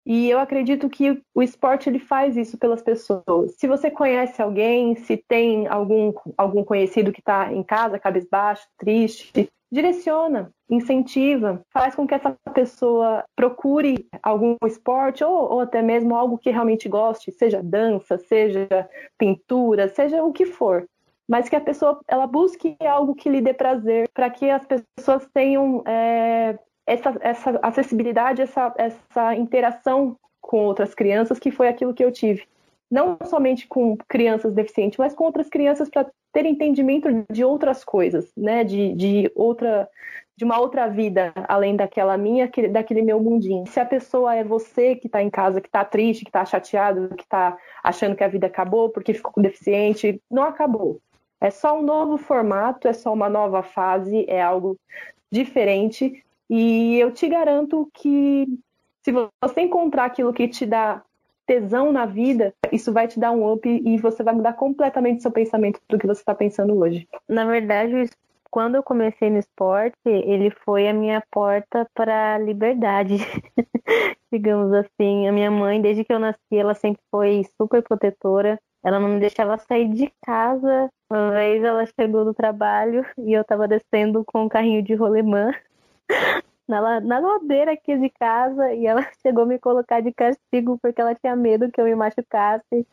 E 0.05 0.29
eu 0.29 0.41
acredito 0.41 0.89
que 0.89 1.23
o 1.33 1.43
esporte 1.43 1.89
ele 1.89 2.01
faz 2.01 2.37
isso 2.37 2.59
pelas 2.59 2.83
pessoas. 2.83 3.55
Se 3.57 3.69
você 3.69 3.91
conhece 3.91 4.43
alguém, 4.43 4.97
se 4.97 5.17
tem 5.17 5.69
algum, 5.69 6.13
algum 6.37 6.65
conhecido 6.65 7.13
que 7.13 7.21
está 7.21 7.53
em 7.53 7.63
casa, 7.63 8.01
cabisbaixo, 8.01 8.67
triste, 8.77 9.49
direciona, 9.71 10.51
incentiva, 10.69 11.63
faz 11.73 11.95
com 11.95 12.07
que 12.07 12.15
essa 12.15 12.37
pessoa 12.53 13.25
procure 13.37 14.07
algum 14.23 14.57
esporte 14.67 15.23
ou, 15.23 15.53
ou 15.53 15.61
até 15.61 15.81
mesmo 15.81 16.17
algo 16.17 16.37
que 16.37 16.51
realmente 16.51 16.89
goste, 16.89 17.31
seja 17.31 17.63
dança, 17.63 18.19
seja 18.19 18.69
pintura, 19.17 19.89
seja 19.89 20.23
o 20.23 20.33
que 20.33 20.47
for 20.47 20.87
mas 21.29 21.49
que 21.49 21.57
a 21.57 21.61
pessoa 21.61 21.99
ela 22.07 22.27
busque 22.27 22.77
algo 22.81 23.15
que 23.15 23.31
lhe 23.31 23.41
dê 23.41 23.55
prazer, 23.55 24.07
para 24.13 24.29
que 24.29 24.51
as 24.51 24.67
pessoas 24.67 25.27
tenham 25.33 25.83
é, 25.87 26.59
essa, 26.87 27.17
essa 27.21 27.59
acessibilidade, 27.63 28.43
essa, 28.43 28.75
essa 28.77 29.35
interação 29.35 30.17
com 30.41 30.65
outras 30.65 30.95
crianças, 30.95 31.39
que 31.39 31.51
foi 31.51 31.69
aquilo 31.69 31.95
que 31.95 32.05
eu 32.05 32.13
tive. 32.13 32.45
Não 32.91 33.17
somente 33.25 33.67
com 33.67 33.97
crianças 34.09 34.53
deficientes, 34.53 34.99
mas 34.99 35.15
com 35.15 35.25
outras 35.25 35.49
crianças 35.49 35.89
para 35.89 36.11
ter 36.33 36.45
entendimento 36.45 37.09
de 37.31 37.45
outras 37.45 37.85
coisas, 37.85 38.31
né? 38.37 38.65
De, 38.65 38.93
de 38.95 39.33
outra 39.35 39.89
de 40.35 40.45
uma 40.45 40.59
outra 40.59 40.89
vida 40.89 41.33
além 41.47 41.77
daquela 41.77 42.17
minha, 42.17 42.51
daquele 42.71 43.03
meu 43.03 43.21
mundinho. 43.21 43.67
Se 43.67 43.79
a 43.79 43.85
pessoa 43.85 44.35
é 44.35 44.43
você 44.43 44.97
que 44.97 45.07
está 45.07 45.23
em 45.23 45.31
casa, 45.31 45.61
que 45.61 45.69
está 45.69 45.85
triste, 45.85 46.25
que 46.25 46.31
está 46.31 46.45
chateado, 46.45 47.15
que 47.15 47.23
está 47.23 47.57
achando 47.85 48.17
que 48.17 48.25
a 48.25 48.29
vida 48.29 48.47
acabou 48.47 48.89
porque 48.89 49.15
ficou 49.15 49.43
deficiente, 49.43 50.21
não 50.31 50.43
acabou. 50.43 50.99
É 51.41 51.51
só 51.51 51.79
um 51.79 51.83
novo 51.83 52.17
formato, 52.17 52.89
é 52.89 52.93
só 52.93 53.13
uma 53.13 53.29
nova 53.29 53.63
fase, 53.63 54.25
é 54.27 54.43
algo 54.43 54.77
diferente 55.31 56.25
e 56.55 57.01
eu 57.01 57.11
te 57.11 57.27
garanto 57.31 57.91
que 57.95 58.47
se 59.03 59.11
você 59.11 59.63
encontrar 59.63 60.05
aquilo 60.05 60.35
que 60.35 60.47
te 60.47 60.67
dá 60.67 61.03
tesão 61.47 61.91
na 61.91 62.05
vida, 62.05 62.53
isso 62.71 62.93
vai 62.93 63.09
te 63.09 63.19
dar 63.19 63.31
um 63.31 63.51
up 63.51 63.67
e 63.67 63.97
você 63.97 64.23
vai 64.23 64.35
mudar 64.35 64.53
completamente 64.53 65.23
seu 65.23 65.31
pensamento 65.31 65.81
do 65.89 65.99
que 65.99 66.07
você 66.07 66.21
está 66.21 66.35
pensando 66.35 66.79
hoje. 66.79 67.09
Na 67.27 67.47
verdade, 67.47 68.11
quando 68.51 68.75
eu 68.75 68.83
comecei 68.83 69.31
no 69.31 69.39
esporte, 69.39 69.97
ele 70.05 70.51
foi 70.51 70.87
a 70.87 70.93
minha 70.93 71.23
porta 71.31 71.89
para 71.95 72.35
a 72.35 72.39
liberdade, 72.39 73.17
digamos 74.31 74.75
assim. 74.75 75.27
A 75.27 75.33
minha 75.33 75.51
mãe, 75.51 75.81
desde 75.81 76.05
que 76.05 76.13
eu 76.13 76.19
nasci, 76.19 76.39
ela 76.59 76.75
sempre 76.75 77.01
foi 77.11 77.47
super 77.57 77.83
protetora. 77.83 78.61
Ela 78.85 79.01
não 79.01 79.09
me 79.09 79.21
deixava 79.21 79.57
sair 79.57 79.89
de 79.89 80.13
casa. 80.23 80.91
Uma 81.09 81.31
vez 81.31 81.65
ela 81.65 81.87
chegou 81.99 82.27
do 82.27 82.35
trabalho 82.35 83.07
e 83.17 83.33
eu 83.33 83.41
estava 83.41 83.67
descendo 83.67 84.23
com 84.23 84.45
um 84.45 84.49
carrinho 84.51 84.83
de 84.83 84.95
rolemã 84.95 85.51
na, 86.67 87.01
na 87.01 87.19
ladeira 87.19 87.73
aqui 87.73 87.97
de 87.97 88.09
casa 88.11 88.73
e 88.73 88.87
ela 88.87 89.07
chegou 89.21 89.45
a 89.45 89.47
me 89.47 89.59
colocar 89.59 90.01
de 90.01 90.13
castigo 90.13 90.79
porque 90.81 91.01
ela 91.01 91.15
tinha 91.15 91.37
medo 91.37 91.71
que 91.71 91.81
eu 91.81 91.85
me 91.85 91.95
machucasse. 91.95 92.87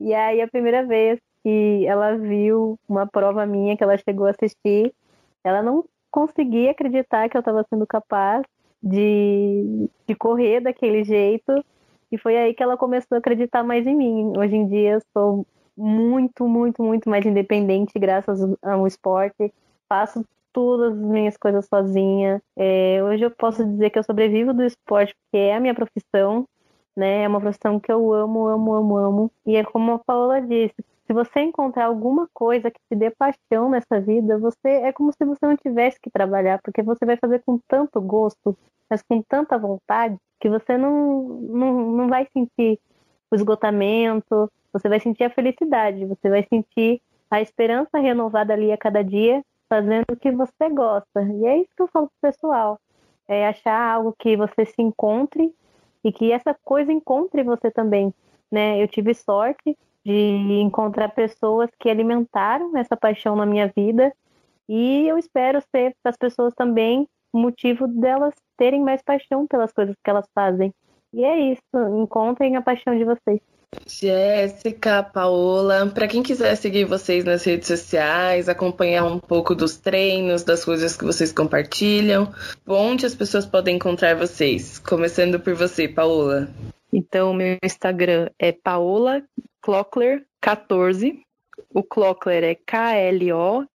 E 0.00 0.12
aí 0.14 0.40
a 0.40 0.48
primeira 0.48 0.84
vez 0.84 1.20
que 1.42 1.86
ela 1.86 2.16
viu 2.16 2.78
uma 2.88 3.06
prova 3.06 3.46
minha 3.46 3.76
que 3.76 3.82
ela 3.82 3.96
chegou 3.96 4.26
a 4.26 4.30
assistir, 4.30 4.92
ela 5.42 5.62
não 5.62 5.84
conseguia 6.10 6.70
acreditar 6.70 7.28
que 7.28 7.36
eu 7.36 7.40
estava 7.40 7.64
sendo 7.68 7.86
capaz 7.86 8.42
de, 8.82 9.88
de 10.06 10.14
correr 10.14 10.60
daquele 10.60 11.04
jeito. 11.04 11.64
E 12.10 12.18
foi 12.18 12.36
aí 12.36 12.52
que 12.52 12.62
ela 12.62 12.76
começou 12.76 13.16
a 13.16 13.18
acreditar 13.18 13.62
mais 13.62 13.86
em 13.86 13.96
mim. 13.96 14.32
Hoje 14.36 14.54
em 14.54 14.66
dia 14.66 14.92
eu 14.92 15.00
sou 15.12 15.46
muito, 15.76 16.46
muito, 16.46 16.82
muito 16.82 17.08
mais 17.08 17.24
independente 17.24 17.98
graças 17.98 18.40
ao 18.62 18.86
esporte. 18.86 19.52
Faço 19.88 20.24
todas 20.52 20.92
as 20.92 20.98
minhas 20.98 21.36
coisas 21.36 21.66
sozinha. 21.66 22.42
É, 22.56 23.02
hoje 23.02 23.24
eu 23.24 23.30
posso 23.30 23.64
dizer 23.64 23.90
que 23.90 23.98
eu 23.98 24.02
sobrevivo 24.04 24.52
do 24.52 24.62
esporte 24.62 25.14
porque 25.14 25.38
é 25.38 25.56
a 25.56 25.60
minha 25.60 25.74
profissão, 25.74 26.46
né? 26.96 27.22
É 27.22 27.28
uma 27.28 27.40
profissão 27.40 27.80
que 27.80 27.90
eu 27.90 28.12
amo, 28.12 28.46
amo, 28.46 28.74
amo, 28.74 28.96
amo. 28.96 29.32
E 29.46 29.56
é 29.56 29.64
como 29.64 29.92
a 29.92 29.98
Paola 29.98 30.40
disse, 30.40 30.74
se 31.06 31.12
você 31.12 31.40
encontrar 31.40 31.86
alguma 31.86 32.28
coisa 32.32 32.70
que 32.70 32.80
te 32.88 32.96
dê 32.96 33.10
paixão 33.10 33.68
nessa 33.68 34.00
vida, 34.00 34.38
você 34.38 34.68
é 34.68 34.92
como 34.92 35.12
se 35.12 35.24
você 35.24 35.46
não 35.46 35.56
tivesse 35.56 35.98
que 36.00 36.10
trabalhar, 36.10 36.60
porque 36.62 36.82
você 36.82 37.04
vai 37.04 37.16
fazer 37.16 37.42
com 37.44 37.58
tanto 37.68 38.00
gosto, 38.00 38.56
mas 38.88 39.02
com 39.02 39.22
tanta 39.22 39.58
vontade, 39.58 40.16
que 40.40 40.48
você 40.48 40.76
não, 40.76 41.22
não, 41.24 41.90
não 41.92 42.08
vai 42.08 42.26
sentir 42.32 42.78
o 43.30 43.34
esgotamento, 43.34 44.50
você 44.72 44.88
vai 44.88 45.00
sentir 45.00 45.24
a 45.24 45.30
felicidade, 45.30 46.06
você 46.06 46.28
vai 46.28 46.44
sentir 46.44 47.00
a 47.30 47.40
esperança 47.40 47.98
renovada 47.98 48.52
ali 48.52 48.72
a 48.72 48.78
cada 48.78 49.02
dia 49.02 49.42
fazendo 49.72 50.04
o 50.12 50.16
que 50.16 50.30
você 50.30 50.68
gosta. 50.68 51.22
E 51.22 51.46
é 51.46 51.56
isso 51.56 51.70
que 51.74 51.82
eu 51.82 51.88
falo 51.88 52.06
pro 52.08 52.30
pessoal. 52.30 52.78
É 53.26 53.48
achar 53.48 53.94
algo 53.94 54.14
que 54.18 54.36
você 54.36 54.66
se 54.66 54.82
encontre 54.82 55.50
e 56.04 56.12
que 56.12 56.30
essa 56.30 56.54
coisa 56.62 56.92
encontre 56.92 57.42
você 57.42 57.70
também. 57.70 58.12
Né? 58.50 58.82
Eu 58.82 58.86
tive 58.86 59.14
sorte 59.14 59.78
de 60.04 60.60
encontrar 60.60 61.08
pessoas 61.14 61.70
que 61.80 61.88
alimentaram 61.88 62.76
essa 62.76 62.94
paixão 62.94 63.34
na 63.34 63.46
minha 63.46 63.72
vida 63.74 64.12
e 64.68 65.08
eu 65.08 65.16
espero 65.16 65.62
ser 65.70 65.96
para 66.02 66.10
as 66.10 66.18
pessoas 66.18 66.52
também 66.54 67.08
o 67.32 67.38
motivo 67.38 67.88
delas 67.88 68.34
terem 68.58 68.82
mais 68.82 69.00
paixão 69.00 69.46
pelas 69.46 69.72
coisas 69.72 69.96
que 70.04 70.10
elas 70.10 70.28
fazem. 70.34 70.74
E 71.14 71.24
é 71.24 71.38
isso, 71.52 71.62
encontrem 71.98 72.56
a 72.56 72.62
paixão 72.62 72.94
de 72.94 73.04
vocês. 73.04 73.40
Jéssica, 73.86 75.02
Paola, 75.02 75.86
para 75.86 76.06
quem 76.06 76.22
quiser 76.22 76.54
seguir 76.56 76.84
vocês 76.84 77.24
nas 77.24 77.44
redes 77.44 77.68
sociais, 77.68 78.48
acompanhar 78.48 79.04
um 79.04 79.18
pouco 79.18 79.54
dos 79.54 79.76
treinos, 79.76 80.42
das 80.42 80.64
coisas 80.64 80.96
que 80.96 81.04
vocês 81.04 81.32
compartilham, 81.32 82.32
onde 82.66 83.06
as 83.06 83.14
pessoas 83.14 83.46
podem 83.46 83.76
encontrar 83.76 84.14
vocês? 84.14 84.78
Começando 84.78 85.40
por 85.40 85.54
você, 85.54 85.88
Paola. 85.88 86.48
Então, 86.92 87.32
meu 87.32 87.56
Instagram 87.62 88.28
é 88.38 88.52
Paola 88.52 89.22
Clockler 89.62 90.24
14. 90.40 91.22
O 91.74 91.82
Clockler 91.82 92.44
é 92.44 92.54
K-L-O-K-L-E-R. 92.66 93.66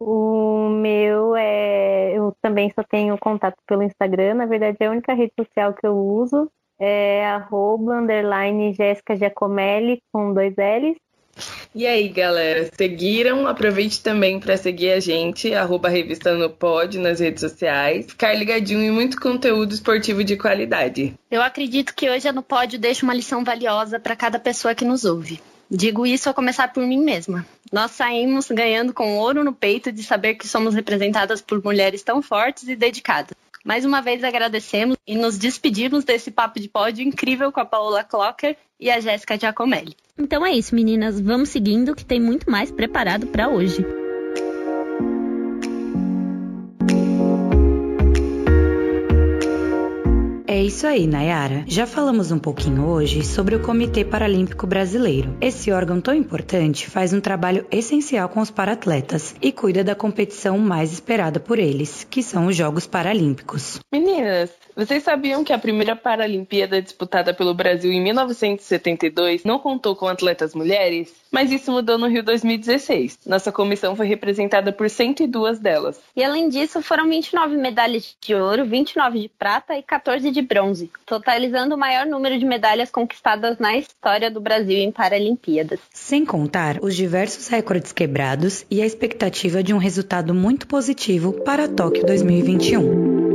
O 0.00 0.68
meu 0.68 1.34
é. 1.34 2.16
Eu 2.16 2.36
também 2.42 2.70
só 2.70 2.82
tenho 2.82 3.18
contato 3.18 3.56
pelo 3.66 3.82
Instagram. 3.82 4.34
Na 4.34 4.46
verdade, 4.46 4.76
é 4.80 4.86
a 4.86 4.90
única 4.90 5.14
rede 5.14 5.32
social 5.38 5.72
que 5.74 5.86
eu 5.86 5.96
uso 5.96 6.50
é 6.78 7.26
arroba 7.26 7.98
underline 7.98 8.72
Jéssica 8.74 9.16
Giacomelli 9.16 10.00
com 10.12 10.32
dois 10.32 10.54
L's. 10.56 10.96
E 11.74 11.86
aí, 11.86 12.08
galera, 12.08 12.68
seguiram? 12.76 13.46
Aproveite 13.46 14.02
também 14.02 14.40
para 14.40 14.56
seguir 14.56 14.90
a 14.90 15.00
gente, 15.00 15.54
arroba 15.54 15.88
Revista 15.88 16.34
no 16.34 16.50
Pod, 16.50 16.98
nas 16.98 17.20
redes 17.20 17.40
sociais. 17.40 18.06
Ficar 18.06 18.34
ligadinho 18.34 18.82
em 18.82 18.90
muito 18.90 19.20
conteúdo 19.20 19.72
esportivo 19.72 20.24
de 20.24 20.36
qualidade. 20.36 21.14
Eu 21.30 21.42
acredito 21.42 21.94
que 21.94 22.10
hoje 22.10 22.26
a 22.26 22.32
No 22.32 22.42
Pod 22.42 22.76
deixa 22.78 23.04
uma 23.04 23.14
lição 23.14 23.44
valiosa 23.44 24.00
para 24.00 24.16
cada 24.16 24.38
pessoa 24.38 24.74
que 24.74 24.84
nos 24.84 25.04
ouve. 25.04 25.40
Digo 25.70 26.06
isso 26.06 26.30
a 26.30 26.34
começar 26.34 26.72
por 26.72 26.84
mim 26.84 26.98
mesma. 26.98 27.46
Nós 27.70 27.90
saímos 27.90 28.48
ganhando 28.50 28.94
com 28.94 29.18
ouro 29.18 29.44
no 29.44 29.52
peito 29.52 29.92
de 29.92 30.02
saber 30.02 30.34
que 30.34 30.48
somos 30.48 30.74
representadas 30.74 31.42
por 31.42 31.62
mulheres 31.62 32.02
tão 32.02 32.22
fortes 32.22 32.66
e 32.66 32.74
dedicadas. 32.74 33.36
Mais 33.64 33.84
uma 33.84 34.00
vez 34.00 34.24
agradecemos 34.24 34.96
e 35.06 35.16
nos 35.16 35.36
despedimos 35.36 36.04
desse 36.04 36.30
papo 36.30 36.60
de 36.60 36.68
pódio 36.68 37.04
incrível 37.04 37.52
com 37.52 37.60
a 37.60 37.64
Paola 37.64 38.04
Clocker 38.04 38.56
e 38.78 38.90
a 38.90 39.00
Jéssica 39.00 39.38
Giacomelli. 39.38 39.96
Então 40.16 40.44
é 40.44 40.52
isso, 40.52 40.74
meninas. 40.74 41.20
Vamos 41.20 41.48
seguindo 41.50 41.94
que 41.94 42.04
tem 42.04 42.20
muito 42.20 42.50
mais 42.50 42.70
preparado 42.70 43.26
para 43.26 43.48
hoje. 43.48 43.84
Isso 50.68 50.86
aí, 50.86 51.06
Nayara. 51.06 51.64
Já 51.66 51.86
falamos 51.86 52.30
um 52.30 52.38
pouquinho 52.38 52.86
hoje 52.86 53.24
sobre 53.24 53.56
o 53.56 53.60
Comitê 53.60 54.04
Paralímpico 54.04 54.66
Brasileiro. 54.66 55.34
Esse 55.40 55.72
órgão 55.72 55.98
tão 55.98 56.14
importante 56.14 56.88
faz 56.88 57.12
um 57.14 57.20
trabalho 57.20 57.66
essencial 57.70 58.28
com 58.28 58.40
os 58.40 58.50
paratletas 58.50 59.34
e 59.40 59.50
cuida 59.50 59.82
da 59.82 59.94
competição 59.94 60.58
mais 60.58 60.92
esperada 60.92 61.40
por 61.40 61.58
eles, 61.58 62.06
que 62.08 62.22
são 62.22 62.46
os 62.46 62.56
Jogos 62.56 62.86
Paralímpicos. 62.86 63.80
Meninas, 63.90 64.50
vocês 64.78 65.02
sabiam 65.02 65.42
que 65.42 65.52
a 65.52 65.58
primeira 65.58 65.96
Paralimpíada 65.96 66.80
disputada 66.80 67.34
pelo 67.34 67.52
Brasil 67.52 67.90
em 67.90 68.00
1972 68.00 69.42
não 69.42 69.58
contou 69.58 69.96
com 69.96 70.06
atletas 70.06 70.54
mulheres? 70.54 71.12
Mas 71.32 71.50
isso 71.50 71.72
mudou 71.72 71.98
no 71.98 72.06
Rio 72.06 72.22
2016. 72.22 73.18
Nossa 73.26 73.50
comissão 73.50 73.96
foi 73.96 74.06
representada 74.06 74.70
por 74.72 74.88
102 74.88 75.58
delas. 75.58 76.00
E 76.14 76.22
além 76.22 76.48
disso, 76.48 76.80
foram 76.80 77.08
29 77.08 77.56
medalhas 77.56 78.14
de 78.20 78.36
ouro, 78.36 78.64
29 78.64 79.18
de 79.18 79.28
prata 79.28 79.76
e 79.76 79.82
14 79.82 80.30
de 80.30 80.42
bronze, 80.42 80.92
totalizando 81.04 81.74
o 81.74 81.78
maior 81.78 82.06
número 82.06 82.38
de 82.38 82.44
medalhas 82.44 82.88
conquistadas 82.88 83.58
na 83.58 83.76
história 83.76 84.30
do 84.30 84.40
Brasil 84.40 84.78
em 84.78 84.92
Paralimpíadas. 84.92 85.80
Sem 85.92 86.24
contar 86.24 86.78
os 86.80 86.94
diversos 86.94 87.48
recordes 87.48 87.90
quebrados 87.90 88.64
e 88.70 88.80
a 88.80 88.86
expectativa 88.86 89.60
de 89.60 89.74
um 89.74 89.78
resultado 89.78 90.32
muito 90.32 90.68
positivo 90.68 91.32
para 91.32 91.66
Tóquio 91.66 92.06
2021. 92.06 93.27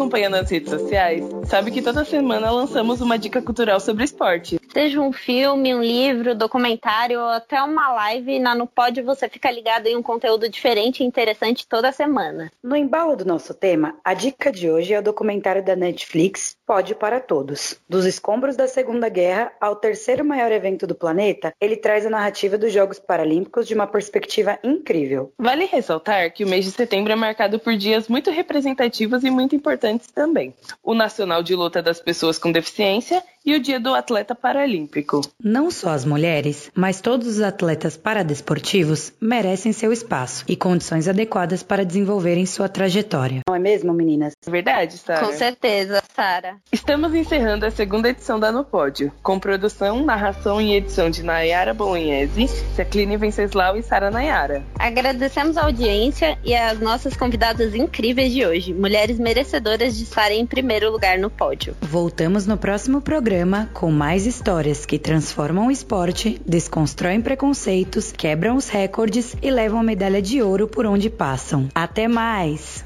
Acompanha 0.00 0.30
nas 0.30 0.50
redes 0.50 0.70
sociais 0.70 1.22
sabe 1.44 1.70
que 1.70 1.82
toda 1.82 2.04
semana 2.06 2.50
lançamos 2.50 3.02
uma 3.02 3.18
dica 3.18 3.42
cultural 3.42 3.78
sobre 3.78 4.04
esporte. 4.04 4.58
Seja 4.72 5.00
um 5.00 5.12
filme, 5.12 5.74
um 5.74 5.82
livro, 5.82 6.34
documentário 6.34 7.18
ou 7.18 7.26
até 7.26 7.60
uma 7.60 7.92
live, 7.92 8.38
na 8.38 8.54
No 8.54 8.66
Pod 8.66 9.02
você 9.02 9.28
fica 9.28 9.50
ligado 9.50 9.88
em 9.88 9.96
um 9.96 10.02
conteúdo 10.02 10.48
diferente 10.48 11.02
e 11.02 11.06
interessante 11.06 11.66
toda 11.66 11.90
semana. 11.90 12.50
No 12.62 12.76
embalo 12.76 13.16
do 13.16 13.24
nosso 13.24 13.52
tema, 13.52 13.96
a 14.04 14.14
dica 14.14 14.50
de 14.50 14.70
hoje 14.70 14.94
é 14.94 14.98
o 15.00 15.02
documentário 15.02 15.62
da 15.62 15.74
Netflix 15.74 16.56
Pódio 16.64 16.94
para 16.94 17.20
Todos. 17.20 17.76
Dos 17.88 18.06
escombros 18.06 18.56
da 18.56 18.68
Segunda 18.68 19.08
Guerra 19.08 19.52
ao 19.60 19.74
terceiro 19.74 20.24
maior 20.24 20.52
evento 20.52 20.86
do 20.86 20.94
planeta, 20.94 21.52
ele 21.60 21.76
traz 21.76 22.06
a 22.06 22.10
narrativa 22.10 22.56
dos 22.56 22.72
Jogos 22.72 23.00
Paralímpicos 23.00 23.66
de 23.66 23.74
uma 23.74 23.88
perspectiva 23.88 24.56
incrível. 24.62 25.32
Vale 25.36 25.64
ressaltar 25.64 26.32
que 26.32 26.44
o 26.44 26.48
mês 26.48 26.64
de 26.64 26.70
setembro 26.70 27.12
é 27.12 27.16
marcado 27.16 27.58
por 27.58 27.76
dias 27.76 28.06
muito 28.06 28.30
representativos 28.30 29.24
e 29.24 29.30
muito 29.30 29.56
importantes 29.56 29.89
também. 29.98 30.54
O 30.82 30.94
Nacional 30.94 31.42
de 31.42 31.54
Luta 31.54 31.82
das 31.82 32.00
Pessoas 32.00 32.38
com 32.38 32.52
Deficiência 32.52 33.22
e 33.44 33.54
o 33.54 33.60
Dia 33.60 33.80
do 33.80 33.94
Atleta 33.94 34.34
Paralímpico. 34.34 35.20
Não 35.42 35.70
só 35.70 35.90
as 35.90 36.04
mulheres, 36.04 36.70
mas 36.74 37.00
todos 37.00 37.26
os 37.26 37.40
atletas 37.40 37.96
paradesportivos 37.96 39.12
merecem 39.20 39.72
seu 39.72 39.92
espaço 39.92 40.44
e 40.48 40.56
condições 40.56 41.08
adequadas 41.08 41.62
para 41.62 41.84
desenvolverem 41.84 42.46
sua 42.46 42.68
trajetória. 42.68 43.40
Não 43.48 43.56
é 43.56 43.58
mesmo, 43.58 43.92
meninas? 43.92 44.34
Verdade, 44.46 44.98
Sara. 44.98 45.26
Com 45.26 45.32
certeza, 45.32 46.02
Sara. 46.14 46.56
Estamos 46.72 47.14
encerrando 47.14 47.66
a 47.66 47.70
segunda 47.70 48.08
edição 48.08 48.38
da 48.38 48.52
No 48.52 48.64
Pódio, 48.64 49.12
com 49.22 49.38
produção, 49.38 50.04
narração 50.04 50.60
e 50.60 50.74
edição 50.74 51.10
de 51.10 51.22
Nayara 51.22 51.72
Bolognese, 51.72 52.48
Jacqueline 52.76 53.16
Venceslau 53.16 53.76
e 53.76 53.82
Sara 53.82 54.10
Nayara. 54.10 54.62
Agradecemos 54.78 55.56
a 55.56 55.64
audiência 55.64 56.38
e 56.44 56.54
as 56.54 56.78
nossas 56.80 57.16
convidadas 57.16 57.74
incríveis 57.74 58.32
de 58.32 58.44
hoje, 58.44 58.74
mulheres 58.74 59.18
merecedoras 59.18 59.96
de 59.96 60.04
estarem 60.04 60.40
em 60.40 60.46
primeiro 60.46 60.90
lugar 60.90 61.18
no 61.18 61.30
pódio. 61.30 61.76
Voltamos 61.80 62.46
no 62.46 62.56
próximo 62.56 63.00
programa 63.30 63.70
com 63.72 63.92
mais 63.92 64.26
histórias 64.26 64.84
que 64.84 64.98
transformam 64.98 65.68
o 65.68 65.70
esporte, 65.70 66.42
desconstroem 66.44 67.20
preconceitos, 67.20 68.10
quebram 68.10 68.56
os 68.56 68.68
recordes 68.68 69.36
e 69.40 69.52
levam 69.52 69.78
a 69.78 69.84
medalha 69.84 70.20
de 70.20 70.42
ouro 70.42 70.66
por 70.66 70.84
onde 70.84 71.08
passam. 71.08 71.68
Até 71.72 72.08
mais! 72.08 72.84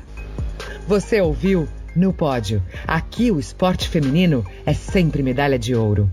Você 0.86 1.18
ouviu 1.18 1.66
no 1.96 2.12
pódio. 2.12 2.62
Aqui 2.86 3.30
o 3.30 3.40
esporte 3.40 3.88
feminino 3.88 4.44
é 4.66 4.74
sempre 4.74 5.22
medalha 5.22 5.58
de 5.58 5.74
ouro. 5.74 6.10